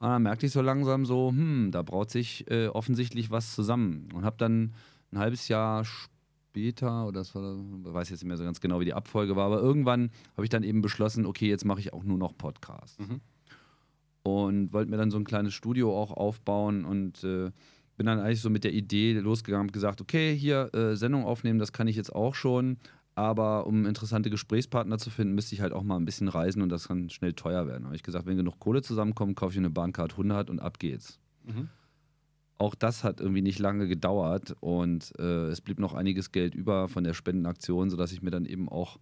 Und 0.00 0.08
dann 0.08 0.22
merkte 0.24 0.46
ich 0.46 0.52
so 0.52 0.60
langsam 0.60 1.06
so, 1.06 1.28
hm, 1.30 1.70
da 1.70 1.82
braut 1.82 2.10
sich 2.10 2.50
äh, 2.50 2.66
offensichtlich 2.66 3.30
was 3.30 3.54
zusammen. 3.54 4.08
Und 4.12 4.24
habe 4.24 4.36
dann 4.36 4.74
ein 5.12 5.18
halbes 5.18 5.46
Jahr 5.46 5.84
später, 5.84 7.06
oder 7.06 7.20
das 7.20 7.32
war, 7.36 7.54
ich 7.86 7.94
weiß 7.94 8.10
jetzt 8.10 8.22
nicht 8.22 8.28
mehr 8.28 8.36
so 8.36 8.42
ganz 8.44 8.60
genau, 8.60 8.80
wie 8.80 8.86
die 8.86 8.94
Abfolge 8.94 9.36
war, 9.36 9.46
aber 9.46 9.60
irgendwann 9.60 10.10
habe 10.36 10.44
ich 10.44 10.50
dann 10.50 10.64
eben 10.64 10.82
beschlossen, 10.82 11.26
okay, 11.26 11.48
jetzt 11.48 11.64
mache 11.64 11.78
ich 11.78 11.92
auch 11.92 12.02
nur 12.02 12.18
noch 12.18 12.36
Podcasts. 12.36 12.98
Mhm. 12.98 13.20
Und 14.36 14.72
wollte 14.72 14.90
mir 14.90 14.96
dann 14.96 15.10
so 15.10 15.18
ein 15.18 15.24
kleines 15.24 15.54
Studio 15.54 15.96
auch 15.96 16.10
aufbauen 16.10 16.84
und 16.84 17.22
äh, 17.24 17.50
bin 17.96 18.06
dann 18.06 18.20
eigentlich 18.20 18.40
so 18.40 18.50
mit 18.50 18.64
der 18.64 18.72
Idee 18.72 19.14
losgegangen 19.14 19.68
und 19.68 19.72
gesagt, 19.72 20.00
okay, 20.00 20.34
hier 20.34 20.72
äh, 20.74 20.96
Sendung 20.96 21.24
aufnehmen, 21.24 21.58
das 21.58 21.72
kann 21.72 21.88
ich 21.88 21.96
jetzt 21.96 22.14
auch 22.14 22.34
schon. 22.34 22.78
Aber 23.16 23.66
um 23.66 23.84
interessante 23.84 24.30
Gesprächspartner 24.30 24.96
zu 24.96 25.10
finden, 25.10 25.34
müsste 25.34 25.52
ich 25.56 25.60
halt 25.60 25.72
auch 25.72 25.82
mal 25.82 25.96
ein 25.96 26.04
bisschen 26.04 26.28
reisen 26.28 26.62
und 26.62 26.68
das 26.68 26.86
kann 26.86 27.10
schnell 27.10 27.32
teuer 27.32 27.66
werden. 27.66 27.82
Da 27.82 27.86
habe 27.86 27.96
ich 27.96 28.04
gesagt, 28.04 28.26
wenn 28.26 28.36
genug 28.36 28.60
Kohle 28.60 28.80
zusammenkommt, 28.80 29.34
kaufe 29.34 29.52
ich 29.52 29.58
eine 29.58 29.70
Bahncard 29.70 30.12
100 30.12 30.48
und 30.48 30.60
ab 30.60 30.78
geht's. 30.78 31.18
Mhm. 31.44 31.68
Auch 32.58 32.76
das 32.76 33.02
hat 33.02 33.20
irgendwie 33.20 33.42
nicht 33.42 33.58
lange 33.58 33.88
gedauert 33.88 34.54
und 34.60 35.12
äh, 35.18 35.48
es 35.48 35.60
blieb 35.60 35.80
noch 35.80 35.94
einiges 35.94 36.30
Geld 36.30 36.54
über 36.54 36.88
von 36.88 37.02
der 37.02 37.14
Spendenaktion, 37.14 37.90
sodass 37.90 38.12
ich 38.12 38.22
mir 38.22 38.30
dann 38.30 38.44
eben 38.44 38.68
auch 38.68 38.98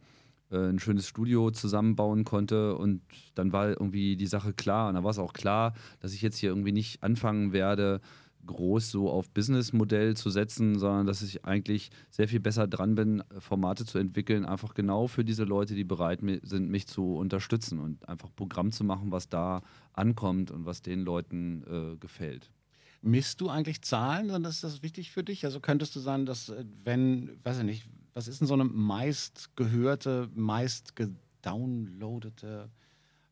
ein 0.50 0.78
schönes 0.78 1.08
Studio 1.08 1.50
zusammenbauen 1.50 2.24
konnte 2.24 2.76
und 2.76 3.02
dann 3.34 3.52
war 3.52 3.68
irgendwie 3.68 4.16
die 4.16 4.26
Sache 4.26 4.52
klar 4.52 4.88
und 4.88 4.94
da 4.94 5.02
war 5.02 5.10
es 5.10 5.18
auch 5.18 5.32
klar, 5.32 5.74
dass 6.00 6.12
ich 6.12 6.22
jetzt 6.22 6.38
hier 6.38 6.50
irgendwie 6.50 6.72
nicht 6.72 7.02
anfangen 7.02 7.52
werde, 7.52 8.00
groß 8.46 8.90
so 8.90 9.10
auf 9.10 9.28
Businessmodell 9.30 10.16
zu 10.16 10.30
setzen, 10.30 10.78
sondern 10.78 11.06
dass 11.06 11.22
ich 11.22 11.44
eigentlich 11.44 11.90
sehr 12.10 12.28
viel 12.28 12.40
besser 12.40 12.66
dran 12.66 12.94
bin, 12.94 13.22
Formate 13.38 13.84
zu 13.84 13.98
entwickeln, 13.98 14.44
einfach 14.44 14.74
genau 14.74 15.08
für 15.08 15.24
diese 15.24 15.44
Leute, 15.44 15.74
die 15.74 15.84
bereit 15.84 16.20
sind, 16.42 16.70
mich 16.70 16.86
zu 16.86 17.16
unterstützen 17.16 17.80
und 17.80 18.08
einfach 18.08 18.30
Programm 18.34 18.72
zu 18.72 18.84
machen, 18.84 19.10
was 19.10 19.28
da 19.28 19.62
ankommt 19.92 20.50
und 20.50 20.64
was 20.64 20.80
den 20.82 21.00
Leuten 21.00 21.64
äh, 21.64 21.96
gefällt. 21.96 22.52
Misst 23.02 23.40
du 23.40 23.48
eigentlich 23.48 23.82
Zahlen? 23.82 24.28
Dann 24.28 24.44
ist 24.44 24.64
das 24.64 24.82
wichtig 24.82 25.10
für 25.10 25.22
dich? 25.22 25.44
Also 25.44 25.60
könntest 25.60 25.94
du 25.94 26.00
sagen, 26.00 26.26
dass 26.26 26.48
äh, 26.48 26.64
wenn, 26.84 27.38
weiß 27.44 27.58
ich 27.58 27.64
nicht, 27.64 27.88
was 28.16 28.28
ist 28.28 28.40
denn 28.40 28.48
so 28.48 28.54
eine 28.54 28.64
meist 28.64 29.54
gehörte, 29.56 30.30
meist 30.34 30.96
gedownloadete 30.96 32.70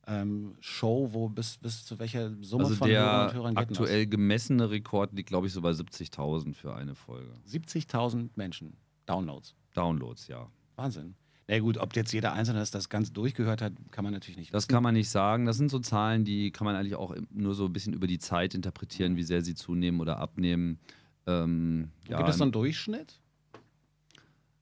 ähm, 0.07 0.57
Show, 0.61 1.09
wo 1.13 1.31
bis, 1.31 1.57
bis 1.57 1.87
zu 1.87 1.99
welcher 1.99 2.31
Summe 2.43 2.65
Also 2.65 2.77
von 2.77 2.91
Hörern 2.91 3.07
der 3.19 3.29
und 3.29 3.35
Hörern 3.35 3.55
geht 3.55 3.71
aktuell 3.71 4.07
gemessene 4.07 4.69
Rekord 4.69 5.15
liegt, 5.15 5.31
glaube 5.31 5.47
ich, 5.47 5.55
so 5.55 5.63
bei 5.63 5.71
70.000 5.71 6.53
für 6.53 6.75
eine 6.77 6.95
Folge. 6.95 7.33
das? 7.45 7.55
70.000 7.55 8.29
Menschen, 8.35 8.77
Downloads. 9.07 9.55
Downloads, 9.73 10.29
ja. 10.29 10.51
Wahnsinn. 10.77 11.15
Na 11.49 11.59
gut, 11.61 11.79
ob 11.79 11.97
jetzt 11.97 12.13
jeder 12.13 12.35
Einzelne 12.35 12.59
das, 12.59 12.71
das 12.71 12.91
ganz 12.91 13.11
durchgehört 13.11 13.63
hat, 13.63 13.73
kann 13.91 14.05
man 14.05 14.13
natürlich 14.13 14.37
nicht 14.37 14.53
Das 14.53 14.65
wissen. 14.65 14.73
kann 14.75 14.83
man 14.83 14.93
nicht 14.93 15.09
sagen. 15.09 15.47
Das 15.47 15.57
sind 15.57 15.71
so 15.71 15.79
Zahlen, 15.79 16.27
die 16.27 16.51
kann 16.51 16.67
man 16.67 16.77
eigentlich 16.77 16.97
auch 16.97 17.17
nur 17.31 17.55
so 17.55 17.65
ein 17.65 17.73
bisschen 17.73 17.95
über 17.95 18.07
die 18.07 18.19
Zeit 18.19 18.55
interpretieren, 18.55 19.17
wie 19.17 19.23
sehr 19.23 19.41
sie 19.41 19.55
zunehmen 19.55 20.01
oder 20.03 20.19
abnehmen. 20.19 20.79
Ähm, 21.27 21.91
ja, 22.07 22.19
Gibt 22.19 22.29
es 22.29 22.37
so 22.37 22.45
einen 22.45 22.53
Durchschnitt? 22.53 23.19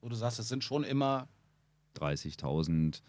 Wo 0.02 0.08
du 0.08 0.16
sagst, 0.16 0.38
es 0.40 0.48
sind 0.48 0.64
schon 0.64 0.84
immer 0.84 1.28
30.000 1.96 3.00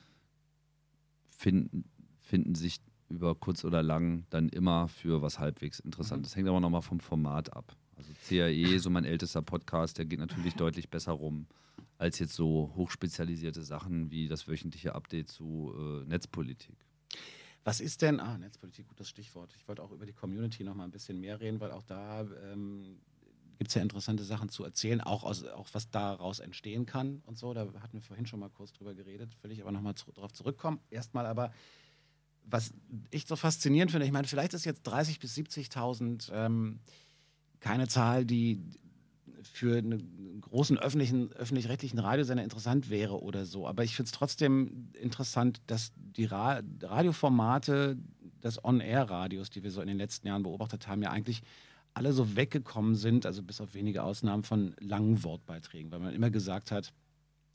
finden, 1.27 1.85
finden 2.19 2.55
sich 2.55 2.79
über 3.09 3.35
kurz 3.35 3.65
oder 3.65 3.83
lang 3.83 4.25
dann 4.29 4.47
immer 4.49 4.87
für 4.87 5.21
was 5.21 5.39
halbwegs 5.39 5.79
interessant. 5.79 6.21
Mhm. 6.21 6.23
Das 6.23 6.35
hängt 6.35 6.47
aber 6.47 6.59
nochmal 6.59 6.81
vom 6.81 6.99
Format 6.99 7.51
ab. 7.51 7.75
Also 7.95 8.11
CAE, 8.27 8.79
so 8.79 8.89
mein 8.89 9.05
ältester 9.05 9.41
Podcast, 9.41 9.97
der 9.97 10.05
geht 10.05 10.19
natürlich 10.19 10.53
deutlich 10.55 10.89
besser 10.89 11.11
rum 11.13 11.47
als 11.97 12.19
jetzt 12.19 12.33
so 12.33 12.71
hochspezialisierte 12.75 13.63
Sachen 13.63 14.11
wie 14.11 14.27
das 14.27 14.47
wöchentliche 14.47 14.93
Update 14.93 15.29
zu 15.29 15.73
äh, 15.75 16.05
Netzpolitik. 16.05 16.75
Was 17.63 17.79
ist 17.79 18.01
denn, 18.01 18.19
ah, 18.19 18.37
Netzpolitik, 18.37 18.87
gutes 18.87 19.07
Stichwort. 19.07 19.55
Ich 19.55 19.67
wollte 19.67 19.81
auch 19.81 19.91
über 19.91 20.05
die 20.05 20.13
Community 20.13 20.63
noch 20.63 20.75
mal 20.75 20.83
ein 20.83 20.91
bisschen 20.91 21.19
mehr 21.19 21.39
reden, 21.39 21.59
weil 21.59 21.71
auch 21.71 21.83
da 21.83 22.21
ähm, 22.51 22.99
gibt 23.63 23.69
es 23.69 23.75
ja 23.75 23.81
interessante 23.81 24.25
Sachen 24.25 24.49
zu 24.49 24.65
erzählen, 24.65 24.99
auch, 24.99 25.23
aus, 25.23 25.45
auch 25.45 25.69
was 25.71 25.89
daraus 25.89 26.39
entstehen 26.39 26.85
kann 26.85 27.21
und 27.25 27.37
so. 27.37 27.53
Da 27.53 27.61
hatten 27.79 27.93
wir 27.93 28.01
vorhin 28.01 28.25
schon 28.25 28.41
mal 28.41 28.49
kurz 28.49 28.73
drüber 28.73 28.93
geredet, 28.93 29.37
will 29.41 29.51
ich 29.51 29.61
aber 29.61 29.71
noch 29.71 29.79
mal 29.79 29.95
zu, 29.95 30.11
drauf 30.11 30.33
zurückkommen. 30.33 30.81
Erstmal 30.89 31.25
aber, 31.25 31.53
was 32.43 32.73
ich 33.09 33.25
so 33.25 33.37
faszinierend 33.37 33.91
finde, 33.91 34.05
ich 34.05 34.11
meine, 34.11 34.27
vielleicht 34.27 34.53
ist 34.53 34.65
jetzt 34.65 34.85
30.000 34.85 35.19
bis 35.21 35.37
70.000 35.37 36.31
ähm, 36.33 36.81
keine 37.61 37.87
Zahl, 37.87 38.25
die 38.25 38.61
für 39.43 39.77
einen 39.77 40.41
großen 40.41 40.77
öffentlichen, 40.77 41.31
öffentlich-rechtlichen 41.31 41.99
Radiosender 41.99 42.43
interessant 42.43 42.89
wäre 42.89 43.21
oder 43.21 43.45
so. 43.45 43.65
Aber 43.65 43.85
ich 43.85 43.95
finde 43.95 44.07
es 44.07 44.11
trotzdem 44.11 44.89
interessant, 44.93 45.61
dass 45.67 45.93
die 45.95 46.25
Ra 46.25 46.61
Radioformate 46.81 47.97
des 48.43 48.61
On-Air-Radios, 48.61 49.49
die 49.51 49.63
wir 49.63 49.71
so 49.71 49.79
in 49.79 49.87
den 49.87 49.97
letzten 49.97 50.27
Jahren 50.27 50.43
beobachtet 50.43 50.89
haben, 50.89 51.01
ja 51.01 51.11
eigentlich 51.11 51.43
alle 51.93 52.13
so 52.13 52.35
weggekommen 52.35 52.95
sind, 52.95 53.25
also 53.25 53.43
bis 53.43 53.61
auf 53.61 53.73
wenige 53.73 54.03
Ausnahmen 54.03 54.43
von 54.43 54.75
langen 54.79 55.23
Wortbeiträgen, 55.23 55.91
weil 55.91 55.99
man 55.99 56.13
immer 56.13 56.29
gesagt 56.29 56.71
hat, 56.71 56.91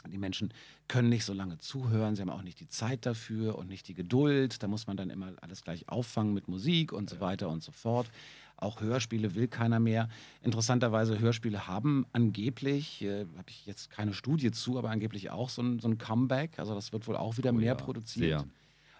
die 0.06 0.18
Menschen 0.18 0.54
können 0.86 1.08
nicht 1.08 1.24
so 1.24 1.32
lange 1.32 1.58
zuhören, 1.58 2.14
sie 2.14 2.22
haben 2.22 2.30
auch 2.30 2.42
nicht 2.42 2.60
die 2.60 2.68
Zeit 2.68 3.04
dafür 3.04 3.58
und 3.58 3.68
nicht 3.68 3.88
die 3.88 3.94
Geduld. 3.94 4.62
Da 4.62 4.68
muss 4.68 4.86
man 4.86 4.96
dann 4.96 5.10
immer 5.10 5.32
alles 5.40 5.62
gleich 5.62 5.88
auffangen 5.88 6.34
mit 6.34 6.46
Musik 6.46 6.92
und 6.92 7.10
so 7.10 7.20
weiter 7.20 7.48
und 7.48 7.62
so 7.64 7.72
fort. 7.72 8.08
Auch 8.56 8.80
Hörspiele 8.80 9.34
will 9.34 9.48
keiner 9.48 9.80
mehr. 9.80 10.08
Interessanterweise, 10.40 11.18
Hörspiele 11.18 11.66
haben 11.66 12.06
angeblich, 12.12 13.02
äh, 13.02 13.26
habe 13.36 13.48
ich 13.50 13.66
jetzt 13.66 13.90
keine 13.90 14.14
Studie 14.14 14.50
zu, 14.50 14.78
aber 14.78 14.90
angeblich 14.90 15.30
auch 15.30 15.48
so 15.48 15.62
ein, 15.62 15.78
so 15.80 15.88
ein 15.88 15.98
Comeback. 15.98 16.58
Also 16.58 16.74
das 16.74 16.92
wird 16.92 17.06
wohl 17.08 17.16
auch 17.16 17.36
wieder 17.36 17.50
Oh 17.50 17.54
mehr 17.54 17.66
ja, 17.66 17.74
produziert. 17.74 18.40
sehr. 18.40 18.48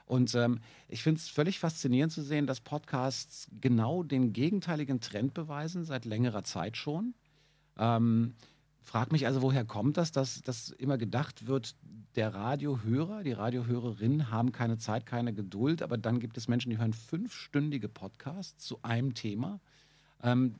Und 0.09 0.35
ähm, 0.35 0.61
ich 0.89 1.03
finde 1.03 1.19
es 1.19 1.29
völlig 1.29 1.59
faszinierend 1.59 2.13
zu 2.13 2.23
sehen, 2.23 2.47
dass 2.47 2.61
Podcasts 2.61 3.49
genau 3.61 4.03
den 4.03 4.33
gegenteiligen 4.33 5.01
Trend 5.01 5.35
beweisen, 5.35 5.85
seit 5.85 6.07
längerer 6.07 6.45
Zeit 6.45 6.79
schon. 6.79 7.15
Ähm, 7.77 8.35
frag 8.81 9.13
mich 9.13 9.27
also, 9.27 9.43
woher 9.43 9.67
kommt 9.67 9.99
das, 9.99 10.11
dass, 10.11 10.41
dass 10.41 10.71
immer 10.71 10.97
gedacht 10.97 11.47
wird, 11.47 11.77
der 12.17 12.35
Radiohörer, 12.35 13.23
die 13.23 13.33
Radiohörerinnen 13.33 14.31
haben 14.31 14.51
keine 14.51 14.79
Zeit, 14.79 15.05
keine 15.05 15.35
Geduld, 15.35 15.83
aber 15.83 15.99
dann 15.99 16.21
gibt 16.21 16.39
es 16.39 16.49
Menschen, 16.49 16.71
die 16.71 16.79
hören 16.79 16.95
fünfstündige 16.95 17.89
Podcasts 17.89 18.65
zu 18.65 18.83
einem 18.83 19.13
Thema. 19.15 19.61
Ähm, 20.23 20.55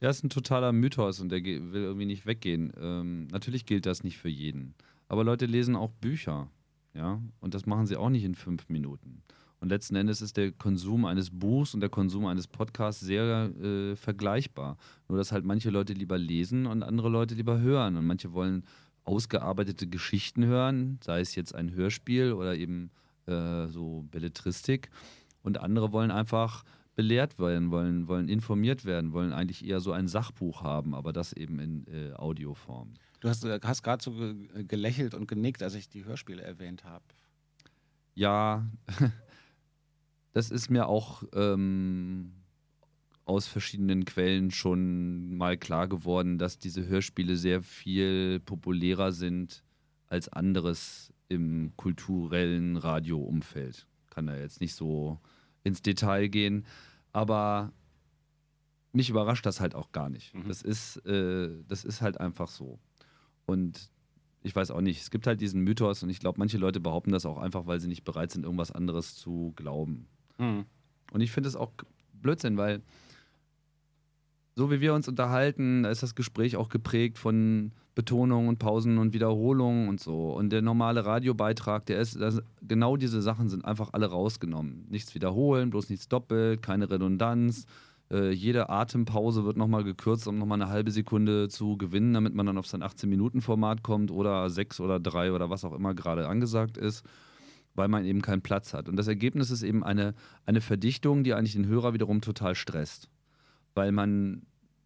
Ja, 0.00 0.08
ist 0.08 0.24
ein 0.24 0.30
totaler 0.30 0.72
Mythos 0.72 1.20
und 1.20 1.28
der 1.28 1.44
will 1.44 1.82
irgendwie 1.82 2.06
nicht 2.06 2.24
weggehen. 2.24 2.72
Ähm, 2.80 3.26
natürlich 3.26 3.66
gilt 3.66 3.84
das 3.84 4.02
nicht 4.02 4.16
für 4.16 4.30
jeden. 4.30 4.74
Aber 5.08 5.24
Leute 5.24 5.44
lesen 5.44 5.76
auch 5.76 5.90
Bücher. 5.90 6.48
Ja, 6.94 7.20
und 7.40 7.54
das 7.54 7.66
machen 7.66 7.86
sie 7.86 7.96
auch 7.96 8.10
nicht 8.10 8.24
in 8.24 8.34
fünf 8.34 8.68
Minuten. 8.68 9.22
Und 9.60 9.68
letzten 9.68 9.94
Endes 9.94 10.22
ist 10.22 10.36
der 10.38 10.52
Konsum 10.52 11.04
eines 11.04 11.30
Buchs 11.30 11.74
und 11.74 11.80
der 11.80 11.90
Konsum 11.90 12.26
eines 12.26 12.46
Podcasts 12.46 13.00
sehr 13.00 13.50
äh, 13.60 13.94
vergleichbar. 13.94 14.78
Nur, 15.06 15.18
dass 15.18 15.32
halt 15.32 15.44
manche 15.44 15.70
Leute 15.70 15.92
lieber 15.92 16.16
lesen 16.16 16.66
und 16.66 16.82
andere 16.82 17.10
Leute 17.10 17.34
lieber 17.34 17.60
hören. 17.60 17.96
Und 17.96 18.06
manche 18.06 18.32
wollen 18.32 18.64
ausgearbeitete 19.04 19.86
Geschichten 19.86 20.46
hören, 20.46 20.98
sei 21.04 21.20
es 21.20 21.34
jetzt 21.34 21.54
ein 21.54 21.72
Hörspiel 21.74 22.32
oder 22.32 22.56
eben 22.56 22.90
äh, 23.26 23.66
so 23.66 24.06
Belletristik. 24.10 24.88
Und 25.42 25.60
andere 25.60 25.92
wollen 25.92 26.10
einfach 26.10 26.64
belehrt 26.94 27.38
werden, 27.38 27.70
wollen, 27.70 28.08
wollen 28.08 28.28
informiert 28.28 28.84
werden, 28.84 29.12
wollen 29.12 29.32
eigentlich 29.32 29.66
eher 29.66 29.80
so 29.80 29.92
ein 29.92 30.08
Sachbuch 30.08 30.62
haben, 30.62 30.94
aber 30.94 31.12
das 31.12 31.32
eben 31.32 31.58
in 31.58 31.86
äh, 31.86 32.12
Audioform. 32.12 32.94
Du 33.20 33.28
hast, 33.28 33.44
äh, 33.44 33.60
hast 33.62 33.82
gerade 33.82 34.02
so 34.02 34.12
ge 34.12 34.64
gelächelt 34.64 35.14
und 35.14 35.28
genickt, 35.28 35.62
als 35.62 35.74
ich 35.74 35.88
die 35.88 36.04
Hörspiele 36.04 36.42
erwähnt 36.42 36.84
habe. 36.84 37.04
Ja, 38.14 38.66
das 40.32 40.50
ist 40.50 40.70
mir 40.70 40.86
auch 40.86 41.22
ähm, 41.32 42.32
aus 43.24 43.46
verschiedenen 43.46 44.04
Quellen 44.04 44.50
schon 44.50 45.36
mal 45.36 45.56
klar 45.56 45.88
geworden, 45.88 46.38
dass 46.38 46.58
diese 46.58 46.86
Hörspiele 46.86 47.36
sehr 47.36 47.62
viel 47.62 48.40
populärer 48.40 49.12
sind 49.12 49.62
als 50.08 50.28
anderes 50.28 51.12
im 51.28 51.72
kulturellen 51.76 52.76
Radioumfeld. 52.76 53.86
Kann 54.10 54.26
da 54.26 54.36
jetzt 54.36 54.60
nicht 54.60 54.74
so 54.74 55.20
ins 55.62 55.82
Detail 55.82 56.26
gehen, 56.28 56.66
aber 57.12 57.72
mich 58.92 59.08
überrascht 59.08 59.46
das 59.46 59.60
halt 59.60 59.76
auch 59.76 59.92
gar 59.92 60.08
nicht. 60.08 60.34
Mhm. 60.34 60.48
Das, 60.48 60.62
ist, 60.62 60.96
äh, 61.06 61.50
das 61.68 61.84
ist 61.84 62.00
halt 62.00 62.18
einfach 62.18 62.48
so. 62.48 62.80
Und 63.50 63.90
ich 64.42 64.54
weiß 64.56 64.70
auch 64.70 64.80
nicht, 64.80 65.00
es 65.00 65.10
gibt 65.10 65.26
halt 65.26 65.40
diesen 65.40 65.62
Mythos 65.62 66.02
und 66.02 66.10
ich 66.10 66.20
glaube, 66.20 66.38
manche 66.38 66.58
Leute 66.58 66.80
behaupten 66.80 67.12
das 67.12 67.26
auch 67.26 67.38
einfach, 67.38 67.66
weil 67.66 67.80
sie 67.80 67.88
nicht 67.88 68.04
bereit 68.04 68.30
sind, 68.30 68.44
irgendwas 68.44 68.72
anderes 68.72 69.16
zu 69.16 69.52
glauben. 69.56 70.06
Und 71.12 71.20
ich 71.20 71.30
finde 71.30 71.48
es 71.48 71.56
auch 71.56 71.72
Blödsinn, 72.14 72.56
weil 72.56 72.82
so 74.56 74.70
wie 74.70 74.80
wir 74.80 74.94
uns 74.94 75.08
unterhalten, 75.08 75.84
da 75.84 75.90
ist 75.90 76.02
das 76.02 76.14
Gespräch 76.14 76.56
auch 76.56 76.68
geprägt 76.68 77.18
von 77.18 77.72
Betonungen 77.94 78.48
und 78.48 78.58
Pausen 78.58 78.98
und 78.98 79.12
Wiederholungen 79.12 79.88
und 79.88 80.00
so. 80.00 80.32
Und 80.32 80.50
der 80.50 80.62
normale 80.62 81.04
Radiobeitrag, 81.04 81.86
der 81.86 82.00
ist, 82.00 82.20
das, 82.20 82.42
genau 82.62 82.96
diese 82.96 83.20
Sachen 83.22 83.48
sind 83.48 83.64
einfach 83.64 83.90
alle 83.92 84.06
rausgenommen. 84.06 84.86
Nichts 84.88 85.14
wiederholen, 85.14 85.70
bloß 85.70 85.90
nichts 85.90 86.08
doppelt, 86.08 86.62
keine 86.62 86.90
Redundanz, 86.90 87.66
Äh, 88.10 88.30
jede 88.32 88.68
Atempause 88.68 89.44
wird 89.44 89.56
nochmal 89.56 89.84
gekürzt, 89.84 90.26
um 90.26 90.38
nochmal 90.38 90.60
eine 90.60 90.70
halbe 90.70 90.90
Sekunde 90.90 91.48
zu 91.48 91.76
gewinnen, 91.76 92.12
damit 92.12 92.34
man 92.34 92.46
dann 92.46 92.58
auf 92.58 92.66
sein 92.66 92.82
18-Minuten-Format 92.82 93.82
kommt 93.82 94.10
oder 94.10 94.50
sechs 94.50 94.80
oder 94.80 94.98
drei 94.98 95.32
oder 95.32 95.48
was 95.48 95.64
auch 95.64 95.72
immer 95.72 95.94
gerade 95.94 96.28
angesagt 96.28 96.76
ist, 96.76 97.04
weil 97.74 97.88
man 97.88 98.04
eben 98.04 98.20
keinen 98.20 98.42
Platz 98.42 98.74
hat. 98.74 98.88
Und 98.88 98.96
das 98.96 99.06
Ergebnis 99.06 99.50
ist 99.50 99.62
eben 99.62 99.84
eine, 99.84 100.14
eine 100.44 100.60
Verdichtung, 100.60 101.22
die 101.22 101.34
eigentlich 101.34 101.52
den 101.52 101.66
Hörer 101.66 101.94
wiederum 101.94 102.20
total 102.20 102.56
stresst, 102.56 103.08
weil 103.74 103.92
man 103.92 104.42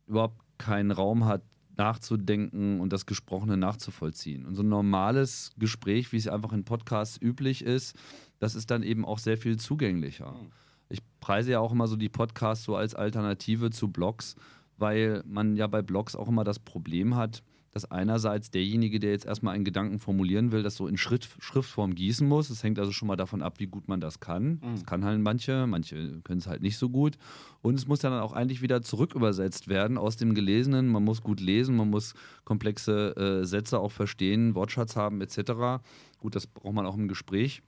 überhaupt 0.07 0.43
keinen 0.59 0.91
Raum 0.91 1.25
hat, 1.25 1.43
nachzudenken 1.77 2.81
und 2.81 2.93
das 2.93 3.07
Gesprochene 3.07 3.57
nachzuvollziehen. 3.57 4.47
Und 4.47 4.55
so 4.55 4.63
ein 4.63 4.69
normales 4.69 5.51
Gespräch, 5.57 6.13
wie 6.13 6.19
es 6.19 6.29
einfach 6.29 6.53
in 6.53 6.65
Podcasts 6.65 7.21
üblich 7.21 7.65
ist, 7.65 7.97
das 8.39 8.55
ist 8.55 8.71
dann 8.71 8.83
eben 8.83 9.05
auch 9.05 9.19
sehr 9.19 9.39
viel 9.39 9.59
zugänglicher. 9.59 10.33
Mhm. 10.33 10.53
Ich 10.95 11.03
preise 11.21 11.51
ja 11.51 11.61
auch 11.61 11.73
immer 11.73 11.89
so 11.89 11.97
die 11.97 12.09
Podcasts 12.09 12.65
so 12.65 12.77
als 12.77 12.95
Alternative 12.95 13.71
zu 13.71 13.89
Blogs, 13.89 14.37
weil 14.77 15.23
man 15.27 15.57
ja 15.57 15.67
bei 15.67 15.83
Blogs 15.83 16.15
auch 16.15 16.29
immer 16.29 16.45
das 16.45 16.61
Problem 16.61 17.17
hat, 17.17 17.43
dass 17.73 17.91
einerseits 17.91 18.53
derjenige, 18.53 19.01
der 19.01 19.11
jetzt 19.11 19.27
erstmal 19.27 19.57
einen 19.57 19.65
Gedanken 19.65 19.99
formulieren 19.99 20.53
will, 20.53 20.63
das 20.63 20.77
so 20.77 20.87
in 20.87 20.97
Schritt, 20.97 21.29
Schriftform 21.41 21.97
gießen 21.97 22.27
muss. 22.27 22.49
Es 22.49 22.63
hängt 22.63 22.79
also 22.79 22.93
schon 22.93 23.09
mal 23.09 23.17
davon 23.17 23.43
ab, 23.43 23.55
wie 23.59 23.67
gut 23.67 23.89
man 23.89 24.01
das 24.01 24.21
kann. 24.21 24.61
Mhm. 24.63 24.75
Das 24.75 24.87
kann 24.87 25.05
halt 25.05 25.21
manche, 25.21 25.67
manche 25.67 26.21
können 26.23 26.39
es 26.39 26.47
halt 26.47 26.63
nicht 26.63 26.79
so 26.79 26.89
gut. 26.89 27.19
Und 27.63 27.75
es 27.75 27.89
muss 27.89 27.99
dann 27.99 28.13
auch 28.13 28.33
eigentlich 28.33 28.63
wieder 28.63 28.83
zurückübersetzt 28.83 29.67
werden 29.67 29.99
aus 29.99 30.17
dem 30.17 30.35
Gelesenen. 30.35 30.87
Man 30.87 31.03
muss 31.03 31.21
gut 31.21 31.41
lesen, 31.41 31.75
man 31.75 31.91
muss 31.91 32.15
komplexe 32.45 33.17
äh, 33.17 33.45
Sätze 33.45 33.81
auch 33.81 33.91
verstehen, 33.91 34.55
Wortschatz 34.55 34.95
haben 34.95 35.21
etc. 35.21 35.83
Gut, 36.21 36.37
das 36.37 36.47
braucht 36.47 36.75
man 36.75 36.87
auch 36.87 36.95
im 36.95 37.09
Gespräch. 37.09 37.61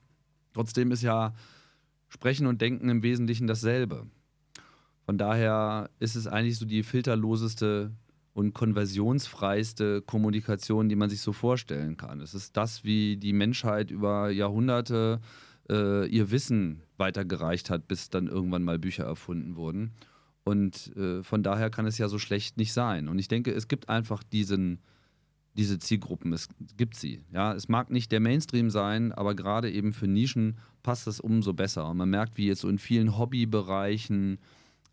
Trotzdem 0.55 0.93
ist 0.93 1.03
ja 1.03 1.35
Sprechen 2.17 2.47
und 2.47 2.63
Denken 2.63 2.89
im 2.89 3.03
Wesentlichen 3.03 3.47
dasselbe. 3.47 4.07
Von 5.05 5.19
daher 5.19 5.91
ist 5.99 6.17
es 6.17 6.27
eigentlich 6.27 6.59
so 6.59 6.65
die 6.65 6.83
filterloseste 6.83 7.93
und 8.33 8.55
konversionsfreiste 8.55 10.01
Kommunikation, 10.01 10.89
die 10.89 10.97
man 10.97 11.11
sich 11.11 11.21
so 11.21 11.35
vorstellen 11.35 11.99
kann. 11.99 12.23
Es 12.23 12.33
ist 12.33 12.57
das, 12.57 12.85
wie 12.85 13.19
die 13.19 13.35
Menschheit 13.35 13.91
über 13.91 14.31
Jahrhunderte 14.31 15.21
äh, 15.69 16.07
ihr 16.09 16.31
Wissen 16.31 16.81
weitergereicht 16.97 17.69
hat, 17.69 17.87
bis 17.87 18.09
dann 18.09 18.29
irgendwann 18.29 18.65
mal 18.65 18.79
Bücher 18.79 19.05
erfunden 19.05 19.57
wurden. 19.57 19.93
Und 20.43 20.97
äh, 20.97 21.23
von 21.23 21.43
daher 21.43 21.69
kann 21.69 21.85
es 21.85 21.99
ja 21.99 22.09
so 22.09 22.19
schlecht 22.19 22.57
nicht 22.57 22.73
sein. 22.73 23.09
Und 23.09 23.19
ich 23.19 23.29
denke, 23.29 23.53
es 23.53 23.69
gibt 23.69 23.91
einfach 23.91 24.23
diesen, 24.23 24.81
diese 25.57 25.79
Zielgruppen, 25.79 26.33
es 26.33 26.49
gibt 26.77 26.97
sie. 26.97 27.23
Ja, 27.33 27.55
es 27.55 27.69
mag 27.69 27.91
nicht 27.91 28.13
der 28.13 28.21
Mainstream 28.21 28.71
sein, 28.71 29.13
aber 29.13 29.35
gerade 29.35 29.71
eben 29.71 29.93
für 29.93 30.07
Nischen 30.07 30.59
passt 30.83 31.07
das 31.07 31.21
umso 31.21 31.53
besser. 31.55 31.89
Und 31.89 31.97
man 31.97 32.11
merkt, 32.11 32.37
wie 32.37 32.47
jetzt 32.47 32.61
so 32.61 32.69
in 32.69 32.79
vielen 32.79 33.19
Hobbybereichen 33.19 34.39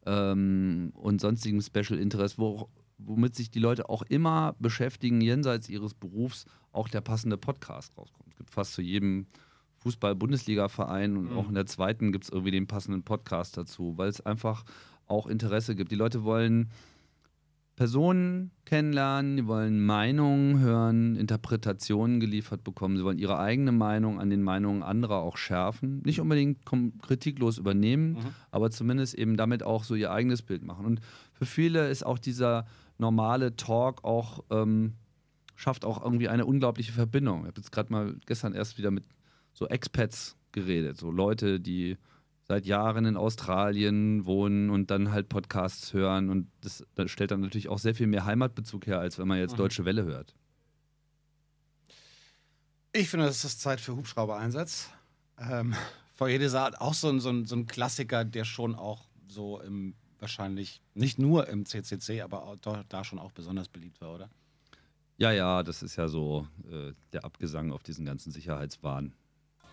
ähm, 0.05 0.91
und 0.95 1.21
sonstigen 1.21 1.61
Special 1.61 1.99
Interest, 1.99 2.37
wo 2.37 2.69
womit 3.05 3.35
sich 3.35 3.51
die 3.51 3.59
Leute 3.59 3.89
auch 3.89 4.03
immer 4.03 4.55
beschäftigen, 4.59 5.19
jenseits 5.19 5.67
ihres 5.67 5.93
Berufs, 5.93 6.45
auch 6.71 6.87
der 6.87 7.01
passende 7.01 7.37
Podcast 7.37 7.91
rauskommt. 7.97 8.29
Es 8.29 8.37
gibt 8.37 8.49
fast 8.49 8.73
zu 8.73 8.81
jedem 8.81 9.27
Fußball-Bundesliga-Verein 9.77 11.17
und 11.17 11.31
mhm. 11.31 11.37
auch 11.37 11.49
in 11.49 11.55
der 11.55 11.65
zweiten 11.65 12.11
gibt 12.11 12.25
es 12.25 12.29
irgendwie 12.29 12.51
den 12.51 12.67
passenden 12.67 13.03
Podcast 13.03 13.57
dazu, 13.57 13.97
weil 13.97 14.09
es 14.09 14.21
einfach 14.21 14.63
auch 15.07 15.27
Interesse 15.27 15.75
gibt. 15.75 15.91
Die 15.91 15.95
Leute 15.95 16.23
wollen 16.23 16.69
Personen 17.75 18.51
kennenlernen, 18.65 19.35
die 19.35 19.47
wollen 19.47 19.83
Meinungen 19.83 20.59
hören, 20.59 21.15
Interpretationen 21.15 22.19
geliefert 22.19 22.63
bekommen. 22.63 22.97
Sie 22.97 23.03
wollen 23.03 23.17
ihre 23.17 23.39
eigene 23.39 23.71
Meinung 23.71 24.19
an 24.19 24.29
den 24.29 24.43
Meinungen 24.43 24.83
anderer 24.83 25.17
auch 25.17 25.37
schärfen. 25.37 26.01
Nicht 26.05 26.21
unbedingt 26.21 26.59
kritiklos 27.01 27.57
übernehmen, 27.57 28.13
mhm. 28.13 28.19
aber 28.51 28.69
zumindest 28.69 29.15
eben 29.15 29.37
damit 29.37 29.63
auch 29.63 29.83
so 29.83 29.95
ihr 29.95 30.11
eigenes 30.11 30.43
Bild 30.43 30.63
machen. 30.63 30.85
Und 30.85 31.01
für 31.33 31.45
viele 31.45 31.89
ist 31.89 32.05
auch 32.05 32.19
dieser 32.19 32.65
normale 32.99 33.55
Talk 33.55 34.03
auch 34.03 34.43
ähm, 34.51 34.93
schafft 35.55 35.85
auch 35.85 36.03
irgendwie 36.03 36.29
eine 36.29 36.45
unglaubliche 36.45 36.91
Verbindung. 36.91 37.41
Ich 37.41 37.47
habe 37.47 37.61
jetzt 37.61 37.71
gerade 37.71 37.91
mal 37.91 38.15
gestern 38.25 38.53
erst 38.53 38.77
wieder 38.77 38.91
mit 38.91 39.05
so 39.53 39.67
Expats 39.67 40.35
geredet, 40.51 40.97
so 40.97 41.11
Leute, 41.11 41.59
die 41.59 41.97
seit 42.43 42.65
Jahren 42.65 43.05
in 43.05 43.17
Australien 43.17 44.25
wohnen 44.25 44.69
und 44.69 44.91
dann 44.91 45.11
halt 45.11 45.29
Podcasts 45.29 45.93
hören 45.93 46.29
und 46.29 46.49
das, 46.61 46.83
das 46.95 47.09
stellt 47.09 47.31
dann 47.31 47.41
natürlich 47.41 47.69
auch 47.69 47.79
sehr 47.79 47.95
viel 47.95 48.07
mehr 48.07 48.25
Heimatbezug 48.25 48.85
her, 48.87 48.99
als 48.99 49.17
wenn 49.17 49.27
man 49.27 49.37
jetzt 49.37 49.53
mhm. 49.53 49.57
Deutsche 49.57 49.85
Welle 49.85 50.03
hört. 50.03 50.35
Ich 52.91 53.09
finde, 53.09 53.25
das 53.25 53.43
ist 53.43 53.61
Zeit 53.61 53.79
für 53.79 53.95
Hubschrauber-Einsatz. 53.95 54.89
Ähm, 55.39 55.73
Foyer 56.13 56.47
Saat 56.49 56.79
auch 56.79 56.93
so 56.93 57.09
ein, 57.09 57.19
so, 57.19 57.29
ein, 57.29 57.45
so 57.45 57.55
ein 57.55 57.65
Klassiker, 57.65 58.23
der 58.23 58.45
schon 58.45 58.75
auch 58.75 59.07
so 59.27 59.59
im 59.61 59.95
wahrscheinlich 60.23 60.81
nicht 60.93 61.19
nur 61.19 61.49
im 61.49 61.65
CCC, 61.65 62.21
aber 62.21 62.57
da 62.87 63.03
schon 63.03 63.19
auch 63.19 63.33
besonders 63.33 63.67
beliebt 63.67 63.99
war, 63.99 64.15
oder? 64.15 64.29
Ja, 65.17 65.31
ja, 65.31 65.63
das 65.63 65.83
ist 65.83 65.97
ja 65.97 66.07
so 66.07 66.47
äh, 66.71 66.93
der 67.11 67.25
Abgesang 67.25 67.71
auf 67.71 67.83
diesen 67.83 68.05
ganzen 68.05 68.31
Sicherheitswahn. 68.31 69.13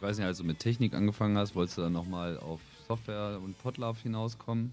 Ich 0.01 0.03
weiß 0.03 0.17
nicht, 0.17 0.25
als 0.25 0.39
du 0.39 0.45
mit 0.45 0.59
Technik 0.59 0.95
angefangen 0.95 1.37
hast, 1.37 1.55
wolltest 1.55 1.77
du 1.77 1.83
dann 1.83 1.93
nochmal 1.93 2.39
auf 2.39 2.63
Software 2.89 3.39
und 3.39 3.59
Podlove 3.59 4.01
hinauskommen? 4.01 4.73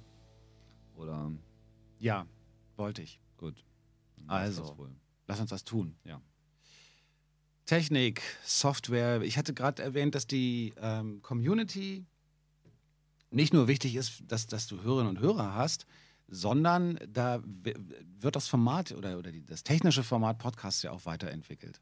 Oder? 0.95 1.30
Ja, 1.99 2.25
wollte 2.78 3.01
ich. 3.01 3.19
Gut. 3.36 3.61
Also, 4.25 4.88
lass 5.28 5.41
uns 5.41 5.49
das 5.49 5.65
tun. 5.65 5.97
Ja. 6.05 6.21
Technik, 7.65 8.21
Software. 8.45 9.21
Ich 9.21 9.38
hatte 9.38 9.53
gerade 9.53 9.84
erwähnt, 9.84 10.15
dass 10.15 10.28
die 10.28 10.73
ähm, 10.80 11.21
Community 11.21 12.05
nicht 13.30 13.53
nur 13.53 13.67
wichtig 13.67 13.97
ist, 13.97 14.23
dass, 14.28 14.47
dass 14.47 14.67
du 14.67 14.82
Hörerinnen 14.82 15.09
und 15.09 15.19
Hörer 15.19 15.55
hast, 15.55 15.86
sondern 16.30 16.97
da 17.05 17.43
wird 17.43 18.38
das 18.38 18.47
Format 18.47 18.93
oder, 18.93 19.17
oder 19.17 19.34
die, 19.34 19.43
das 19.43 19.65
technische 19.65 20.03
Format 20.03 20.38
Podcast 20.38 20.84
ja 20.84 20.91
auch 20.91 21.05
weiterentwickelt. 21.05 21.82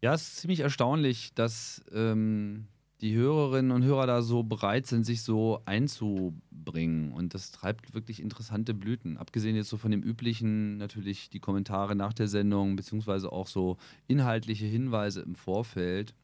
Ja, 0.00 0.14
es 0.14 0.22
ist 0.22 0.36
ziemlich 0.36 0.60
erstaunlich, 0.60 1.34
dass 1.34 1.82
ähm, 1.92 2.68
die 3.00 3.14
Hörerinnen 3.14 3.72
und 3.72 3.82
Hörer 3.82 4.06
da 4.06 4.22
so 4.22 4.42
bereit 4.42 4.86
sind, 4.86 5.04
sich 5.04 5.22
so 5.22 5.60
einzubringen. 5.64 7.12
Und 7.12 7.34
das 7.34 7.50
treibt 7.50 7.94
wirklich 7.94 8.20
interessante 8.20 8.74
Blüten. 8.74 9.16
Abgesehen 9.16 9.56
jetzt 9.56 9.68
so 9.68 9.76
von 9.76 9.90
dem 9.90 10.02
üblichen, 10.02 10.76
natürlich 10.78 11.30
die 11.30 11.40
Kommentare 11.40 11.96
nach 11.96 12.12
der 12.12 12.28
Sendung, 12.28 12.76
beziehungsweise 12.76 13.32
auch 13.32 13.46
so 13.46 13.76
inhaltliche 14.06 14.66
Hinweise 14.66 15.20
im 15.22 15.34
Vorfeld 15.34 16.14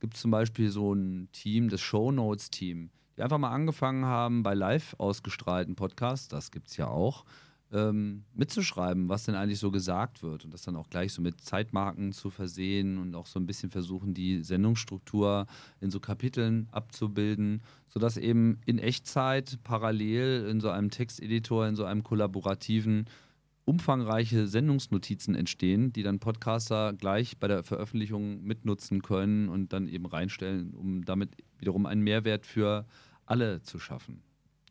gibt 0.00 0.14
es 0.14 0.20
zum 0.20 0.30
Beispiel 0.30 0.70
so 0.70 0.92
ein 0.92 1.28
Team, 1.32 1.68
das 1.68 1.80
Show 1.80 2.12
Notes 2.12 2.50
Team, 2.50 2.90
die 3.16 3.22
einfach 3.22 3.38
mal 3.38 3.50
angefangen 3.50 4.04
haben, 4.04 4.42
bei 4.42 4.54
live 4.54 4.94
ausgestrahlten 4.98 5.74
Podcasts, 5.74 6.28
das 6.28 6.50
gibt 6.50 6.68
es 6.68 6.76
ja 6.76 6.88
auch, 6.88 7.24
ähm, 7.72 8.24
mitzuschreiben, 8.34 9.08
was 9.08 9.24
denn 9.24 9.34
eigentlich 9.34 9.58
so 9.58 9.70
gesagt 9.70 10.22
wird 10.22 10.44
und 10.44 10.54
das 10.54 10.62
dann 10.62 10.76
auch 10.76 10.88
gleich 10.88 11.12
so 11.12 11.20
mit 11.20 11.40
Zeitmarken 11.40 12.12
zu 12.12 12.30
versehen 12.30 12.98
und 12.98 13.14
auch 13.14 13.26
so 13.26 13.40
ein 13.40 13.46
bisschen 13.46 13.70
versuchen, 13.70 14.14
die 14.14 14.42
Sendungsstruktur 14.42 15.46
in 15.80 15.90
so 15.90 15.98
Kapiteln 15.98 16.68
abzubilden, 16.70 17.62
sodass 17.88 18.16
eben 18.16 18.60
in 18.66 18.78
Echtzeit 18.78 19.58
parallel 19.64 20.46
in 20.48 20.60
so 20.60 20.70
einem 20.70 20.90
Texteditor, 20.90 21.66
in 21.66 21.76
so 21.76 21.84
einem 21.84 22.04
kollaborativen 22.04 23.06
umfangreiche 23.64 24.46
Sendungsnotizen 24.46 25.34
entstehen, 25.34 25.92
die 25.92 26.04
dann 26.04 26.20
Podcaster 26.20 26.92
gleich 26.92 27.36
bei 27.36 27.48
der 27.48 27.64
Veröffentlichung 27.64 28.44
mitnutzen 28.44 29.02
können 29.02 29.48
und 29.48 29.72
dann 29.72 29.88
eben 29.88 30.06
reinstellen, 30.06 30.72
um 30.72 31.04
damit 31.04 31.30
wiederum 31.58 31.84
einen 31.84 32.02
Mehrwert 32.02 32.46
für 32.46 32.86
alle 33.24 33.60
zu 33.62 33.80
schaffen. 33.80 34.22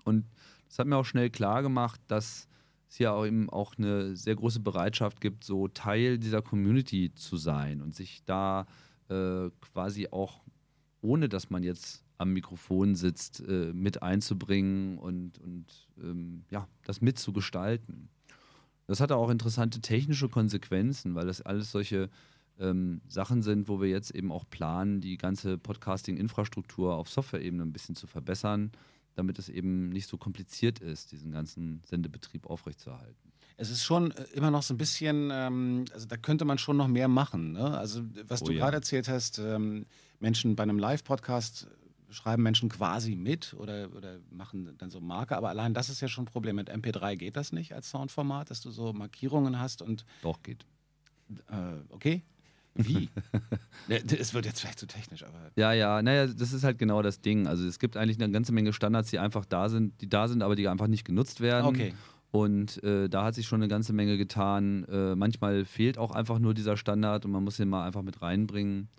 Und 0.06 0.26
das 0.70 0.80
hat 0.80 0.88
mir 0.88 0.96
auch 0.96 1.06
schnell 1.06 1.30
klar 1.30 1.62
gemacht, 1.62 2.00
dass 2.08 2.48
es 2.96 2.98
hier 2.98 3.14
auch 3.14 3.26
eben 3.26 3.50
auch 3.50 3.74
eine 3.78 4.16
sehr 4.16 4.36
große 4.36 4.62
Bereitschaft 4.62 5.20
gibt, 5.20 5.44
so 5.44 5.68
Teil 5.68 6.18
dieser 6.18 6.42
Community 6.42 7.14
zu 7.14 7.36
sein 7.36 7.82
und 7.82 7.94
sich 7.94 8.24
da 8.26 8.66
äh, 9.10 9.50
quasi 9.60 10.08
auch, 10.12 10.42
ohne 11.02 11.28
dass 11.28 11.50
man 11.50 11.64
jetzt 11.64 12.06
am 12.18 12.32
Mikrofon 12.32 12.96
sitzt, 12.96 13.44
äh, 13.46 13.74
mit 13.74 14.02
einzubringen 14.02 14.98
und, 14.98 15.38
und 15.40 15.66
ähm, 16.02 16.46
ja, 16.50 16.70
das 16.86 17.02
mitzugestalten. 17.02 18.08
Das 18.88 19.02
hatte 19.02 19.18
auch 19.18 19.30
interessante 19.30 19.82
technische 19.82 20.30
Konsequenzen, 20.30 21.16
weil 21.16 21.26
das 21.26 21.42
alles 21.42 21.72
solche 21.72 22.10
ähm, 22.60 23.02
Sachen 23.10 23.42
sind, 23.42 23.68
wo 23.68 23.82
wir 23.82 23.90
jetzt 23.90 24.12
eben 24.12 24.32
auch 24.32 24.46
planen, 24.50 25.02
die 25.02 25.18
ganze 25.18 25.58
Podcasting-Infrastruktur 25.58 26.96
auf 26.96 27.10
Software-Ebene 27.10 27.64
ein 27.64 27.74
bisschen 27.74 27.96
zu 27.96 28.08
verbessern, 28.08 28.72
damit 29.16 29.40
es 29.40 29.50
eben 29.50 29.90
nicht 29.90 30.08
so 30.08 30.18
kompliziert 30.18 30.80
ist, 30.80 31.12
diesen 31.12 31.32
ganzen 31.32 31.82
Sendebetrieb 31.86 32.46
aufrechtzuerhalten. 32.48 33.32
Es 33.58 33.70
ist 33.70 33.84
schon 33.84 34.12
äh, 34.12 34.24
immer 34.34 34.52
noch 34.52 34.64
so 34.64 34.74
ein 34.74 34.78
bisschen, 34.78 35.30
ähm, 35.32 35.86
also 35.94 36.06
da 36.06 36.18
könnte 36.18 36.46
man 36.46 36.58
schon 36.58 36.78
noch 36.78 36.88
mehr 36.88 37.08
machen. 37.08 37.54
Ne? 37.54 37.78
Also 37.78 38.04
was 38.28 38.42
oh, 38.42 38.46
du 38.46 38.52
ja. 38.54 38.60
gerade 38.60 38.78
erzählt 38.78 39.08
hast, 39.08 39.40
ähm, 39.40 39.86
Menschen 40.20 40.56
bei 40.56 40.64
einem 40.64 40.78
Live-Podcast 40.78 41.68
schreiben 42.10 42.44
Menschen 42.44 42.70
quasi 42.70 43.16
mit 43.16 43.54
oder, 43.56 43.90
oder 43.96 44.20
machen 44.30 44.76
dann 44.78 44.90
so 44.90 45.02
Marker, 45.02 45.38
aber 45.38 45.50
allein 45.50 45.74
das 45.74 45.90
ist 45.90 46.02
ja 46.02 46.08
schon 46.08 46.24
ein 46.24 46.28
Problem. 46.28 46.56
Mit 46.56 46.72
MP3 46.72 47.16
geht 47.16 47.36
das 47.36 47.52
nicht 47.52 47.74
als 47.74 47.90
Soundformat, 47.90 48.50
dass 48.50 48.62
du 48.62 48.72
so 48.72 48.94
Markierungen 48.94 49.60
hast 49.60 49.82
und. 49.82 50.06
Doch, 50.22 50.42
geht. 50.42 50.66
Äh, 51.50 51.80
okay. 51.90 52.24
Wie? 52.76 53.10
Es 53.88 54.34
wird 54.34 54.46
jetzt 54.46 54.62
vielleicht 54.62 54.80
zu 54.80 54.88
technisch, 54.88 55.24
aber. 55.24 55.52
Ja, 55.56 55.72
ja, 55.72 56.02
naja, 56.02 56.28
das 56.28 56.54
ist 56.54 56.64
halt 56.64 56.80
genau 56.80 57.02
das 57.02 57.22
Ding. 57.22 57.48
Also 57.48 57.68
es 57.68 57.78
gibt 57.80 57.98
eigentlich 57.98 58.20
eine 58.20 58.32
ganze 58.32 58.52
Menge 58.52 58.74
Standards, 58.74 59.12
die 59.12 59.20
einfach 59.20 59.46
da 59.46 59.70
sind, 59.70 60.02
die 60.02 60.10
da 60.10 60.28
sind, 60.28 60.42
aber 60.42 60.56
die 60.56 60.68
einfach 60.68 60.88
nicht 60.88 61.06
genutzt 61.06 61.40
werden. 61.40 61.68
Okay. 61.68 61.94
Und 62.32 62.84
äh, 62.84 63.08
da 63.08 63.24
hat 63.24 63.36
sich 63.36 63.48
schon 63.48 63.62
eine 63.62 63.70
ganze 63.70 63.94
Menge 63.94 64.18
getan. 64.18 64.84
Äh, 64.86 65.16
manchmal 65.16 65.64
fehlt 65.64 65.98
auch 65.98 66.12
einfach 66.12 66.40
nur 66.40 66.54
dieser 66.54 66.76
Standard 66.76 67.26
und 67.26 67.32
man 67.32 67.44
muss 67.44 67.58
den 67.58 67.70
mal 67.70 67.86
einfach 67.86 68.02
mit 68.02 68.22
reinbringen. 68.22 68.90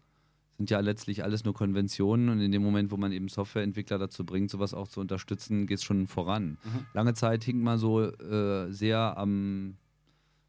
Sind 0.57 0.71
ja 0.71 0.81
letztlich 0.81 1.23
alles 1.23 1.45
nur 1.45 1.53
Konventionen 1.53 2.31
und 2.31 2.41
in 2.41 2.51
dem 2.51 2.63
Moment, 2.63 2.91
wo 2.91 2.97
man 2.97 3.13
eben 3.13 3.29
Softwareentwickler 3.29 3.99
dazu 3.99 4.25
bringt, 4.25 4.51
sowas 4.51 4.73
auch 4.73 4.89
zu 4.89 5.01
unterstützen, 5.01 5.67
geht 5.67 5.79
es 5.79 5.85
schon 5.85 6.07
voran. 6.07 6.57
Lange 6.95 7.13
Zeit 7.13 7.45
hing 7.45 7.61
man 7.61 7.79
so 7.79 8.05
äh, 8.05 8.73
sehr 8.73 9.19
am, 9.19 9.77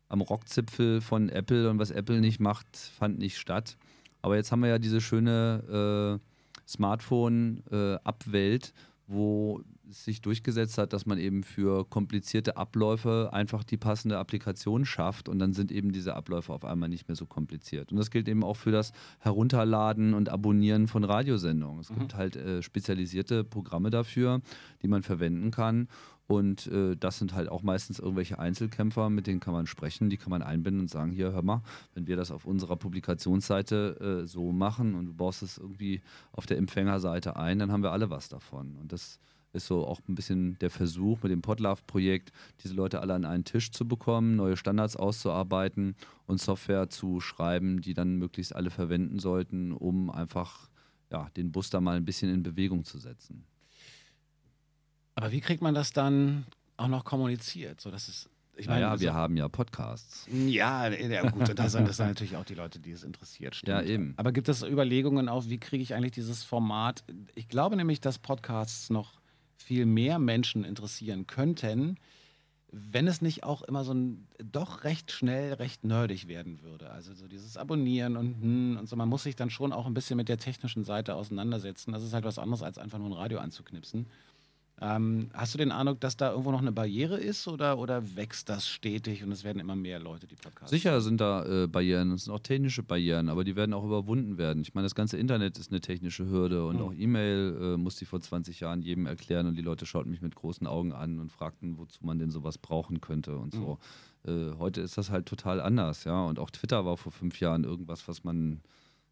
am 0.09 0.21
Rockzipfel 0.21 1.01
von 1.01 1.29
Apple 1.29 1.69
und 1.69 1.79
was 1.79 1.91
Apple 1.91 2.19
nicht 2.19 2.39
macht, 2.39 2.65
fand 2.75 3.19
nicht 3.19 3.37
statt. 3.37 3.77
Aber 4.21 4.35
jetzt 4.35 4.51
haben 4.51 4.61
wir 4.61 4.69
ja 4.69 4.79
diese 4.79 5.01
schöne 5.01 6.19
äh, 6.19 6.21
Smartphone-Abwelt, 6.67 8.73
wo 9.07 9.61
es 9.89 10.03
sich 10.03 10.21
durchgesetzt 10.21 10.77
hat, 10.77 10.91
dass 10.91 11.05
man 11.05 11.17
eben 11.17 11.43
für 11.43 11.85
komplizierte 11.85 12.57
Abläufe 12.57 13.29
einfach 13.31 13.63
die 13.63 13.77
passende 13.77 14.17
Applikation 14.17 14.85
schafft 14.85 15.29
und 15.29 15.39
dann 15.39 15.53
sind 15.53 15.71
eben 15.71 15.93
diese 15.93 16.15
Abläufe 16.15 16.51
auf 16.51 16.65
einmal 16.65 16.89
nicht 16.89 17.07
mehr 17.07 17.15
so 17.15 17.25
kompliziert. 17.25 17.91
Und 17.91 17.97
das 17.97 18.11
gilt 18.11 18.27
eben 18.27 18.43
auch 18.43 18.57
für 18.57 18.71
das 18.71 18.91
Herunterladen 19.19 20.13
und 20.13 20.29
Abonnieren 20.29 20.87
von 20.87 21.05
Radiosendungen. 21.05 21.79
Es 21.79 21.87
gibt 21.87 22.15
halt 22.15 22.35
äh, 22.35 22.61
spezialisierte 22.61 23.45
Programme 23.45 23.89
dafür, 23.89 24.41
die 24.81 24.89
man 24.89 25.03
verwenden 25.03 25.51
kann. 25.51 25.87
Und 26.28 26.67
äh, 26.67 26.95
das 26.97 27.19
sind 27.19 27.34
halt 27.34 27.47
auch 27.47 27.63
meistens 27.63 27.99
irgendwelche 27.99 28.38
Einzelkämpfer, 28.38 29.09
mit 29.09 29.28
denen 29.28 29.39
kann 29.39 29.53
man 29.53 29.65
sprechen, 29.65 30.09
die 30.09 30.17
kann 30.17 30.30
man 30.30 30.41
einbinden 30.41 30.82
und 30.82 30.89
sagen, 30.89 31.11
hier, 31.11 31.32
hör 31.32 31.41
mal, 31.41 31.61
wenn 31.93 32.05
wir 32.05 32.17
das 32.17 32.32
auf 32.32 32.45
unserer 32.45 32.75
Publikationsseite 32.75 34.23
äh, 34.23 34.28
so 34.28 34.51
machen 34.51 34.93
und 34.95 35.05
du 35.05 35.13
baust 35.13 35.41
es 35.41 35.57
irgendwie 35.57 36.01
auf 36.34 36.45
der 36.45 36.57
Empfängerseite 36.57 37.38
ein, 37.38 37.59
dann 37.59 37.71
haben 37.71 37.84
wir 37.84 37.93
alle 37.93 38.09
was 38.09 38.28
davon. 38.28 38.75
Und 38.75 38.91
das 38.91 39.19
ist 39.53 39.67
so 39.67 39.88
auch 39.88 40.01
ein 40.09 40.15
bisschen 40.15 40.59
der 40.59 40.69
Versuch 40.69 41.23
mit 41.23 41.32
dem 41.32 41.41
Podlove-Projekt, 41.41 42.34
diese 42.61 42.73
Leute 42.73 42.99
alle 42.99 43.13
an 43.13 43.23
einen 43.23 43.45
Tisch 43.45 43.71
zu 43.71 43.88
bekommen, 43.88 44.36
neue 44.36 44.57
Standards 44.57 44.97
auszuarbeiten 44.97 45.95
und 46.25 46.41
Software 46.41 46.89
zu 46.89 47.21
schreiben, 47.21 47.82
die 47.82 47.93
dann 47.93 48.17
möglichst 48.17 48.53
alle 48.53 48.69
verwenden 48.69 49.19
sollten, 49.19 49.71
um 49.71 50.09
einfach 50.09 50.69
ja, 51.09 51.30
den 51.38 51.53
Bus 51.53 51.69
da 51.69 51.80
mal 51.80 51.95
ein 51.95 52.05
bisschen 52.05 52.34
in 52.34 52.43
Bewegung 52.43 52.84
zu 52.84 52.97
setzen. 52.99 53.45
Aber 55.18 55.32
wie 55.32 55.41
kriegt 55.41 55.63
man 55.63 55.74
das 55.74 55.93
dann 55.93 56.45
auch 56.78 56.88
noch 56.88 57.03
kommuniziert? 57.03 57.82
So, 57.82 57.89
dass 57.89 58.07
es, 58.07 58.30
ich 58.55 58.68
meine, 58.68 58.82
naja, 58.82 58.99
wir 58.99 59.09
so- 59.09 59.13
haben 59.15 59.36
ja 59.36 59.47
Podcasts. 59.49 60.28
Ja, 60.32 60.88
ja 60.89 61.28
gut, 61.32 61.49
da 61.57 61.70
sind 61.70 61.88
das 61.88 61.97
sind 61.97 62.05
natürlich 62.05 62.36
auch 62.36 62.45
die 62.45 62.53
Leute, 62.53 62.80
die 62.80 62.91
es 62.91 63.03
interessiert. 63.03 63.55
Stimmt. 63.55 63.70
Ja, 63.70 63.82
eben. 63.82 64.13
Aber 64.18 64.32
gibt 64.32 64.47
es 64.47 64.61
Überlegungen 64.61 65.28
auf, 65.28 65.49
wie 65.49 65.57
kriege 65.57 65.82
ich 65.82 65.95
eigentlich 65.95 66.11
dieses 66.11 66.43
Format? 66.43 67.03
Ich 67.34 67.49
glaube 67.49 67.76
nämlich, 67.78 67.99
dass 67.99 68.20
Podcasts 68.20 68.91
noch 68.91 69.20
viel 69.57 69.88
mehr 69.88 70.20
Menschen 70.20 70.63
interessieren 70.63 71.26
könnten, 71.26 71.97
wenn 72.72 73.07
es 73.07 73.20
nicht 73.24 73.43
auch 73.43 73.63
immer 73.63 73.84
so 73.84 73.95
ein 73.95 74.28
doch 74.38 74.84
recht 74.84 75.11
schnell 75.11 75.53
recht 75.53 75.84
nerdig 75.84 76.28
werden 76.28 76.61
würde. 76.61 76.91
Also 76.91 77.15
so 77.15 77.28
dieses 77.28 77.57
Abonnieren 77.57 78.18
und 78.18 78.39
hm, 78.39 78.78
und 78.78 78.88
so. 78.88 78.95
Man 78.95 79.09
muss 79.09 79.24
sich 79.24 79.36
dann 79.36 79.49
schon 79.49 79.74
auch 79.74 79.88
ein 79.88 79.95
bisschen 79.95 80.15
mit 80.18 80.30
der 80.30 80.38
technischen 80.38 80.84
Seite 80.84 81.15
auseinandersetzen. 81.15 81.91
Das 81.91 82.03
ist 82.03 82.13
halt 82.13 82.24
was 82.24 82.38
anderes, 82.38 82.61
als 82.61 82.78
einfach 82.78 82.99
nur 82.99 83.07
ein 83.07 83.13
Radio 83.13 83.39
anzuknipsen. 83.39 84.05
Ähm, 84.80 85.30
hast 85.34 85.55
du 85.55 85.57
den 85.57 85.71
Eindruck, 85.71 85.99
dass 86.01 86.17
da 86.17 86.30
irgendwo 86.30 86.51
noch 86.51 86.61
eine 86.61 86.71
Barriere 86.71 87.17
ist 87.17 87.47
oder, 87.47 87.80
oder 87.80 88.15
wächst 88.15 88.47
das 88.47 88.67
stetig 88.67 89.23
und 89.23 89.32
es 89.32 89.43
werden 89.43 89.59
immer 89.59 89.75
mehr 89.75 89.97
Leute, 89.97 90.28
die 90.28 90.36
Podcasts 90.36 90.69
Sicher 90.69 91.01
sind 91.01 91.19
da 91.19 91.63
äh, 91.63 91.67
Barrieren, 91.67 92.11
es 92.11 92.25
sind 92.25 92.34
auch 92.34 92.39
technische 92.39 92.84
Barrieren, 92.84 93.30
aber 93.30 93.43
die 93.43 93.55
werden 93.55 93.73
auch 93.73 93.84
überwunden 93.84 94.38
werden. 94.38 94.61
Ich 94.61 94.75
meine, 94.75 94.86
das 94.86 94.93
ganze 94.93 95.17
Internet 95.17 95.57
ist 95.57 95.71
eine 95.71 95.82
technische 95.82 96.30
Hürde 96.30 96.67
und 96.67 96.75
Mhm. 96.75 96.82
auch 96.84 96.93
E-Mail 96.93 97.57
äh, 97.59 97.78
musste 97.78 98.03
ich 98.03 98.09
vor 98.09 98.21
20 98.21 98.59
Jahren 98.59 98.84
jedem 98.84 99.07
erklären 99.07 99.47
und 99.47 99.55
die 99.55 99.63
Leute 99.63 99.88
schauten 99.88 100.11
mich 100.11 100.21
mit 100.21 100.36
großen 100.36 100.67
Augen 100.67 100.93
an 100.93 101.19
und 101.19 101.32
fragten, 101.32 101.80
wozu 101.80 102.05
man 102.05 102.19
denn 102.19 102.30
sowas 102.30 102.59
brauchen 102.59 103.01
könnte 103.01 103.36
und 103.38 103.55
so. 103.55 103.80
Äh, 104.25 104.51
heute 104.59 104.82
ist 104.82 104.95
das 104.95 105.09
halt 105.09 105.25
total 105.25 105.59
anders, 105.59 106.03
ja. 106.03 106.23
Und 106.23 106.38
auch 106.38 106.51
Twitter 106.51 106.86
war 106.86 106.97
vor 106.97 107.11
fünf 107.11 107.39
Jahren 107.39 107.63
irgendwas, 107.63 108.07
was 108.07 108.23
man, 108.23 108.61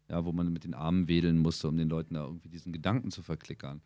ja, 0.08 0.24
wo 0.24 0.30
man 0.30 0.52
mit 0.52 0.62
den 0.62 0.74
Armen 0.74 1.08
wedeln 1.08 1.38
musste, 1.38 1.66
um 1.66 1.76
den 1.76 1.88
Leuten 1.88 2.14
da 2.14 2.24
irgendwie 2.24 2.50
diesen 2.50 2.72
Gedanken 2.72 3.10
zu 3.10 3.22
verklickern 3.22 3.80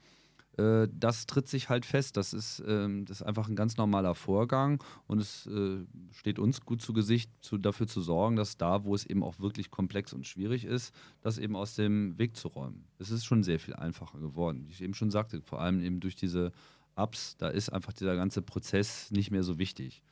äh, 0.57 0.88
das 0.92 1.26
tritt 1.26 1.48
sich 1.48 1.68
halt 1.68 1.86
fest. 1.86 2.16
Das 2.16 2.32
ist, 2.32 2.62
ähm, 2.66 3.05
das 3.07 3.20
ist 3.20 3.26
einfach 3.26 3.48
ein 3.48 3.57
ganz 3.57 3.76
normaler 3.76 4.14
Vorgang 4.14 4.82
und 5.07 5.20
es 5.20 5.46
äh, 5.46 5.84
steht 6.12 6.38
uns 6.38 6.61
gut 6.62 6.82
zu 6.82 6.92
Gesicht, 6.92 7.30
zu, 7.40 7.59
dafür 7.59 7.86
zu 7.86 8.01
sorgen, 8.01 8.36
dass 8.36 8.57
da, 8.57 8.84
wo 8.84 8.94
es 8.94 9.07
eben 9.07 9.22
auch 9.22 9.38
wirklich 9.40 9.70
komplex 9.70 10.12
und 10.12 10.26
schwierig 10.26 10.64
ist, 10.64 10.94
das 11.22 11.38
eben 11.38 11.57
aus 11.57 11.74
dem 11.74 12.18
Weg 12.18 12.36
zu 12.36 12.48
räumen. 12.48 12.84
Es 12.98 13.11
ist 13.11 13.24
schon 13.24 13.42
sehr 13.42 13.61
viel 13.61 13.74
einfacher 13.74 14.18
geworden, 14.18 14.64
wie 14.66 14.72
ich 14.72 14.82
eben 14.82 14.94
schon 14.94 15.11
sagte, 15.11 15.40
vor 15.42 15.61
allem 15.61 15.80
eben 15.82 16.01
durch 16.01 16.16
diese 16.16 16.53
Apps, 16.96 17.36
da 17.36 17.48
ist 17.48 17.70
einfach 17.70 17.92
dieser 17.92 18.16
ganze 18.16 18.42
Prozess 18.42 19.11
nicht 19.11 19.30
mehr 19.30 19.42
so 19.42 19.59
wichtig. 19.59 20.03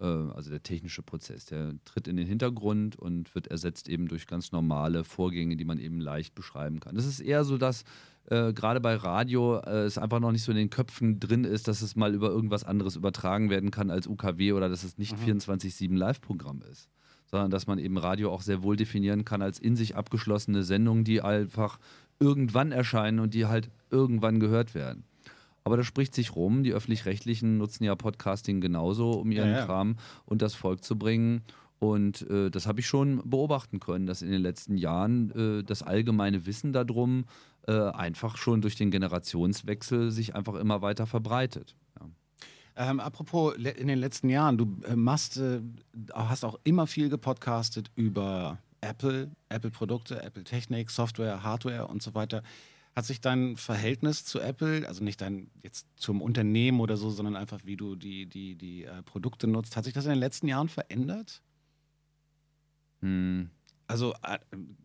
Äh, 0.00 0.04
Also 0.04 0.50
der 0.50 0.62
technische 0.62 1.02
Prozess, 1.02 1.46
der 1.46 1.74
tritt 1.84 2.08
in 2.08 2.16
den 2.16 2.26
Hintergrund 2.26 2.96
und 2.96 3.34
wird 3.34 3.48
ersetzt 3.48 3.88
eben 3.88 4.08
durch 4.08 4.26
ganz 4.26 4.52
normale 4.52 5.04
Vorgänge, 5.04 5.56
die 5.56 5.64
man 5.64 5.78
eben 5.78 6.00
leicht 6.00 6.34
beschreiben 6.34 6.80
kann. 6.80 6.96
Es 6.96 7.06
ist 7.06 7.20
eher 7.20 7.44
so, 7.44 7.58
dass 7.58 7.84
äh, 8.30 8.52
gerade 8.52 8.80
bei 8.80 8.94
Radio 8.94 9.58
äh, 9.58 9.84
es 9.84 9.98
einfach 9.98 10.20
noch 10.20 10.32
nicht 10.32 10.42
so 10.42 10.52
in 10.52 10.58
den 10.58 10.70
Köpfen 10.70 11.18
drin 11.18 11.44
ist, 11.44 11.66
dass 11.66 11.82
es 11.82 11.96
mal 11.96 12.14
über 12.14 12.28
irgendwas 12.28 12.64
anderes 12.64 12.94
übertragen 12.96 13.50
werden 13.50 13.70
kann 13.70 13.90
als 13.90 14.06
UKW 14.06 14.52
oder 14.52 14.68
dass 14.68 14.84
es 14.84 14.98
nicht 14.98 15.16
24-7 15.16 15.96
Live-Programm 15.96 16.62
ist, 16.70 16.88
sondern 17.26 17.50
dass 17.50 17.66
man 17.66 17.78
eben 17.78 17.96
Radio 17.98 18.30
auch 18.30 18.42
sehr 18.42 18.62
wohl 18.62 18.76
definieren 18.76 19.24
kann 19.24 19.42
als 19.42 19.58
in 19.58 19.76
sich 19.76 19.96
abgeschlossene 19.96 20.62
Sendungen, 20.62 21.04
die 21.04 21.22
einfach 21.22 21.78
irgendwann 22.20 22.70
erscheinen 22.70 23.20
und 23.20 23.34
die 23.34 23.46
halt 23.46 23.70
irgendwann 23.90 24.40
gehört 24.40 24.74
werden. 24.74 25.04
Aber 25.68 25.76
das 25.76 25.84
spricht 25.84 26.14
sich 26.14 26.34
rum. 26.34 26.62
Die 26.62 26.72
öffentlich-rechtlichen 26.72 27.58
nutzen 27.58 27.84
ja 27.84 27.94
Podcasting 27.94 28.62
genauso, 28.62 29.10
um 29.10 29.30
ihren 29.30 29.50
Ja, 29.50 29.58
ja. 29.58 29.66
Kram 29.66 29.96
und 30.24 30.40
das 30.40 30.54
Volk 30.54 30.82
zu 30.82 30.96
bringen. 30.96 31.42
Und 31.78 32.22
äh, 32.30 32.48
das 32.50 32.66
habe 32.66 32.80
ich 32.80 32.86
schon 32.86 33.20
beobachten 33.28 33.78
können, 33.78 34.06
dass 34.06 34.22
in 34.22 34.30
den 34.30 34.40
letzten 34.40 34.78
Jahren 34.78 35.30
äh, 35.58 35.62
das 35.62 35.82
allgemeine 35.82 36.46
Wissen 36.46 36.72
darum 36.72 37.26
äh, 37.66 37.72
einfach 37.72 38.38
schon 38.38 38.62
durch 38.62 38.76
den 38.76 38.90
Generationswechsel 38.90 40.10
sich 40.10 40.34
einfach 40.34 40.54
immer 40.54 40.80
weiter 40.80 41.06
verbreitet. 41.06 41.76
Ja. 42.00 42.90
Ähm, 42.90 42.98
apropos 42.98 43.54
in 43.56 43.88
den 43.88 43.98
letzten 43.98 44.30
Jahren, 44.30 44.56
du 44.56 44.74
äh, 44.88 44.96
machst, 44.96 45.36
äh, 45.36 45.60
hast 46.14 46.46
auch 46.46 46.58
immer 46.64 46.86
viel 46.86 47.10
gepodcastet 47.10 47.90
über 47.94 48.56
Apple, 48.80 49.30
Apple-Produkte, 49.50 50.22
Apple-Technik, 50.22 50.88
Software, 50.88 51.42
Hardware 51.42 51.88
und 51.88 52.02
so 52.02 52.14
weiter. 52.14 52.42
Hat 52.98 53.04
sich 53.04 53.20
dein 53.20 53.56
Verhältnis 53.56 54.24
zu 54.24 54.40
Apple, 54.40 54.84
also 54.88 55.04
nicht 55.04 55.20
dein 55.20 55.52
jetzt 55.62 55.86
zum 55.94 56.20
Unternehmen 56.20 56.80
oder 56.80 56.96
so, 56.96 57.10
sondern 57.10 57.36
einfach 57.36 57.60
wie 57.62 57.76
du 57.76 57.94
die, 57.94 58.26
die, 58.26 58.56
die 58.56 58.86
äh, 58.86 59.04
Produkte 59.04 59.46
nutzt, 59.46 59.76
hat 59.76 59.84
sich 59.84 59.94
das 59.94 60.06
in 60.06 60.10
den 60.10 60.18
letzten 60.18 60.48
Jahren 60.48 60.68
verändert? 60.68 61.40
Hm. 63.00 63.50
Also 63.86 64.14
äh, 64.24 64.40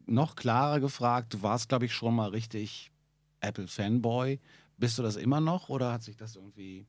noch 0.06 0.36
klarer 0.36 0.80
gefragt, 0.80 1.34
du 1.34 1.42
warst, 1.42 1.70
glaube 1.70 1.86
ich, 1.86 1.94
schon 1.96 2.14
mal 2.14 2.30
richtig 2.30 2.92
Apple-Fanboy. 3.40 4.40
Bist 4.78 5.00
du 5.00 5.02
das 5.02 5.16
immer 5.16 5.42
noch 5.42 5.70
oder 5.70 5.92
hat 5.92 6.04
sich 6.04 6.16
das 6.16 6.36
irgendwie, 6.36 6.86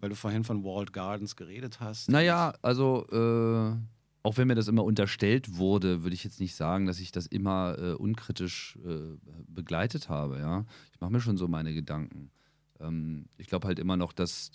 weil 0.00 0.08
du 0.08 0.16
vorhin 0.16 0.42
von 0.42 0.64
Walled 0.64 0.94
Gardens 0.94 1.36
geredet 1.36 1.80
hast? 1.80 2.08
Naja, 2.08 2.54
also 2.62 3.06
äh, 3.12 3.76
auch 4.22 4.36
wenn 4.36 4.48
mir 4.48 4.54
das 4.54 4.68
immer 4.68 4.84
unterstellt 4.84 5.56
wurde, 5.56 6.02
würde 6.02 6.14
ich 6.14 6.24
jetzt 6.24 6.40
nicht 6.40 6.54
sagen, 6.54 6.86
dass 6.86 7.00
ich 7.00 7.12
das 7.12 7.26
immer 7.26 7.76
äh, 7.78 7.92
unkritisch 7.92 8.78
äh, 8.84 9.16
begleitet 9.46 10.08
habe. 10.08 10.38
Ja? 10.38 10.64
Ich 10.92 11.00
mache 11.00 11.12
mir 11.12 11.20
schon 11.20 11.36
so 11.36 11.48
meine 11.48 11.72
Gedanken. 11.72 12.30
Ähm, 12.80 13.26
ich 13.38 13.46
glaube 13.46 13.66
halt 13.68 13.78
immer 13.78 13.96
noch, 13.96 14.12
dass, 14.12 14.52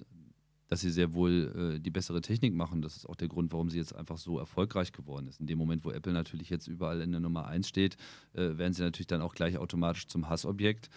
dass 0.68 0.82
sie 0.82 0.92
sehr 0.92 1.14
wohl 1.14 1.76
äh, 1.76 1.80
die 1.80 1.92
bessere 1.92 2.22
Technik 2.22 2.54
machen. 2.54 2.82
Das 2.82 2.98
ist 2.98 3.08
auch 3.08 3.16
der 3.16 3.30
Grund, 3.30 3.54
warum 3.54 3.70
sie 3.70 3.78
jetzt 3.78 3.96
einfach 3.96 4.18
so 4.18 4.38
erfolgreich 4.38 4.92
geworden 4.92 5.28
ist. 5.28 5.40
In 5.40 5.48
dem 5.48 5.58
Moment, 5.58 5.86
wo 5.86 5.92
Apple 5.92 6.14
natürlich 6.14 6.50
jetzt 6.50 6.68
überall 6.68 7.02
in 7.02 7.12
der 7.12 7.22
Nummer 7.22 7.48
1 7.48 7.68
steht, 7.68 7.96
äh, 8.34 8.58
werden 8.58 8.74
sie 8.74 8.84
natürlich 8.84 9.08
dann 9.08 9.22
auch 9.22 9.34
gleich 9.34 9.58
automatisch 9.58 10.08
zum 10.08 10.30
Hassobjekt. 10.30 10.90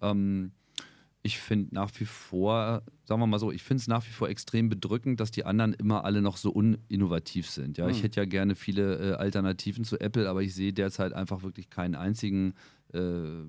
Ähm, 0.00 0.52
ich 1.22 1.38
finde 1.38 1.74
nach 1.74 1.90
wie 1.98 2.04
vor, 2.04 2.82
sagen 3.04 3.20
wir 3.20 3.26
mal 3.26 3.38
so, 3.40 3.50
ich 3.50 3.62
finde 3.64 3.80
es 3.80 3.88
nach 3.88 4.06
wie 4.06 4.12
vor 4.12 4.28
extrem 4.28 4.68
bedrückend, 4.68 5.18
dass 5.18 5.30
die 5.32 5.44
anderen 5.44 5.72
immer 5.72 6.04
alle 6.04 6.22
noch 6.22 6.36
so 6.36 6.50
uninnovativ 6.50 7.50
sind. 7.50 7.78
Ja, 7.78 7.88
ich 7.88 7.96
Hm. 7.96 8.02
hätte 8.04 8.20
ja 8.20 8.26
gerne 8.26 8.54
viele 8.54 9.12
äh, 9.12 9.14
Alternativen 9.14 9.84
zu 9.84 9.98
Apple, 10.00 10.28
aber 10.28 10.42
ich 10.42 10.54
sehe 10.54 10.72
derzeit 10.72 11.12
einfach 11.12 11.42
wirklich 11.42 11.68
keinen 11.68 11.96
einzigen, 11.96 12.54
äh, 12.92 13.42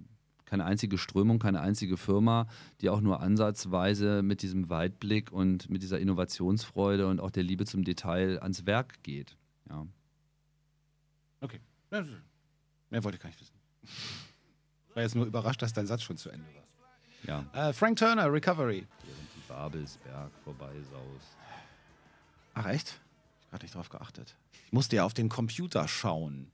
keine 0.46 0.66
einzige 0.66 0.98
Strömung, 0.98 1.40
keine 1.40 1.60
einzige 1.60 1.98
Firma, 1.98 2.48
die 2.82 2.90
auch 2.90 3.02
nur 3.02 3.20
ansatzweise 3.20 4.24
mit 4.24 4.42
diesem 4.42 4.70
Weitblick 4.70 5.32
und 5.32 5.70
mit 5.70 5.84
dieser 5.84 6.00
Innovationsfreude 6.00 7.06
und 7.08 7.20
auch 7.20 7.32
der 7.32 7.44
Liebe 7.44 7.66
zum 7.66 7.84
Detail 7.84 8.40
ans 8.42 8.66
Werk 8.66 9.04
geht. 9.04 9.36
Ja. 9.70 9.86
Okay. 11.42 11.60
Mehr 11.92 13.04
wollte 13.04 13.18
ich 13.18 13.22
gar 13.22 13.30
nicht 13.30 13.40
wissen. 13.42 13.54
Ich 14.90 14.96
war 14.96 15.04
jetzt 15.04 15.16
nur 15.16 15.26
überrascht, 15.26 15.62
dass 15.62 15.74
dein 15.74 15.86
Satz 15.86 16.02
schon 16.02 16.18
zu 16.18 16.30
Ende 16.30 16.46
war. 16.56 16.64
Ja. 17.28 17.46
Äh, 17.54 17.74
Frank 17.74 17.98
Turner, 17.98 18.32
Recovery. 18.32 18.88
Während 19.04 19.30
die 19.36 19.48
Babelsberg 19.48 20.32
vorbeisaust. 20.44 21.38
Ach 22.54 22.66
echt? 22.66 23.00
Ich 23.46 23.54
habe 23.54 23.64
nicht 23.64 23.76
drauf 23.76 23.90
geachtet. 23.90 24.36
Ich 24.66 24.74
musste 24.74 24.96
ja 24.96 25.06
auf 25.06 25.14
den 25.14 25.30
Computer 25.30 25.88
schauen. 25.88 26.52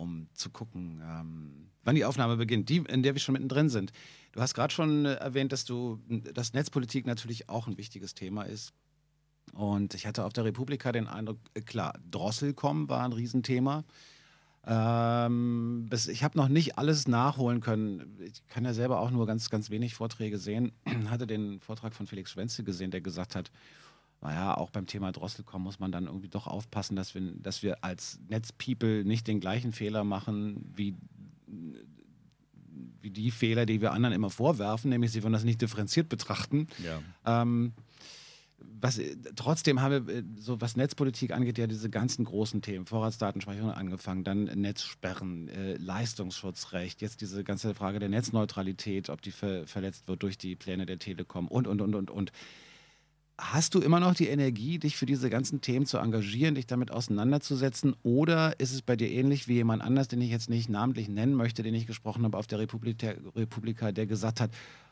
um 0.00 0.28
zu 0.32 0.48
gucken, 0.48 1.02
ähm, 1.04 1.68
wann 1.84 1.94
die 1.94 2.06
Aufnahme 2.06 2.36
beginnt, 2.38 2.70
die, 2.70 2.78
in 2.78 3.02
der 3.02 3.14
wir 3.14 3.20
schon 3.20 3.34
mittendrin 3.34 3.68
sind. 3.68 3.92
Du 4.32 4.40
hast 4.40 4.54
gerade 4.54 4.72
schon 4.72 5.04
äh, 5.04 5.14
erwähnt, 5.14 5.52
dass 5.52 5.66
du, 5.66 6.00
dass 6.08 6.54
Netzpolitik 6.54 7.06
natürlich 7.06 7.50
auch 7.50 7.66
ein 7.66 7.76
wichtiges 7.76 8.14
Thema 8.14 8.44
ist. 8.44 8.72
Und 9.52 9.94
ich 9.94 10.06
hatte 10.06 10.24
auf 10.24 10.32
der 10.32 10.44
Republika 10.44 10.90
den 10.92 11.06
Eindruck, 11.06 11.38
äh, 11.54 11.60
klar, 11.60 11.98
Drosselcom 12.10 12.88
war 12.88 13.04
ein 13.04 13.12
Riesenthema. 13.12 13.84
Ähm, 14.66 15.86
bis, 15.88 16.06
ich 16.06 16.22
habe 16.22 16.36
noch 16.36 16.48
nicht 16.48 16.76
alles 16.76 17.08
nachholen 17.08 17.60
können. 17.60 18.18
Ich 18.20 18.46
kann 18.48 18.64
ja 18.64 18.74
selber 18.74 19.00
auch 19.00 19.10
nur 19.10 19.26
ganz, 19.26 19.48
ganz 19.48 19.70
wenig 19.70 19.94
Vorträge 19.94 20.38
sehen. 20.38 20.72
hatte 21.10 21.26
den 21.26 21.60
Vortrag 21.60 21.94
von 21.94 22.06
Felix 22.06 22.32
Schwenze 22.32 22.62
gesehen, 22.62 22.90
der 22.90 23.00
gesagt 23.00 23.34
hat, 23.34 23.50
naja, 24.20 24.54
auch 24.54 24.70
beim 24.70 24.86
Thema 24.86 25.12
Drosselcom 25.12 25.62
muss 25.62 25.78
man 25.78 25.92
dann 25.92 26.04
irgendwie 26.04 26.28
doch 26.28 26.46
aufpassen, 26.46 26.94
dass 26.94 27.14
wir, 27.14 27.22
dass 27.36 27.62
wir 27.62 27.82
als 27.82 28.20
Netzpeople 28.28 29.04
nicht 29.04 29.26
den 29.26 29.40
gleichen 29.40 29.72
Fehler 29.72 30.04
machen 30.04 30.70
wie, 30.74 30.94
wie 33.00 33.10
die 33.10 33.30
Fehler, 33.30 33.64
die 33.64 33.80
wir 33.80 33.92
anderen 33.92 34.14
immer 34.14 34.28
vorwerfen, 34.28 34.90
nämlich 34.90 35.12
sie 35.12 35.22
wollen 35.22 35.32
das 35.32 35.44
nicht 35.44 35.62
differenziert 35.62 36.10
betrachten. 36.10 36.66
Ja. 36.84 37.00
Ähm, 37.24 37.72
was, 38.80 38.98
äh, 38.98 39.16
trotzdem 39.36 39.80
haben 39.80 40.06
wir, 40.06 40.14
äh, 40.16 40.22
so 40.38 40.60
was 40.60 40.76
Netzpolitik 40.76 41.32
angeht, 41.32 41.58
ja 41.58 41.66
diese 41.66 41.90
ganzen 41.90 42.24
großen 42.24 42.62
Themen, 42.62 42.86
Vorratsdatenspeicherung 42.86 43.70
angefangen, 43.70 44.24
dann 44.24 44.44
Netzsperren, 44.44 45.48
äh, 45.48 45.74
Leistungsschutzrecht, 45.76 47.02
jetzt 47.02 47.20
diese 47.20 47.44
ganze 47.44 47.74
Frage 47.74 47.98
der 47.98 48.08
Netzneutralität, 48.08 49.10
ob 49.10 49.22
die 49.22 49.30
ver 49.30 49.66
verletzt 49.66 50.08
wird 50.08 50.22
durch 50.22 50.38
die 50.38 50.56
Pläne 50.56 50.86
der 50.86 50.98
Telekom 50.98 51.48
und, 51.48 51.66
und, 51.66 51.80
und, 51.80 51.94
und, 51.94 52.10
und. 52.10 52.32
Hast 53.38 53.74
du 53.74 53.80
immer 53.80 54.00
noch 54.00 54.14
die 54.14 54.28
Energie, 54.28 54.78
dich 54.78 54.98
für 54.98 55.06
diese 55.06 55.30
ganzen 55.30 55.62
Themen 55.62 55.86
zu 55.86 55.96
engagieren, 55.96 56.56
dich 56.56 56.66
damit 56.66 56.90
auseinanderzusetzen? 56.90 57.96
Oder 58.02 58.60
ist 58.60 58.74
es 58.74 58.82
bei 58.82 58.96
dir 58.96 59.10
ähnlich 59.10 59.48
wie 59.48 59.54
jemand 59.54 59.82
anders, 59.82 60.08
den 60.08 60.20
ich 60.20 60.30
jetzt 60.30 60.50
nicht 60.50 60.68
namentlich 60.68 61.08
nennen 61.08 61.34
möchte, 61.34 61.62
den 61.62 61.74
ich 61.74 61.86
gesprochen 61.86 62.24
habe 62.24 62.36
auf 62.36 62.46
der 62.46 62.58
Republika, 62.58 63.14
Republika 63.34 63.92
der 63.92 64.06
gesagt 64.06 64.42
hat, 64.42 64.50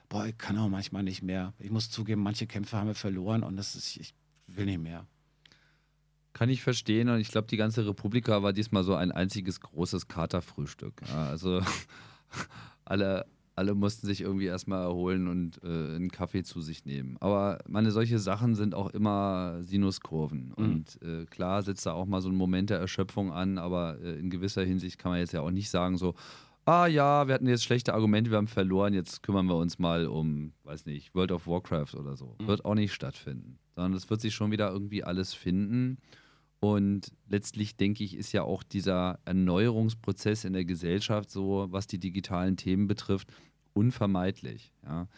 boah, 0.09 0.27
ich 0.27 0.39
kann 0.39 0.59
auch 0.59 0.69
manchmal 0.69 1.03
nicht 1.03 1.23
mehr. 1.23 1.55
Ich 1.59 1.71
muss 1.71 1.91
zugeben, 1.91 2.23
manche 2.23 2.47
Kämpfe 2.47 2.77
haben 2.77 2.89
wir 2.89 2.95
verloren 2.95 3.43
und 3.43 3.57
das 3.57 3.75
ist, 3.75 3.97
ich 3.97 4.15
will 4.47 4.67
nicht 4.67 4.81
mehr. 4.81 5.07
Kann 6.33 6.49
ich 6.51 6.63
verstehen 6.63 7.09
und 7.09 7.21
ich 7.21 7.31
glaube, 7.31 7.49
die 7.49 7.57
ganze 7.57 7.87
Republika 7.87 8.43
war 8.43 8.53
diesmal 8.53 8.85
so 8.85 8.95
ein 8.95 9.11
einziges 9.11 9.61
großes 9.61 10.09
Katerfrühstück. 10.09 11.03
Ja, 11.09 11.29
also 11.29 11.61
alle, 12.85 13.27
alle 13.57 13.75
mussten 13.75 14.07
sich 14.07 14.21
irgendwie 14.21 14.47
erstmal 14.47 14.85
erholen 14.85 15.27
und 15.27 15.61
äh, 15.65 15.67
einen 15.67 16.13
Kaffee 16.13 16.45
zu 16.45 16.61
sich 16.61 16.85
nehmen. 16.85 17.17
Aber 17.19 17.59
meine, 17.67 17.91
solche 17.91 18.21
Sachen 18.21 18.55
sind 18.55 18.75
auch 18.75 18.91
immer 18.91 19.59
Sinuskurven. 19.63 20.55
Mhm. 20.57 20.65
Und 20.65 21.03
äh, 21.03 21.25
klar 21.27 21.63
setzt 21.63 21.85
da 21.85 21.93
auch 21.93 22.07
mal 22.07 22.21
so 22.21 22.29
ein 22.29 22.37
Moment 22.37 22.71
der 22.71 22.79
Erschöpfung 22.79 23.33
an, 23.33 23.59
aber 23.59 23.99
äh, 24.01 24.19
in 24.19 24.31
gewisser 24.31 24.65
Hinsicht 24.65 24.99
kann 24.99 25.11
man 25.11 25.19
jetzt 25.19 25.33
ja 25.33 25.41
auch 25.41 25.51
nicht 25.51 25.71
sagen, 25.71 25.97
so, 25.97 26.15
ah 26.69 26.87
ja, 26.87 27.27
wir 27.27 27.35
hatten 27.35 27.49
jetzt 27.49 27.65
schlechte 27.65 27.95
Argumente, 27.95 28.31
wir 28.31 28.37
haben 28.37 28.47
verloren, 28.47 28.93
jetzt 28.93 29.23
kümmern 29.23 29.47
wir 29.47 29.57
uns 29.57 29.79
mal 29.79 30.07
um, 30.07 30.53
weiß 30.65 30.85
nicht, 30.85 31.15
World 31.15 31.33
of 31.33 31.47
Warcraft 31.47 31.95
oder 31.99 32.15
so. 32.15 32.37
Mhm. 32.39 32.47
Wird 32.47 32.65
auch 32.67 32.75
nicht 32.75 32.93
stattfinden. 32.93 33.59
Sondern 33.75 33.95
es 33.95 34.11
wird 34.11 34.21
sich 34.21 34.35
schon 34.35 34.51
wieder 34.51 34.71
irgendwie 34.71 35.03
alles 35.03 35.33
finden. 35.33 35.97
Und 36.61 37.13
letztlich 37.27 37.77
denke 37.77 38.05
ich, 38.05 38.15
ist 38.15 38.33
ja 38.33 38.43
auch 38.43 38.63
dieser 38.63 39.19
Erneuerungsprozess 39.25 40.45
in 40.45 40.53
der 40.53 40.67
Gesellschaft 40.67 41.31
so, 41.31 41.69
was 41.71 41.87
die 41.87 41.99
digitalen 41.99 42.59
Themen 42.59 42.87
betrifft, 42.87 43.33
unvermeidlich. 43.73 44.73
Ja. 44.85 45.09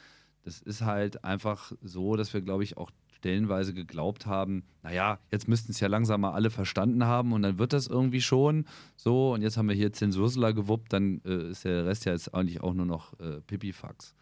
Das 0.44 0.60
ist 0.60 0.82
halt 0.82 1.24
einfach 1.24 1.72
so, 1.82 2.14
dass 2.14 2.32
wir, 2.32 2.42
glaube 2.42 2.62
ich, 2.62 2.76
auch 2.76 2.92
stellenweise 3.20 3.74
geglaubt 3.74 4.24
haben, 4.24 4.64
naja, 4.82 5.18
jetzt 5.30 5.46
müssten 5.46 5.72
es 5.72 5.80
ja 5.80 5.88
langsam 5.88 6.22
mal 6.22 6.32
alle 6.32 6.48
verstanden 6.48 7.04
haben 7.04 7.32
und 7.34 7.42
dann 7.42 7.58
wird 7.58 7.74
das 7.74 7.86
irgendwie 7.86 8.22
schon 8.22 8.64
so 8.96 9.34
und 9.34 9.42
jetzt 9.42 9.58
haben 9.58 9.68
wir 9.68 9.76
hier 9.76 9.92
Zensursula 9.92 10.52
gewuppt, 10.52 10.94
dann 10.94 11.20
äh, 11.26 11.50
ist 11.50 11.66
der 11.66 11.84
Rest 11.84 12.06
ja 12.06 12.12
jetzt 12.12 12.34
eigentlich 12.34 12.62
auch 12.62 12.72
nur 12.72 12.86
noch 12.86 13.18
äh, 13.20 13.42
Pipifax. 13.42 14.14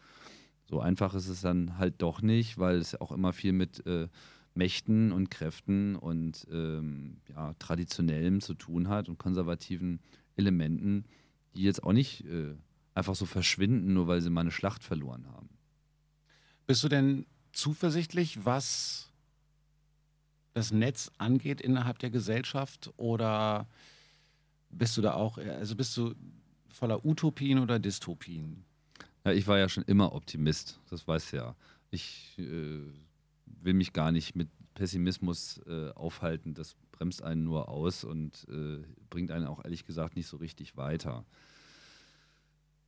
So 0.65 0.81
einfach 0.81 1.15
ist 1.15 1.29
es 1.29 1.39
dann 1.39 1.77
halt 1.77 2.01
doch 2.01 2.21
nicht, 2.21 2.57
weil 2.57 2.75
es 2.75 2.99
auch 2.99 3.13
immer 3.13 3.31
viel 3.31 3.53
mit 3.53 3.85
äh, 3.87 4.09
Mächten 4.53 5.13
und 5.13 5.31
Kräften 5.31 5.95
und 5.95 6.45
ähm, 6.51 7.21
ja, 7.29 7.53
traditionellem 7.57 8.41
zu 8.41 8.53
tun 8.53 8.89
hat 8.89 9.07
und 9.07 9.17
konservativen 9.17 10.01
Elementen, 10.35 11.05
die 11.55 11.63
jetzt 11.63 11.83
auch 11.83 11.93
nicht 11.93 12.25
äh, 12.25 12.53
einfach 12.93 13.15
so 13.15 13.25
verschwinden, 13.25 13.93
nur 13.93 14.07
weil 14.07 14.19
sie 14.19 14.29
mal 14.29 14.41
eine 14.41 14.51
Schlacht 14.51 14.83
verloren 14.83 15.25
haben. 15.27 15.49
Bist 16.67 16.83
du 16.83 16.89
denn 16.89 17.25
zuversichtlich, 17.53 18.45
was 18.45 19.09
das 20.53 20.71
Netz 20.71 21.11
angeht 21.17 21.61
innerhalb 21.61 21.99
der 21.99 22.09
Gesellschaft? 22.09 22.91
Oder 22.97 23.67
bist 24.69 24.97
du 24.97 25.01
da 25.01 25.13
auch, 25.13 25.37
also 25.37 25.75
bist 25.75 25.95
du 25.97 26.13
voller 26.69 27.05
Utopien 27.05 27.59
oder 27.59 27.79
Dystopien? 27.79 28.63
Ja, 29.25 29.31
ich 29.31 29.47
war 29.47 29.57
ja 29.57 29.69
schon 29.69 29.83
immer 29.83 30.13
Optimist, 30.13 30.79
das 30.89 31.07
weißt 31.07 31.33
du 31.33 31.37
ja. 31.37 31.55
Ich 31.91 32.35
äh, 32.37 32.79
will 33.45 33.73
mich 33.73 33.93
gar 33.93 34.11
nicht 34.11 34.35
mit 34.35 34.49
Pessimismus 34.75 35.59
äh, 35.67 35.89
aufhalten, 35.91 36.53
das 36.53 36.75
bremst 36.91 37.21
einen 37.21 37.43
nur 37.43 37.69
aus 37.69 38.03
und 38.03 38.47
äh, 38.49 38.83
bringt 39.09 39.31
einen 39.31 39.45
auch 39.45 39.63
ehrlich 39.63 39.85
gesagt 39.85 40.15
nicht 40.15 40.27
so 40.27 40.37
richtig 40.37 40.77
weiter. 40.77 41.25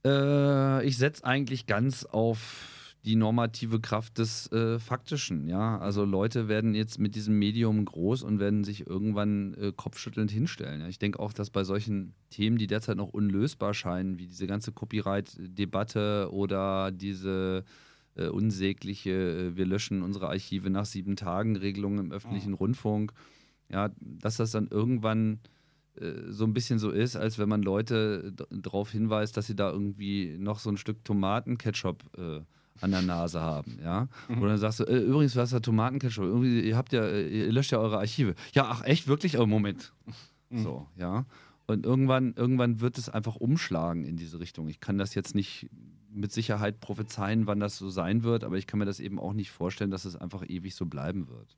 Äh, 0.05 0.85
ich 0.85 0.97
setze 0.97 1.25
eigentlich 1.25 1.65
ganz 1.65 2.05
auf 2.05 2.80
die 3.03 3.15
normative 3.15 3.79
Kraft 3.79 4.19
des 4.19 4.51
äh, 4.51 4.77
Faktischen. 4.77 5.47
Ja? 5.47 5.79
Also 5.79 6.05
Leute 6.05 6.47
werden 6.47 6.75
jetzt 6.75 6.99
mit 6.99 7.15
diesem 7.15 7.39
Medium 7.39 7.83
groß 7.83 8.21
und 8.23 8.39
werden 8.39 8.63
sich 8.63 8.85
irgendwann 8.85 9.55
äh, 9.55 9.73
kopfschüttelnd 9.75 10.29
hinstellen. 10.29 10.81
Ja? 10.81 10.87
Ich 10.87 10.99
denke 10.99 11.19
auch, 11.19 11.33
dass 11.33 11.49
bei 11.49 11.63
solchen 11.63 12.13
Themen, 12.29 12.57
die 12.57 12.67
derzeit 12.67 12.97
noch 12.97 13.09
unlösbar 13.09 13.73
scheinen, 13.73 14.19
wie 14.19 14.27
diese 14.27 14.45
ganze 14.45 14.71
Copyright-Debatte 14.71 16.29
oder 16.31 16.91
diese 16.91 17.63
äh, 18.15 18.27
unsägliche, 18.27 19.11
äh, 19.11 19.55
wir 19.55 19.65
löschen 19.65 20.03
unsere 20.03 20.27
Archive 20.27 20.69
nach 20.69 20.85
sieben 20.85 21.15
Tagen 21.15 21.55
Regelung 21.55 21.97
im 21.97 22.11
öffentlichen 22.11 22.53
oh. 22.53 22.57
Rundfunk, 22.57 23.13
ja, 23.69 23.89
dass 23.99 24.37
das 24.37 24.51
dann 24.51 24.67
irgendwann 24.67 25.39
äh, 25.95 26.11
so 26.27 26.43
ein 26.43 26.53
bisschen 26.53 26.77
so 26.77 26.91
ist, 26.91 27.15
als 27.15 27.39
wenn 27.39 27.49
man 27.49 27.63
Leute 27.63 28.31
darauf 28.51 28.91
hinweist, 28.91 29.37
dass 29.37 29.47
sie 29.47 29.55
da 29.55 29.71
irgendwie 29.71 30.37
noch 30.37 30.59
so 30.59 30.69
ein 30.69 30.77
Stück 30.77 31.03
Tomatenketchup 31.03 32.03
äh, 32.17 32.41
an 32.79 32.91
der 32.91 33.01
Nase 33.01 33.41
haben, 33.41 33.77
ja. 33.83 34.07
Mhm. 34.27 34.39
Oder 34.39 34.49
dann 34.51 34.57
sagst 34.59 34.79
du, 34.79 34.83
äh, 34.85 34.99
übrigens, 34.99 35.33
du 35.33 35.41
hast 35.41 35.51
ja 35.51 35.59
Tomatenketchup, 35.59 36.23
irgendwie, 36.23 36.61
ihr 36.61 36.77
habt 36.77 36.93
ja, 36.93 37.03
äh, 37.03 37.27
ihr 37.27 37.51
löscht 37.51 37.71
ja 37.71 37.79
eure 37.79 37.97
Archive. 37.97 38.35
Ja, 38.53 38.65
ach 38.69 38.83
echt, 38.83 39.07
wirklich? 39.07 39.37
Oh, 39.37 39.45
Moment. 39.45 39.93
Mhm. 40.49 40.63
So, 40.63 40.87
ja. 40.97 41.25
Und 41.67 41.85
irgendwann, 41.85 42.33
irgendwann 42.35 42.81
wird 42.81 42.97
es 42.97 43.09
einfach 43.09 43.35
umschlagen 43.35 44.03
in 44.03 44.17
diese 44.17 44.39
Richtung. 44.39 44.67
Ich 44.67 44.79
kann 44.79 44.97
das 44.97 45.15
jetzt 45.15 45.35
nicht 45.35 45.69
mit 46.09 46.31
Sicherheit 46.31 46.79
prophezeien, 46.79 47.47
wann 47.47 47.59
das 47.59 47.77
so 47.77 47.89
sein 47.89 48.23
wird, 48.23 48.43
aber 48.43 48.57
ich 48.57 48.67
kann 48.67 48.79
mir 48.79 48.85
das 48.85 48.99
eben 48.99 49.19
auch 49.19 49.33
nicht 49.33 49.51
vorstellen, 49.51 49.91
dass 49.91 50.05
es 50.05 50.15
einfach 50.15 50.43
ewig 50.47 50.75
so 50.75 50.85
bleiben 50.85 51.27
wird. 51.29 51.57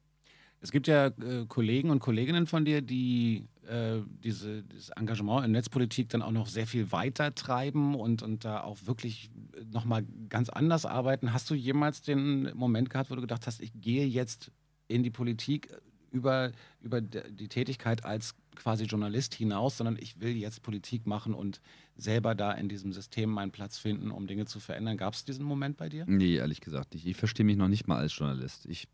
Es 0.63 0.71
gibt 0.71 0.87
ja 0.87 1.07
äh, 1.07 1.45
Kollegen 1.49 1.89
und 1.89 1.99
Kolleginnen 1.99 2.47
von 2.47 2.63
dir, 2.63 2.81
die 2.81 3.49
äh, 3.67 3.99
diese, 4.23 4.63
dieses 4.63 4.89
Engagement 4.91 5.45
in 5.45 5.51
Netzpolitik 5.51 6.07
dann 6.07 6.21
auch 6.21 6.31
noch 6.31 6.47
sehr 6.47 6.65
viel 6.65 6.93
weiter 6.93 7.35
treiben 7.35 7.95
und, 7.95 8.23
und 8.23 8.45
da 8.45 8.61
auch 8.61 8.77
wirklich 8.85 9.29
nochmal 9.73 10.05
ganz 10.29 10.47
anders 10.47 10.85
arbeiten. 10.85 11.33
Hast 11.33 11.49
du 11.49 11.53
jemals 11.53 12.01
den 12.01 12.55
Moment 12.55 12.89
gehabt, 12.89 13.11
wo 13.11 13.15
du 13.15 13.21
gedacht 13.21 13.45
hast, 13.45 13.61
ich 13.61 13.73
gehe 13.75 14.05
jetzt 14.05 14.53
in 14.87 15.03
die 15.03 15.09
Politik 15.09 15.67
über, 16.11 16.53
über 16.79 17.01
die 17.01 17.49
Tätigkeit 17.49 18.05
als 18.05 18.33
quasi 18.55 18.85
Journalist 18.85 19.33
hinaus, 19.33 19.77
sondern 19.77 19.97
ich 19.99 20.21
will 20.21 20.37
jetzt 20.37 20.61
Politik 20.61 21.07
machen 21.07 21.33
und 21.33 21.59
selber 21.97 22.35
da 22.35 22.53
in 22.53 22.69
diesem 22.69 22.93
System 22.93 23.29
meinen 23.29 23.51
Platz 23.51 23.79
finden, 23.79 24.11
um 24.11 24.27
Dinge 24.27 24.45
zu 24.45 24.61
verändern. 24.61 24.95
Gab 24.95 25.13
es 25.13 25.25
diesen 25.25 25.43
Moment 25.43 25.75
bei 25.75 25.89
dir? 25.89 26.05
Nee, 26.07 26.35
ehrlich 26.35 26.61
gesagt 26.61 26.93
nicht. 26.93 27.05
Ich 27.05 27.17
verstehe 27.17 27.45
mich 27.45 27.57
noch 27.57 27.67
nicht 27.67 27.85
mal 27.85 27.97
als 27.97 28.17
Journalist. 28.17 28.65
Ich 28.67 28.87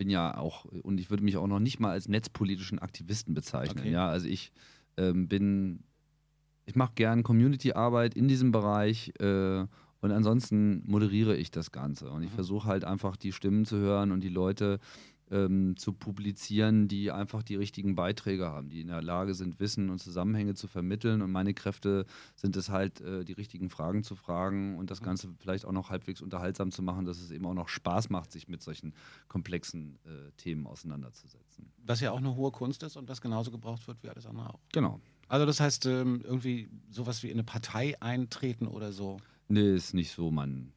bin 0.00 0.08
ja 0.08 0.38
auch, 0.38 0.64
und 0.64 0.98
ich 0.98 1.10
würde 1.10 1.22
mich 1.22 1.36
auch 1.36 1.46
noch 1.46 1.58
nicht 1.58 1.78
mal 1.78 1.90
als 1.90 2.08
netzpolitischen 2.08 2.78
Aktivisten 2.78 3.34
bezeichnen. 3.34 3.80
Okay. 3.80 3.90
Ja, 3.90 4.08
also 4.08 4.28
ich 4.28 4.50
ähm, 4.96 5.28
bin, 5.28 5.84
ich 6.64 6.74
mache 6.74 6.92
gern 6.94 7.22
Community-Arbeit 7.22 8.14
in 8.14 8.26
diesem 8.26 8.50
Bereich 8.50 9.12
äh, 9.20 9.66
und 10.00 10.10
ansonsten 10.10 10.82
moderiere 10.86 11.36
ich 11.36 11.50
das 11.50 11.70
Ganze. 11.70 12.10
Und 12.10 12.22
ich 12.22 12.30
mhm. 12.30 12.34
versuche 12.34 12.66
halt 12.66 12.84
einfach 12.86 13.14
die 13.16 13.32
Stimmen 13.32 13.66
zu 13.66 13.76
hören 13.76 14.10
und 14.10 14.22
die 14.22 14.30
Leute 14.30 14.78
ähm, 15.30 15.76
zu 15.76 15.92
publizieren, 15.92 16.88
die 16.88 17.10
einfach 17.10 17.42
die 17.42 17.56
richtigen 17.56 17.94
Beiträge 17.94 18.46
haben, 18.46 18.68
die 18.68 18.80
in 18.80 18.88
der 18.88 19.02
Lage 19.02 19.34
sind, 19.34 19.60
Wissen 19.60 19.90
und 19.90 19.98
Zusammenhänge 19.98 20.54
zu 20.54 20.66
vermitteln. 20.66 21.22
Und 21.22 21.30
meine 21.30 21.54
Kräfte 21.54 22.06
sind 22.36 22.56
es 22.56 22.68
halt, 22.68 23.00
äh, 23.00 23.24
die 23.24 23.32
richtigen 23.32 23.70
Fragen 23.70 24.02
zu 24.02 24.16
fragen 24.16 24.76
und 24.78 24.90
das 24.90 25.02
Ganze 25.02 25.28
vielleicht 25.38 25.64
auch 25.64 25.72
noch 25.72 25.90
halbwegs 25.90 26.20
unterhaltsam 26.20 26.72
zu 26.72 26.82
machen, 26.82 27.04
dass 27.04 27.20
es 27.20 27.30
eben 27.30 27.46
auch 27.46 27.54
noch 27.54 27.68
Spaß 27.68 28.10
macht, 28.10 28.32
sich 28.32 28.48
mit 28.48 28.62
solchen 28.62 28.94
komplexen 29.28 29.98
äh, 30.04 30.30
Themen 30.36 30.66
auseinanderzusetzen. 30.66 31.70
Was 31.84 32.00
ja 32.00 32.10
auch 32.10 32.18
eine 32.18 32.34
hohe 32.34 32.50
Kunst 32.50 32.82
ist 32.82 32.96
und 32.96 33.08
was 33.08 33.20
genauso 33.20 33.50
gebraucht 33.50 33.86
wird 33.86 34.02
wie 34.02 34.08
alles 34.08 34.26
andere 34.26 34.50
auch. 34.50 34.60
Genau. 34.72 35.00
Also 35.28 35.46
das 35.46 35.60
heißt, 35.60 35.86
ähm, 35.86 36.22
irgendwie 36.24 36.68
sowas 36.90 37.22
wie 37.22 37.28
in 37.28 37.34
eine 37.34 37.44
Partei 37.44 38.00
eintreten 38.02 38.66
oder 38.66 38.92
so? 38.92 39.18
Nee, 39.48 39.74
ist 39.74 39.94
nicht 39.94 40.10
so 40.10 40.30
mein, 40.30 40.72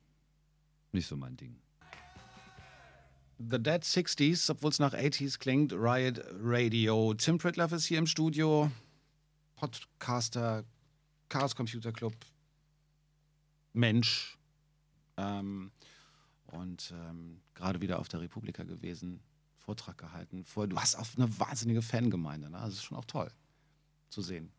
nicht 0.91 1.07
so 1.07 1.17
mein 1.17 1.35
Ding. 1.37 1.55
The 3.49 3.61
Dead 3.61 3.83
60s, 3.83 4.49
obwohl 4.49 4.69
es 4.69 4.79
nach 4.79 4.93
80s 4.93 5.37
klingt, 5.37 5.73
Riot 5.73 6.21
Radio. 6.41 7.13
Tim 7.13 7.37
Pritloff 7.37 7.71
ist 7.71 7.85
hier 7.85 7.97
im 7.97 8.07
Studio, 8.07 8.71
Podcaster, 9.55 10.63
Chaos 11.29 11.55
Computer 11.55 11.91
Club, 11.91 12.15
Mensch 13.73 14.37
ähm, 15.17 15.71
und 16.45 16.93
ähm, 16.95 17.41
gerade 17.53 17.81
wieder 17.81 17.99
auf 17.99 18.07
der 18.07 18.21
Republika 18.21 18.63
gewesen, 18.63 19.19
Vortrag 19.57 19.97
gehalten. 19.97 20.45
Vor, 20.45 20.67
du 20.67 20.77
hast 20.77 20.95
auch 20.95 21.07
eine 21.17 21.39
wahnsinnige 21.39 21.81
Fangemeinde, 21.81 22.49
ne? 22.49 22.59
das 22.59 22.75
ist 22.75 22.83
schon 22.83 22.97
auch 22.97 23.05
toll 23.05 23.31
zu 24.09 24.21
sehen 24.21 24.51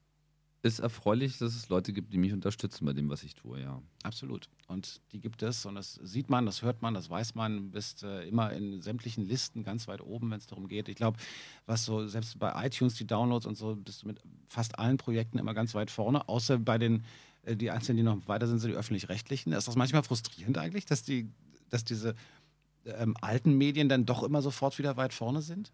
ist 0.64 0.78
erfreulich, 0.78 1.36
dass 1.36 1.54
es 1.54 1.68
Leute 1.68 1.92
gibt, 1.92 2.14
die 2.14 2.16
mich 2.16 2.32
unterstützen 2.32 2.86
bei 2.86 2.94
dem, 2.94 3.10
was 3.10 3.22
ich 3.22 3.34
tue, 3.34 3.60
ja. 3.60 3.82
Absolut. 4.02 4.48
Und 4.66 5.02
die 5.12 5.20
gibt 5.20 5.42
es 5.42 5.66
und 5.66 5.74
das 5.74 6.00
sieht 6.02 6.30
man, 6.30 6.46
das 6.46 6.62
hört 6.62 6.80
man, 6.80 6.94
das 6.94 7.10
weiß 7.10 7.34
man. 7.34 7.70
Bist 7.70 8.02
äh, 8.02 8.26
immer 8.26 8.50
in 8.50 8.80
sämtlichen 8.80 9.26
Listen 9.26 9.62
ganz 9.62 9.88
weit 9.88 10.00
oben, 10.00 10.30
wenn 10.30 10.38
es 10.38 10.46
darum 10.46 10.66
geht. 10.66 10.88
Ich 10.88 10.96
glaube, 10.96 11.18
was 11.66 11.84
so, 11.84 12.06
selbst 12.06 12.38
bei 12.38 12.66
iTunes, 12.66 12.94
die 12.94 13.06
Downloads 13.06 13.44
und 13.44 13.56
so, 13.56 13.76
bist 13.76 14.02
du 14.02 14.06
mit 14.06 14.22
fast 14.48 14.78
allen 14.78 14.96
Projekten 14.96 15.36
immer 15.36 15.52
ganz 15.52 15.74
weit 15.74 15.90
vorne, 15.90 16.30
außer 16.30 16.58
bei 16.58 16.78
den, 16.78 17.04
äh, 17.42 17.56
die 17.56 17.70
einzelnen, 17.70 17.98
die 17.98 18.02
noch 18.02 18.26
weiter 18.26 18.46
sind, 18.46 18.60
sind 18.60 18.70
die 18.70 18.76
öffentlich-rechtlichen. 18.76 19.52
Ist 19.52 19.68
das 19.68 19.76
manchmal 19.76 20.02
frustrierend 20.02 20.56
eigentlich, 20.56 20.86
dass, 20.86 21.02
die, 21.02 21.30
dass 21.68 21.84
diese 21.84 22.14
ähm, 22.86 23.14
alten 23.20 23.52
Medien 23.58 23.90
dann 23.90 24.06
doch 24.06 24.22
immer 24.22 24.40
sofort 24.40 24.78
wieder 24.78 24.96
weit 24.96 25.12
vorne 25.12 25.42
sind? 25.42 25.72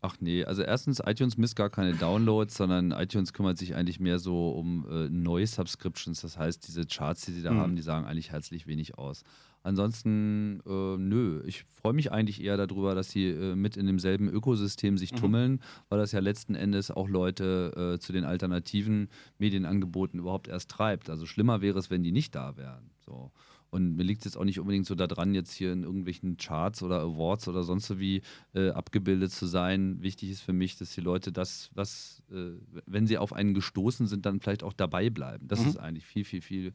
Ach 0.00 0.16
nee, 0.20 0.44
also 0.44 0.62
erstens, 0.62 1.02
iTunes 1.04 1.36
misst 1.38 1.56
gar 1.56 1.70
keine 1.70 1.94
Downloads, 1.94 2.56
sondern 2.56 2.92
iTunes 2.92 3.32
kümmert 3.32 3.58
sich 3.58 3.74
eigentlich 3.74 3.98
mehr 3.98 4.20
so 4.20 4.50
um 4.50 4.86
äh, 4.88 5.08
Neu-Subscriptions. 5.08 6.20
Das 6.20 6.38
heißt, 6.38 6.68
diese 6.68 6.86
Charts, 6.86 7.24
die 7.24 7.32
sie 7.32 7.42
da 7.42 7.50
mhm. 7.50 7.58
haben, 7.58 7.76
die 7.76 7.82
sagen 7.82 8.06
eigentlich 8.06 8.30
herzlich 8.30 8.68
wenig 8.68 8.96
aus. 8.96 9.24
Ansonsten, 9.64 10.60
äh, 10.66 10.96
nö, 10.96 11.42
ich 11.44 11.64
freue 11.64 11.92
mich 11.92 12.12
eigentlich 12.12 12.42
eher 12.42 12.56
darüber, 12.56 12.94
dass 12.94 13.10
sie 13.10 13.26
äh, 13.26 13.56
mit 13.56 13.76
in 13.76 13.86
demselben 13.86 14.28
Ökosystem 14.28 14.96
sich 14.98 15.12
mhm. 15.12 15.16
tummeln, 15.16 15.60
weil 15.88 15.98
das 15.98 16.12
ja 16.12 16.20
letzten 16.20 16.54
Endes 16.54 16.92
auch 16.92 17.08
Leute 17.08 17.96
äh, 17.96 17.98
zu 17.98 18.12
den 18.12 18.24
alternativen 18.24 19.08
Medienangeboten 19.38 20.20
überhaupt 20.20 20.46
erst 20.46 20.70
treibt. 20.70 21.10
Also 21.10 21.26
schlimmer 21.26 21.60
wäre 21.60 21.78
es, 21.78 21.90
wenn 21.90 22.04
die 22.04 22.12
nicht 22.12 22.36
da 22.36 22.56
wären. 22.56 22.90
So. 23.04 23.32
Und 23.70 23.96
mir 23.96 24.02
liegt 24.02 24.22
es 24.22 24.32
jetzt 24.32 24.36
auch 24.36 24.44
nicht 24.44 24.60
unbedingt 24.60 24.86
so 24.86 24.94
daran, 24.94 25.34
jetzt 25.34 25.52
hier 25.52 25.72
in 25.72 25.82
irgendwelchen 25.82 26.36
Charts 26.38 26.82
oder 26.82 27.00
Awards 27.00 27.48
oder 27.48 27.62
sonst 27.64 27.86
so 27.86 27.98
wie 27.98 28.22
äh, 28.54 28.70
abgebildet 28.70 29.30
zu 29.30 29.46
sein. 29.46 30.00
Wichtig 30.02 30.30
ist 30.30 30.40
für 30.40 30.54
mich, 30.54 30.76
dass 30.76 30.94
die 30.94 31.02
Leute 31.02 31.32
das, 31.32 31.70
was, 31.74 32.22
äh, 32.30 32.52
wenn 32.86 33.06
sie 33.06 33.18
auf 33.18 33.32
einen 33.32 33.52
gestoßen 33.52 34.06
sind, 34.06 34.24
dann 34.24 34.40
vielleicht 34.40 34.62
auch 34.62 34.72
dabei 34.72 35.10
bleiben. 35.10 35.48
Das 35.48 35.60
mhm. 35.60 35.68
ist 35.68 35.76
eigentlich 35.76 36.06
viel, 36.06 36.24
viel, 36.24 36.40
viel 36.40 36.72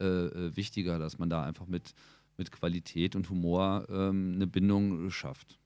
äh, 0.00 0.04
äh, 0.04 0.56
wichtiger, 0.56 0.98
dass 0.98 1.18
man 1.18 1.30
da 1.30 1.44
einfach 1.44 1.66
mit, 1.66 1.94
mit 2.36 2.50
Qualität 2.50 3.14
und 3.14 3.30
Humor 3.30 3.86
ähm, 3.88 4.32
eine 4.34 4.48
Bindung 4.48 5.10
schafft. 5.10 5.60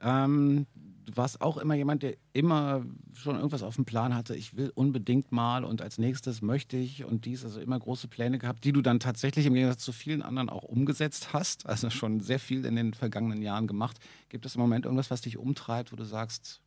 Ähm, 0.00 0.66
du 1.06 1.16
warst 1.16 1.40
auch 1.40 1.56
immer 1.56 1.74
jemand, 1.74 2.02
der 2.02 2.16
immer 2.32 2.84
schon 3.14 3.36
irgendwas 3.36 3.62
auf 3.62 3.76
dem 3.76 3.84
Plan 3.84 4.14
hatte. 4.14 4.34
Ich 4.34 4.56
will 4.56 4.70
unbedingt 4.74 5.32
mal 5.32 5.64
und 5.64 5.80
als 5.80 5.98
nächstes 5.98 6.42
möchte 6.42 6.76
ich 6.76 7.04
und 7.04 7.24
dies, 7.24 7.44
also 7.44 7.60
immer 7.60 7.78
große 7.78 8.08
Pläne 8.08 8.38
gehabt, 8.38 8.64
die 8.64 8.72
du 8.72 8.82
dann 8.82 9.00
tatsächlich 9.00 9.46
im 9.46 9.54
Gegensatz 9.54 9.82
zu 9.82 9.92
vielen 9.92 10.22
anderen 10.22 10.48
auch 10.48 10.64
umgesetzt 10.64 11.32
hast. 11.32 11.66
Also 11.76 11.90
schon 11.90 12.20
sehr 12.20 12.38
viel 12.38 12.64
in 12.64 12.74
den 12.74 12.94
vergangenen 12.94 13.42
Jahren 13.42 13.66
gemacht. 13.66 13.98
Gibt 14.28 14.46
es 14.46 14.54
im 14.54 14.62
Moment 14.62 14.86
irgendwas, 14.86 15.10
was 15.10 15.20
dich 15.20 15.36
umtreibt, 15.36 15.92
wo 15.92 15.96
du 15.96 16.04
sagst, 16.04 16.62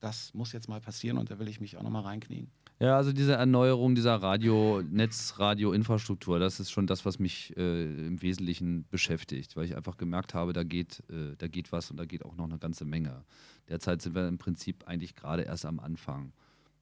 das 0.00 0.32
muss 0.32 0.52
jetzt 0.52 0.68
mal 0.68 0.80
passieren 0.80 1.18
und 1.18 1.30
da 1.30 1.38
will 1.38 1.48
ich 1.48 1.60
mich 1.60 1.76
auch 1.76 1.82
nochmal 1.82 2.02
reinknien? 2.02 2.50
Ja, 2.80 2.96
also 2.96 3.12
diese 3.12 3.34
Erneuerung 3.34 3.94
dieser 3.94 4.16
Radio, 4.16 4.82
Netz-Radio-Infrastruktur, 4.82 6.40
das 6.40 6.58
ist 6.58 6.72
schon 6.72 6.88
das, 6.88 7.04
was 7.04 7.20
mich 7.20 7.56
äh, 7.56 8.06
im 8.06 8.20
Wesentlichen 8.20 8.84
beschäftigt, 8.90 9.54
weil 9.54 9.64
ich 9.64 9.76
einfach 9.76 9.96
gemerkt 9.96 10.34
habe, 10.34 10.52
da 10.52 10.64
geht, 10.64 11.02
äh, 11.08 11.36
da 11.38 11.46
geht 11.46 11.70
was 11.70 11.92
und 11.92 11.98
da 11.98 12.04
geht 12.04 12.24
auch 12.24 12.36
noch 12.36 12.46
eine 12.46 12.58
ganze 12.58 12.84
Menge. 12.84 13.24
Derzeit 13.68 14.02
sind 14.02 14.16
wir 14.16 14.26
im 14.26 14.38
Prinzip 14.38 14.88
eigentlich 14.88 15.14
gerade 15.14 15.42
erst 15.42 15.66
am 15.66 15.78
Anfang. 15.78 16.32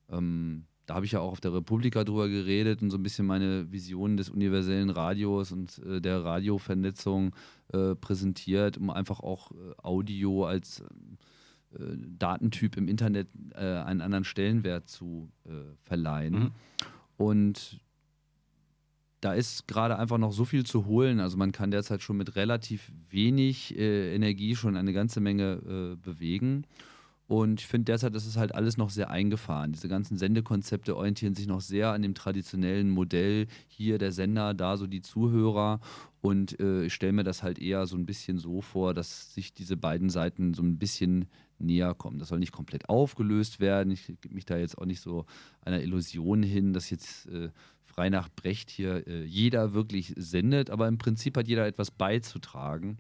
Ähm, 0.08 0.64
da 0.86 0.94
habe 0.94 1.04
ich 1.04 1.12
ja 1.12 1.20
auch 1.20 1.32
auf 1.32 1.40
der 1.40 1.52
Republika 1.52 2.04
drüber 2.04 2.28
geredet 2.28 2.82
und 2.82 2.90
so 2.90 2.96
ein 2.96 3.02
bisschen 3.02 3.26
meine 3.26 3.70
Visionen 3.70 4.16
des 4.16 4.30
universellen 4.30 4.90
Radios 4.90 5.52
und 5.52 5.78
äh, 5.86 6.00
der 6.00 6.24
Radiovernetzung 6.24 7.34
äh, 7.72 7.94
präsentiert, 7.94 8.78
um 8.78 8.88
einfach 8.88 9.20
auch 9.20 9.52
äh, 9.52 9.54
Audio 9.82 10.46
als 10.46 10.80
äh, 10.80 10.84
Datentyp 12.18 12.76
im 12.76 12.88
Internet 12.88 13.28
äh, 13.54 13.58
einen 13.58 14.00
anderen 14.00 14.24
Stellenwert 14.24 14.88
zu 14.88 15.30
äh, 15.44 15.50
verleihen. 15.84 16.34
Mhm. 16.34 16.50
Und 17.16 17.80
da 19.20 19.34
ist 19.34 19.68
gerade 19.68 19.98
einfach 19.98 20.18
noch 20.18 20.32
so 20.32 20.44
viel 20.44 20.64
zu 20.64 20.86
holen. 20.86 21.20
Also 21.20 21.36
man 21.36 21.52
kann 21.52 21.70
derzeit 21.70 22.02
schon 22.02 22.16
mit 22.16 22.34
relativ 22.34 22.92
wenig 23.08 23.78
äh, 23.78 24.14
Energie 24.14 24.56
schon 24.56 24.76
eine 24.76 24.92
ganze 24.92 25.20
Menge 25.20 25.94
äh, 25.94 25.96
bewegen. 25.96 26.66
Und 27.28 27.60
ich 27.60 27.66
finde 27.66 27.86
derzeit, 27.86 28.14
das 28.14 28.26
ist 28.26 28.36
halt 28.36 28.54
alles 28.54 28.76
noch 28.76 28.90
sehr 28.90 29.10
eingefahren. 29.10 29.72
Diese 29.72 29.88
ganzen 29.88 30.18
Sendekonzepte 30.18 30.96
orientieren 30.96 31.34
sich 31.34 31.46
noch 31.46 31.60
sehr 31.60 31.92
an 31.92 32.02
dem 32.02 32.14
traditionellen 32.14 32.90
Modell. 32.90 33.46
Hier 33.68 33.98
der 33.98 34.12
Sender, 34.12 34.54
da 34.54 34.76
so 34.76 34.86
die 34.86 35.02
Zuhörer. 35.02 35.80
Und 36.20 36.58
äh, 36.60 36.84
ich 36.84 36.92
stelle 36.92 37.12
mir 37.12 37.24
das 37.24 37.42
halt 37.42 37.58
eher 37.58 37.86
so 37.86 37.96
ein 37.96 38.06
bisschen 38.06 38.38
so 38.38 38.60
vor, 38.60 38.92
dass 38.92 39.34
sich 39.34 39.54
diese 39.54 39.76
beiden 39.76 40.10
Seiten 40.10 40.52
so 40.52 40.62
ein 40.62 40.78
bisschen 40.78 41.26
näher 41.62 41.94
kommen. 41.94 42.18
Das 42.18 42.28
soll 42.28 42.38
nicht 42.38 42.52
komplett 42.52 42.88
aufgelöst 42.88 43.60
werden. 43.60 43.90
Ich 43.90 44.06
gebe 44.20 44.34
mich 44.34 44.44
da 44.44 44.56
jetzt 44.56 44.78
auch 44.78 44.86
nicht 44.86 45.00
so 45.00 45.26
einer 45.62 45.82
Illusion 45.82 46.42
hin, 46.42 46.72
dass 46.72 46.90
jetzt 46.90 47.26
äh, 47.28 47.50
frei 47.84 48.08
nach 48.08 48.28
Brecht 48.28 48.70
hier 48.70 49.06
äh, 49.06 49.24
jeder 49.24 49.72
wirklich 49.72 50.14
sendet, 50.16 50.70
aber 50.70 50.88
im 50.88 50.98
Prinzip 50.98 51.36
hat 51.36 51.48
jeder 51.48 51.66
etwas 51.66 51.90
beizutragen. 51.90 52.98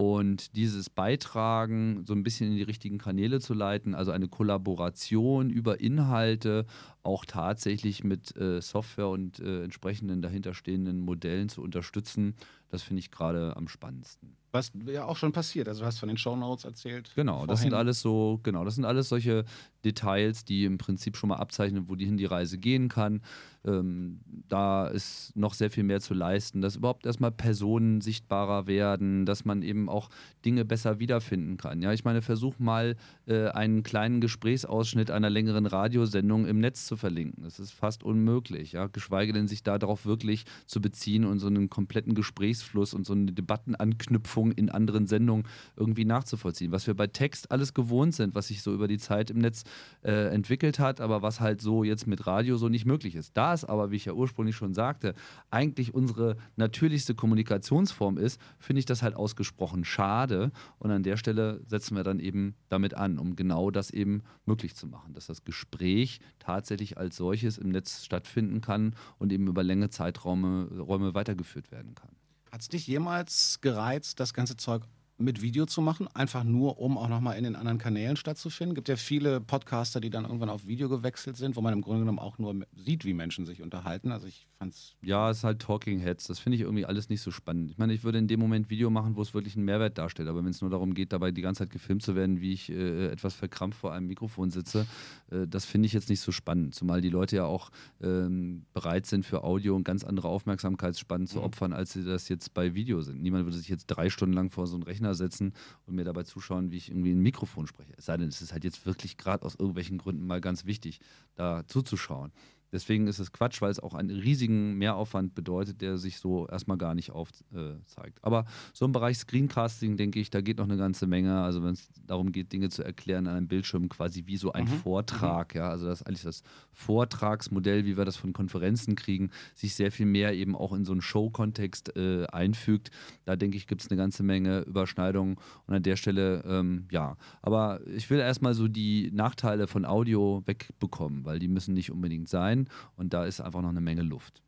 Und 0.00 0.54
dieses 0.54 0.90
Beitragen 0.90 2.04
so 2.06 2.12
ein 2.12 2.22
bisschen 2.22 2.52
in 2.52 2.56
die 2.56 2.62
richtigen 2.62 2.98
Kanäle 2.98 3.40
zu 3.40 3.52
leiten, 3.52 3.96
also 3.96 4.12
eine 4.12 4.28
Kollaboration 4.28 5.50
über 5.50 5.80
Inhalte, 5.80 6.66
auch 7.02 7.24
tatsächlich 7.24 8.04
mit 8.04 8.36
äh, 8.36 8.60
Software 8.60 9.08
und 9.08 9.40
äh, 9.40 9.64
entsprechenden 9.64 10.22
dahinterstehenden 10.22 11.00
Modellen 11.00 11.48
zu 11.48 11.62
unterstützen, 11.62 12.36
das 12.70 12.82
finde 12.82 13.00
ich 13.00 13.10
gerade 13.10 13.56
am 13.56 13.68
spannendsten. 13.68 14.36
Was 14.50 14.72
ja 14.86 15.04
auch 15.04 15.16
schon 15.16 15.32
passiert. 15.32 15.68
Also 15.68 15.82
du 15.82 15.86
hast 15.86 15.98
von 15.98 16.08
den 16.08 16.16
Shownotes 16.16 16.64
erzählt. 16.64 17.12
Genau, 17.14 17.34
vorhin. 17.34 17.48
das 17.48 17.60
sind 17.60 17.74
alles 17.74 18.00
so, 18.00 18.40
genau, 18.42 18.64
das 18.64 18.76
sind 18.76 18.86
alles 18.86 19.10
solche 19.10 19.44
Details, 19.84 20.44
die 20.44 20.64
im 20.64 20.78
Prinzip 20.78 21.16
schon 21.16 21.28
mal 21.28 21.36
abzeichnen, 21.36 21.88
wo 21.88 21.94
die 21.94 22.06
hin 22.06 22.16
die 22.16 22.24
Reise 22.24 22.56
gehen 22.58 22.88
kann. 22.88 23.20
Ähm, 23.66 24.20
da 24.48 24.88
ist 24.88 25.36
noch 25.36 25.52
sehr 25.52 25.70
viel 25.70 25.84
mehr 25.84 26.00
zu 26.00 26.14
leisten, 26.14 26.62
dass 26.62 26.76
überhaupt 26.76 27.04
erstmal 27.04 27.30
Personen 27.30 28.00
sichtbarer 28.00 28.66
werden, 28.66 29.26
dass 29.26 29.44
man 29.44 29.62
eben 29.62 29.88
auch 29.88 30.08
Dinge 30.44 30.64
besser 30.64 30.98
wiederfinden 30.98 31.58
kann. 31.58 31.82
Ja, 31.82 31.92
ich 31.92 32.04
meine, 32.04 32.22
versuch 32.22 32.58
mal 32.58 32.96
äh, 33.26 33.48
einen 33.48 33.82
kleinen 33.82 34.20
Gesprächsausschnitt 34.20 35.10
einer 35.10 35.30
längeren 35.30 35.66
Radiosendung 35.66 36.46
im 36.46 36.58
Netz 36.58 36.86
zu 36.86 36.96
verlinken. 36.96 37.44
Das 37.44 37.58
ist 37.58 37.72
fast 37.72 38.02
unmöglich, 38.02 38.72
ja, 38.72 38.86
geschweige 38.86 39.32
denn 39.32 39.48
sich 39.48 39.62
darauf 39.62 40.06
wirklich 40.06 40.44
zu 40.66 40.80
beziehen 40.80 41.24
und 41.24 41.38
so 41.38 41.48
einen 41.48 41.68
kompletten 41.68 42.14
Gesprächsfluss 42.58 42.94
und 42.94 43.06
so 43.06 43.12
eine 43.12 43.32
Debattenanknüpfung 43.32 44.52
in 44.52 44.70
anderen 44.70 45.06
Sendungen 45.06 45.46
irgendwie 45.76 46.04
nachzuvollziehen. 46.04 46.72
Was 46.72 46.86
wir 46.86 46.94
bei 46.94 47.06
Text 47.06 47.50
alles 47.50 47.74
gewohnt 47.74 48.14
sind, 48.14 48.34
was 48.34 48.48
sich 48.48 48.62
so 48.62 48.72
über 48.72 48.88
die 48.88 48.98
Zeit 48.98 49.30
im 49.30 49.38
Netz 49.38 49.64
äh, 50.02 50.32
entwickelt 50.32 50.78
hat, 50.78 51.00
aber 51.00 51.22
was 51.22 51.40
halt 51.40 51.60
so 51.60 51.84
jetzt 51.84 52.06
mit 52.06 52.26
Radio 52.26 52.56
so 52.56 52.68
nicht 52.68 52.86
möglich 52.86 53.14
ist. 53.14 53.36
Da 53.36 53.54
es 53.54 53.64
aber, 53.64 53.90
wie 53.90 53.96
ich 53.96 54.04
ja 54.04 54.12
ursprünglich 54.12 54.56
schon 54.56 54.74
sagte, 54.74 55.14
eigentlich 55.50 55.94
unsere 55.94 56.36
natürlichste 56.56 57.14
Kommunikationsform 57.14 58.18
ist, 58.18 58.40
finde 58.58 58.80
ich 58.80 58.86
das 58.86 59.02
halt 59.02 59.14
ausgesprochen 59.14 59.84
schade. 59.84 60.50
Und 60.78 60.90
an 60.90 61.02
der 61.02 61.16
Stelle 61.16 61.60
setzen 61.66 61.96
wir 61.96 62.04
dann 62.04 62.20
eben 62.20 62.54
damit 62.68 62.94
an, 62.94 63.18
um 63.18 63.36
genau 63.36 63.70
das 63.70 63.90
eben 63.90 64.22
möglich 64.46 64.74
zu 64.74 64.86
machen, 64.86 65.14
dass 65.14 65.26
das 65.26 65.44
Gespräch 65.44 66.20
tatsächlich 66.38 66.98
als 66.98 67.16
solches 67.16 67.58
im 67.58 67.70
Netz 67.70 68.04
stattfinden 68.04 68.60
kann 68.60 68.94
und 69.18 69.32
eben 69.32 69.46
über 69.46 69.62
längere 69.62 69.90
Zeiträume 69.90 70.68
Räume 70.78 71.14
weitergeführt 71.14 71.70
werden 71.70 71.94
kann. 71.94 72.17
Hat 72.50 72.60
es 72.60 72.68
dich 72.68 72.86
jemals 72.86 73.60
gereizt, 73.60 74.20
das 74.20 74.32
ganze 74.32 74.56
Zeug 74.56 74.82
mit 75.18 75.42
Video 75.42 75.66
zu 75.66 75.82
machen, 75.82 76.06
einfach 76.14 76.44
nur, 76.44 76.78
um 76.78 76.96
auch 76.96 77.08
nochmal 77.08 77.36
in 77.36 77.44
den 77.44 77.56
anderen 77.56 77.78
Kanälen 77.78 78.16
stattzufinden. 78.16 78.72
Es 78.72 78.76
gibt 78.76 78.88
ja 78.88 78.96
viele 78.96 79.40
Podcaster, 79.40 80.00
die 80.00 80.10
dann 80.10 80.24
irgendwann 80.24 80.48
auf 80.48 80.66
Video 80.66 80.88
gewechselt 80.88 81.36
sind, 81.36 81.56
wo 81.56 81.60
man 81.60 81.72
im 81.72 81.82
Grunde 81.82 82.00
genommen 82.00 82.20
auch 82.20 82.38
nur 82.38 82.54
sieht, 82.76 83.04
wie 83.04 83.14
Menschen 83.14 83.44
sich 83.44 83.60
unterhalten. 83.60 84.12
Also 84.12 84.28
ich 84.28 84.46
fand's. 84.58 84.96
Ja, 85.02 85.30
es 85.30 85.38
ist 85.38 85.44
halt 85.44 85.60
Talking 85.60 85.98
Heads. 85.98 86.28
Das 86.28 86.38
finde 86.38 86.56
ich 86.56 86.62
irgendwie 86.62 86.86
alles 86.86 87.08
nicht 87.08 87.20
so 87.20 87.30
spannend. 87.32 87.70
Ich 87.70 87.78
meine, 87.78 87.92
ich 87.92 88.04
würde 88.04 88.18
in 88.18 88.28
dem 88.28 88.38
Moment 88.38 88.70
Video 88.70 88.90
machen, 88.90 89.16
wo 89.16 89.22
es 89.22 89.34
wirklich 89.34 89.56
einen 89.56 89.64
Mehrwert 89.64 89.98
darstellt. 89.98 90.28
Aber 90.28 90.44
wenn 90.44 90.50
es 90.50 90.60
nur 90.60 90.70
darum 90.70 90.94
geht, 90.94 91.12
dabei 91.12 91.32
die 91.32 91.42
ganze 91.42 91.64
Zeit 91.64 91.70
gefilmt 91.70 92.02
zu 92.02 92.14
werden, 92.14 92.40
wie 92.40 92.52
ich 92.52 92.70
äh, 92.70 93.08
etwas 93.08 93.34
verkrampft 93.34 93.80
vor 93.80 93.92
einem 93.92 94.06
Mikrofon 94.06 94.50
sitze, 94.50 94.86
äh, 95.30 95.46
das 95.48 95.64
finde 95.64 95.86
ich 95.86 95.92
jetzt 95.92 96.08
nicht 96.08 96.20
so 96.20 96.30
spannend. 96.30 96.74
Zumal 96.74 97.00
die 97.00 97.10
Leute 97.10 97.36
ja 97.36 97.44
auch 97.44 97.70
ähm, 98.00 98.66
bereit 98.72 99.06
sind, 99.06 99.26
für 99.26 99.42
Audio 99.42 99.74
und 99.74 99.84
ganz 99.84 100.04
andere 100.04 100.28
Aufmerksamkeitsspannen 100.28 101.26
zu 101.26 101.38
mhm. 101.38 101.44
opfern, 101.44 101.72
als 101.72 101.92
sie 101.92 102.04
das 102.04 102.28
jetzt 102.28 102.54
bei 102.54 102.74
Video 102.74 103.02
sind. 103.02 103.20
Niemand 103.20 103.44
würde 103.44 103.56
sich 103.56 103.68
jetzt 103.68 103.86
drei 103.86 104.10
Stunden 104.10 104.34
lang 104.34 104.50
vor 104.50 104.66
so 104.66 104.76
einen 104.76 104.84
Rechner 104.84 105.07
Rechner 105.08 105.14
setzen 105.14 105.52
und 105.86 105.94
mir 105.94 106.04
dabei 106.04 106.22
zuschauen, 106.24 106.70
wie 106.70 106.76
ich 106.76 106.90
irgendwie 106.90 107.12
ein 107.12 107.20
Mikrofon 107.20 107.66
spreche. 107.66 107.92
Es 107.96 108.06
sei 108.06 108.16
denn, 108.16 108.28
es 108.28 108.42
ist 108.42 108.52
halt 108.52 108.64
jetzt 108.64 108.86
wirklich 108.86 109.16
gerade 109.16 109.44
aus 109.44 109.54
irgendwelchen 109.54 109.98
Gründen 109.98 110.26
mal 110.26 110.40
ganz 110.40 110.64
wichtig, 110.64 111.00
da 111.34 111.66
zuzuschauen. 111.66 112.32
Deswegen 112.72 113.06
ist 113.06 113.18
es 113.18 113.32
Quatsch, 113.32 113.60
weil 113.62 113.70
es 113.70 113.80
auch 113.80 113.94
einen 113.94 114.10
riesigen 114.10 114.74
Mehraufwand 114.74 115.34
bedeutet, 115.34 115.80
der 115.80 115.96
sich 115.98 116.18
so 116.18 116.46
erstmal 116.48 116.76
gar 116.78 116.94
nicht 116.94 117.10
aufzeigt. 117.12 118.18
Aber 118.22 118.44
so 118.72 118.84
im 118.84 118.92
Bereich 118.92 119.18
Screencasting, 119.18 119.96
denke 119.96 120.20
ich, 120.20 120.30
da 120.30 120.40
geht 120.40 120.58
noch 120.58 120.64
eine 120.66 120.76
ganze 120.76 121.06
Menge. 121.06 121.40
Also 121.40 121.62
wenn 121.62 121.72
es 121.72 121.88
darum 122.06 122.32
geht, 122.32 122.52
Dinge 122.52 122.68
zu 122.68 122.82
erklären 122.82 123.26
an 123.26 123.36
einem 123.36 123.48
Bildschirm, 123.48 123.88
quasi 123.88 124.24
wie 124.26 124.36
so 124.36 124.52
ein 124.52 124.64
Mhm. 124.64 124.68
Vortrag. 124.82 125.54
Ja, 125.54 125.70
also 125.70 125.86
das 125.86 126.00
ist 126.00 126.06
eigentlich 126.06 126.22
das 126.22 126.42
Vortragsmodell, 126.72 127.84
wie 127.84 127.96
wir 127.96 128.04
das 128.04 128.16
von 128.16 128.32
Konferenzen 128.32 128.96
kriegen, 128.96 129.30
sich 129.54 129.74
sehr 129.74 129.92
viel 129.92 130.06
mehr 130.06 130.34
eben 130.34 130.56
auch 130.56 130.72
in 130.72 130.84
so 130.84 130.92
einen 130.92 131.00
Show-Kontext 131.00 131.96
äh, 131.96 132.26
einfügt. 132.26 132.90
Da 133.24 133.36
denke 133.36 133.56
ich, 133.56 133.66
gibt 133.66 133.82
es 133.82 133.90
eine 133.90 133.96
ganze 133.98 134.22
Menge 134.22 134.60
Überschneidungen. 134.60 135.36
Und 135.66 135.74
an 135.74 135.82
der 135.82 135.96
Stelle, 135.96 136.42
ähm, 136.46 136.86
ja. 136.90 137.16
Aber 137.42 137.80
ich 137.86 138.08
will 138.10 138.18
erstmal 138.18 138.54
so 138.54 138.68
die 138.68 139.10
Nachteile 139.12 139.66
von 139.66 139.84
Audio 139.84 140.42
wegbekommen, 140.46 141.24
weil 141.24 141.38
die 141.38 141.48
müssen 141.48 141.74
nicht 141.74 141.90
unbedingt 141.92 142.28
sein. 142.28 142.57
Und 142.96 143.12
da 143.12 143.24
ist 143.24 143.40
einfach 143.40 143.60
noch 143.60 143.68
eine 143.68 143.80
Menge 143.80 144.02
Luft. 144.02 144.42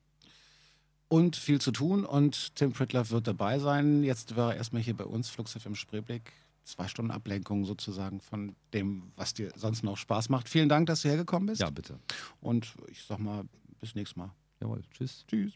Und 1.08 1.34
viel 1.36 1.60
zu 1.60 1.72
tun 1.72 2.04
und 2.04 2.54
Tim 2.54 2.72
Pritloff 2.72 3.10
wird 3.10 3.26
dabei 3.26 3.58
sein. 3.58 4.04
Jetzt 4.04 4.36
war 4.36 4.52
er 4.52 4.58
erstmal 4.58 4.80
hier 4.80 4.96
bei 4.96 5.04
uns, 5.04 5.28
Flux 5.28 5.52
FM 5.52 5.74
Spreeblick. 5.74 6.32
Zwei 6.62 6.86
Stunden 6.86 7.10
Ablenkung 7.10 7.64
sozusagen 7.64 8.20
von 8.20 8.54
dem, 8.72 9.10
was 9.16 9.34
dir 9.34 9.50
sonst 9.56 9.82
noch 9.82 9.96
Spaß 9.96 10.28
macht. 10.28 10.48
Vielen 10.48 10.68
Dank, 10.68 10.86
dass 10.86 11.02
du 11.02 11.08
hergekommen 11.08 11.46
bist. 11.46 11.60
Ja, 11.60 11.70
bitte. 11.70 11.98
Und 12.40 12.74
ich 12.88 13.02
sag 13.02 13.18
mal, 13.18 13.44
bis 13.80 13.94
nächstes 13.94 14.16
Mal. 14.16 14.30
Jawohl. 14.60 14.82
Tschüss. 14.92 15.24
Tschüss. 15.26 15.52